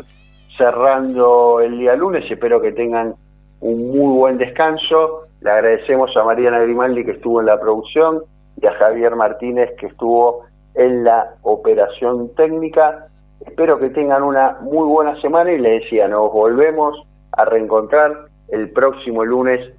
cerrando 0.55 1.59
el 1.59 1.79
día 1.79 1.95
lunes, 1.95 2.29
espero 2.29 2.61
que 2.61 2.71
tengan 2.71 3.15
un 3.61 3.89
muy 3.89 4.15
buen 4.15 4.37
descanso. 4.37 5.23
Le 5.41 5.49
agradecemos 5.49 6.15
a 6.15 6.23
Mariana 6.23 6.59
Grimaldi 6.59 7.03
que 7.03 7.13
estuvo 7.13 7.39
en 7.39 7.47
la 7.47 7.59
producción 7.59 8.21
y 8.61 8.67
a 8.67 8.73
Javier 8.73 9.15
Martínez 9.15 9.71
que 9.79 9.87
estuvo 9.87 10.45
en 10.75 11.03
la 11.03 11.33
operación 11.41 12.29
técnica. 12.35 13.07
Espero 13.43 13.79
que 13.79 13.89
tengan 13.89 14.21
una 14.21 14.59
muy 14.61 14.87
buena 14.87 15.19
semana 15.19 15.51
y 15.51 15.57
le 15.57 15.79
decía, 15.79 16.07
nos 16.07 16.31
volvemos 16.31 16.95
a 17.31 17.45
reencontrar 17.45 18.27
el 18.49 18.69
próximo 18.69 19.25
lunes 19.25 19.78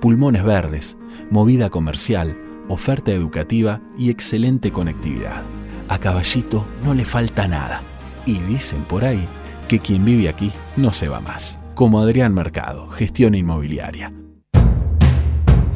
Pulmones 0.00 0.42
verdes, 0.42 0.96
movida 1.30 1.68
comercial, 1.68 2.34
oferta 2.70 3.12
educativa 3.12 3.82
y 3.98 4.08
excelente 4.08 4.72
conectividad. 4.72 5.42
A 5.90 5.98
Caballito 5.98 6.66
no 6.82 6.94
le 6.94 7.04
falta 7.04 7.46
nada. 7.48 7.82
Y 8.24 8.38
dicen 8.38 8.82
por 8.84 9.04
ahí 9.04 9.28
que 9.68 9.78
quien 9.78 10.06
vive 10.06 10.30
aquí 10.30 10.52
no 10.78 10.94
se 10.94 11.08
va 11.08 11.20
más. 11.20 11.58
Como 11.74 12.00
Adrián 12.00 12.32
Mercado, 12.32 12.88
gestión 12.88 13.34
inmobiliaria. 13.34 14.10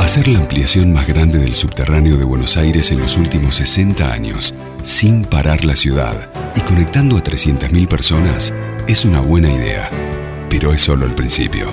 Hacer 0.00 0.28
la 0.28 0.38
ampliación 0.38 0.92
más 0.92 1.06
grande 1.06 1.38
del 1.38 1.54
subterráneo 1.54 2.16
de 2.16 2.24
Buenos 2.24 2.56
Aires 2.56 2.92
en 2.92 3.00
los 3.00 3.16
últimos 3.16 3.56
60 3.56 4.12
años, 4.12 4.54
sin 4.82 5.24
parar 5.24 5.64
la 5.64 5.74
ciudad 5.74 6.30
y 6.54 6.60
conectando 6.60 7.16
a 7.16 7.22
300.000 7.22 7.88
personas, 7.88 8.54
es 8.86 9.04
una 9.04 9.20
buena 9.20 9.52
idea. 9.52 9.90
Pero 10.48 10.72
es 10.72 10.80
solo 10.80 11.06
el 11.06 11.14
principio. 11.14 11.70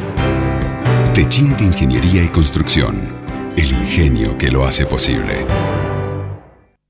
Techinte 1.13 1.63
Ingeniería 1.63 2.23
y 2.23 2.27
Construcción. 2.27 3.07
El 3.55 3.71
ingenio 3.71 4.35
que 4.37 4.49
lo 4.49 4.65
hace 4.65 4.87
posible. 4.87 5.45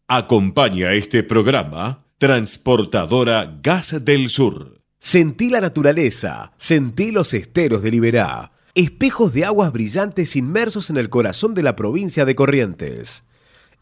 Acompaña 0.07 0.93
este 0.93 1.23
programa 1.23 2.05
Transportadora 2.17 3.59
Gas 3.61 4.05
del 4.05 4.29
Sur. 4.29 4.79
Sentí 4.97 5.49
la 5.49 5.59
naturaleza, 5.59 6.53
sentí 6.55 7.11
los 7.11 7.33
esteros 7.33 7.83
de 7.83 7.91
Liberá. 7.91 8.53
Espejos 8.75 9.33
de 9.33 9.45
aguas 9.45 9.71
brillantes 9.71 10.35
inmersos 10.35 10.89
en 10.89 10.97
el 10.97 11.09
corazón 11.09 11.53
de 11.53 11.61
la 11.61 11.75
provincia 11.75 12.25
de 12.25 12.33
Corrientes. 12.33 13.23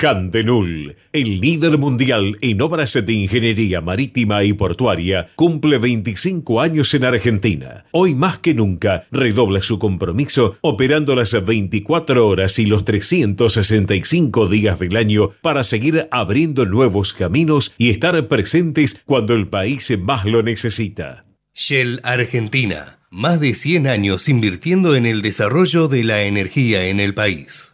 Handenul, 0.00 0.96
el 1.12 1.40
líder 1.40 1.78
mundial 1.78 2.38
en 2.40 2.60
obras 2.62 2.94
de 2.94 3.12
ingeniería 3.12 3.80
marítima 3.80 4.44
y 4.44 4.52
portuaria, 4.52 5.30
cumple 5.36 5.78
25 5.78 6.60
años 6.60 6.92
en 6.94 7.04
Argentina. 7.04 7.84
Hoy 7.92 8.14
más 8.14 8.38
que 8.38 8.54
nunca 8.54 9.06
redobla 9.10 9.62
su 9.62 9.78
compromiso 9.78 10.56
operando 10.60 11.14
las 11.14 11.32
24 11.44 12.26
horas 12.26 12.58
y 12.58 12.66
los 12.66 12.84
365 12.84 14.48
días 14.48 14.78
del 14.78 14.96
año 14.96 15.30
para 15.42 15.64
seguir 15.64 16.08
abriendo 16.10 16.66
nuevos 16.66 17.12
caminos 17.12 17.72
y 17.78 17.90
estar 17.90 18.28
presentes 18.28 19.00
cuando 19.04 19.34
el 19.34 19.46
país 19.46 19.92
más 19.98 20.24
lo 20.24 20.42
necesita. 20.42 21.24
Shell 21.54 22.00
Argentina, 22.02 22.98
más 23.10 23.38
de 23.38 23.54
100 23.54 23.86
años 23.86 24.28
invirtiendo 24.28 24.96
en 24.96 25.06
el 25.06 25.22
desarrollo 25.22 25.86
de 25.86 26.02
la 26.02 26.24
energía 26.24 26.86
en 26.86 26.98
el 26.98 27.14
país. 27.14 27.73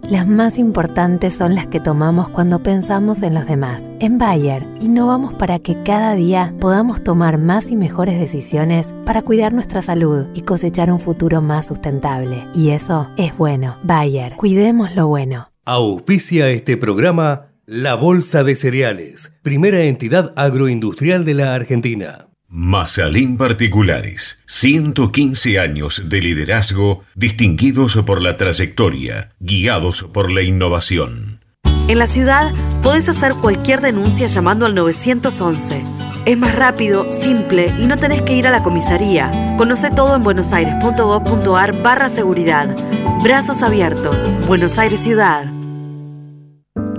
Las 0.11 0.27
más 0.27 0.59
importantes 0.59 1.35
son 1.35 1.55
las 1.55 1.67
que 1.67 1.79
tomamos 1.79 2.27
cuando 2.27 2.61
pensamos 2.61 3.23
en 3.23 3.33
los 3.33 3.45
demás. 3.45 3.87
En 4.01 4.17
Bayer, 4.17 4.61
innovamos 4.81 5.33
para 5.33 5.59
que 5.59 5.81
cada 5.85 6.15
día 6.15 6.51
podamos 6.59 7.01
tomar 7.01 7.37
más 7.37 7.71
y 7.71 7.77
mejores 7.77 8.19
decisiones 8.19 8.93
para 9.05 9.21
cuidar 9.21 9.53
nuestra 9.53 9.81
salud 9.81 10.25
y 10.33 10.41
cosechar 10.41 10.91
un 10.91 10.99
futuro 10.99 11.41
más 11.41 11.67
sustentable. 11.67 12.45
Y 12.53 12.71
eso 12.71 13.09
es 13.15 13.37
bueno. 13.37 13.77
Bayer, 13.83 14.33
cuidemos 14.35 14.97
lo 14.97 15.07
bueno. 15.07 15.49
Auspicia 15.63 16.49
este 16.49 16.75
programa 16.75 17.53
La 17.65 17.95
Bolsa 17.95 18.43
de 18.43 18.57
Cereales, 18.57 19.33
primera 19.43 19.83
entidad 19.83 20.33
agroindustrial 20.35 21.23
de 21.23 21.35
la 21.35 21.55
Argentina. 21.55 22.30
Mazalín 22.53 23.37
Particulares, 23.37 24.41
115 24.45 25.57
años 25.57 26.01
de 26.03 26.19
liderazgo 26.19 27.05
distinguidos 27.15 27.95
por 28.05 28.21
la 28.21 28.35
trayectoria, 28.35 29.31
guiados 29.39 30.05
por 30.11 30.29
la 30.29 30.41
innovación. 30.41 31.39
En 31.87 31.97
la 31.97 32.07
ciudad 32.07 32.51
podés 32.83 33.07
hacer 33.07 33.35
cualquier 33.35 33.79
denuncia 33.79 34.27
llamando 34.27 34.65
al 34.65 34.75
911. 34.75 35.81
Es 36.25 36.37
más 36.37 36.53
rápido, 36.53 37.09
simple 37.13 37.73
y 37.79 37.87
no 37.87 37.95
tenés 37.95 38.21
que 38.23 38.35
ir 38.35 38.45
a 38.47 38.51
la 38.51 38.63
comisaría. 38.63 39.31
Conoce 39.57 39.89
todo 39.89 40.17
en 40.17 40.23
buenosaires.gov.ar 40.23 41.81
barra 41.81 42.09
seguridad. 42.09 42.75
Brazos 43.23 43.63
abiertos. 43.63 44.27
Buenos 44.45 44.77
Aires 44.77 44.99
Ciudad. 44.99 45.45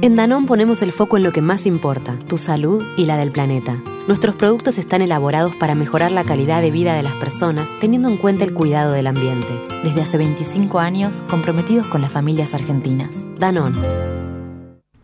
En 0.00 0.14
Danón 0.14 0.46
ponemos 0.46 0.80
el 0.82 0.92
foco 0.92 1.16
en 1.16 1.24
lo 1.24 1.32
que 1.32 1.40
más 1.40 1.66
importa, 1.66 2.16
tu 2.28 2.36
salud 2.36 2.84
y 2.96 3.06
la 3.06 3.16
del 3.16 3.32
planeta. 3.32 3.82
Nuestros 4.06 4.36
productos 4.36 4.78
están 4.78 5.02
elaborados 5.02 5.56
para 5.56 5.74
mejorar 5.74 6.12
la 6.12 6.22
calidad 6.22 6.62
de 6.62 6.70
vida 6.70 6.94
de 6.94 7.02
las 7.02 7.14
personas 7.14 7.68
teniendo 7.80 8.08
en 8.08 8.16
cuenta 8.16 8.44
el 8.44 8.54
cuidado 8.54 8.92
del 8.92 9.08
ambiente. 9.08 9.48
Desde 9.82 10.02
hace 10.02 10.16
25 10.16 10.78
años 10.78 11.24
comprometidos 11.28 11.88
con 11.88 12.00
las 12.00 12.12
familias 12.12 12.54
argentinas. 12.54 13.16
Danón. 13.40 13.74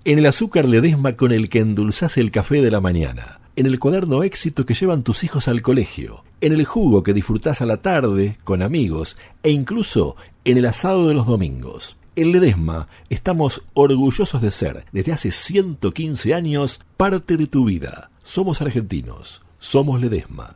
En 0.05 0.21
el 0.21 0.27
azúcar 0.27 0.67
Ledesma 0.69 1.17
con 1.17 1.33
el 1.33 1.49
que 1.49 1.59
endulzás 1.59 2.17
el 2.17 2.31
café 2.31 2.63
de 2.63 2.71
la 2.71 2.81
mañana. 2.81 3.41
En 3.57 3.67
el 3.67 3.81
cuaderno 3.81 4.23
éxito 4.23 4.65
que 4.65 4.75
llevan 4.75 5.03
tus 5.03 5.25
hijos 5.25 5.49
al 5.49 5.61
colegio. 5.61 6.23
En 6.41 6.53
el 6.53 6.65
jugo 6.67 7.03
que 7.03 7.15
disfrutás 7.15 7.63
a 7.63 7.67
la 7.67 7.79
tarde 7.79 8.39
con 8.45 8.63
amigos. 8.63 9.17
E 9.43 9.51
incluso 9.51 10.15
en 10.45 10.57
el 10.57 10.67
asado 10.67 11.09
de 11.09 11.15
los 11.15 11.27
domingos. 11.27 11.97
En 12.17 12.31
Ledesma 12.31 12.87
estamos 13.11 13.63
orgullosos 13.75 14.41
de 14.41 14.53
ser, 14.53 14.85
desde 14.93 15.13
hace 15.13 15.33
115 15.33 16.33
años, 16.33 16.81
parte 16.97 17.37
de 17.37 17.49
tu 17.49 17.65
vida. 17.65 18.11
Somos 18.23 18.61
argentinos. 18.61 19.43
Somos 19.59 20.01
Ledesma. 20.01 20.55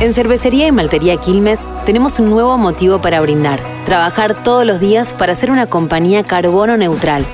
En 0.00 0.12
Cervecería 0.12 0.66
y 0.66 0.72
Maltería 0.72 1.16
Quilmes 1.18 1.68
tenemos 1.86 2.18
un 2.18 2.30
nuevo 2.30 2.58
motivo 2.58 3.00
para 3.00 3.20
brindar. 3.20 3.62
Trabajar 3.84 4.42
todos 4.42 4.66
los 4.66 4.80
días 4.80 5.14
para 5.14 5.36
ser 5.36 5.52
una 5.52 5.70
compañía 5.70 6.24
carbono 6.24 6.76
neutral. 6.76 7.24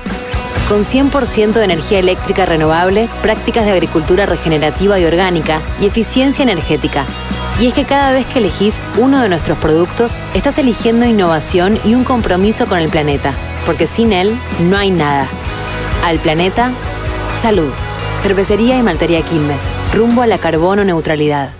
Con 0.69 0.83
100% 0.83 1.53
de 1.53 1.63
energía 1.63 1.97
eléctrica 1.97 2.45
renovable, 2.45 3.09
prácticas 3.23 3.65
de 3.65 3.71
agricultura 3.71 4.27
regenerativa 4.27 4.99
y 4.99 5.05
orgánica 5.05 5.61
y 5.81 5.87
eficiencia 5.87 6.43
energética. 6.43 7.07
Y 7.59 7.67
es 7.67 7.73
que 7.73 7.85
cada 7.85 8.11
vez 8.11 8.25
que 8.25 8.39
elegís 8.39 8.81
uno 8.97 9.21
de 9.21 9.29
nuestros 9.29 9.57
productos, 9.59 10.17
estás 10.33 10.57
eligiendo 10.57 11.05
innovación 11.05 11.79
y 11.85 11.95
un 11.95 12.03
compromiso 12.03 12.65
con 12.65 12.79
el 12.79 12.89
planeta. 12.89 13.33
Porque 13.65 13.87
sin 13.87 14.11
él 14.11 14.37
no 14.59 14.77
hay 14.77 14.91
nada. 14.91 15.27
Al 16.03 16.19
planeta, 16.19 16.71
salud. 17.41 17.71
Cervecería 18.21 18.77
y 18.77 18.83
Maltería 18.83 19.21
Quilmes. 19.21 19.63
Rumbo 19.93 20.23
a 20.23 20.27
la 20.27 20.39
carbono 20.39 20.83
neutralidad. 20.83 21.53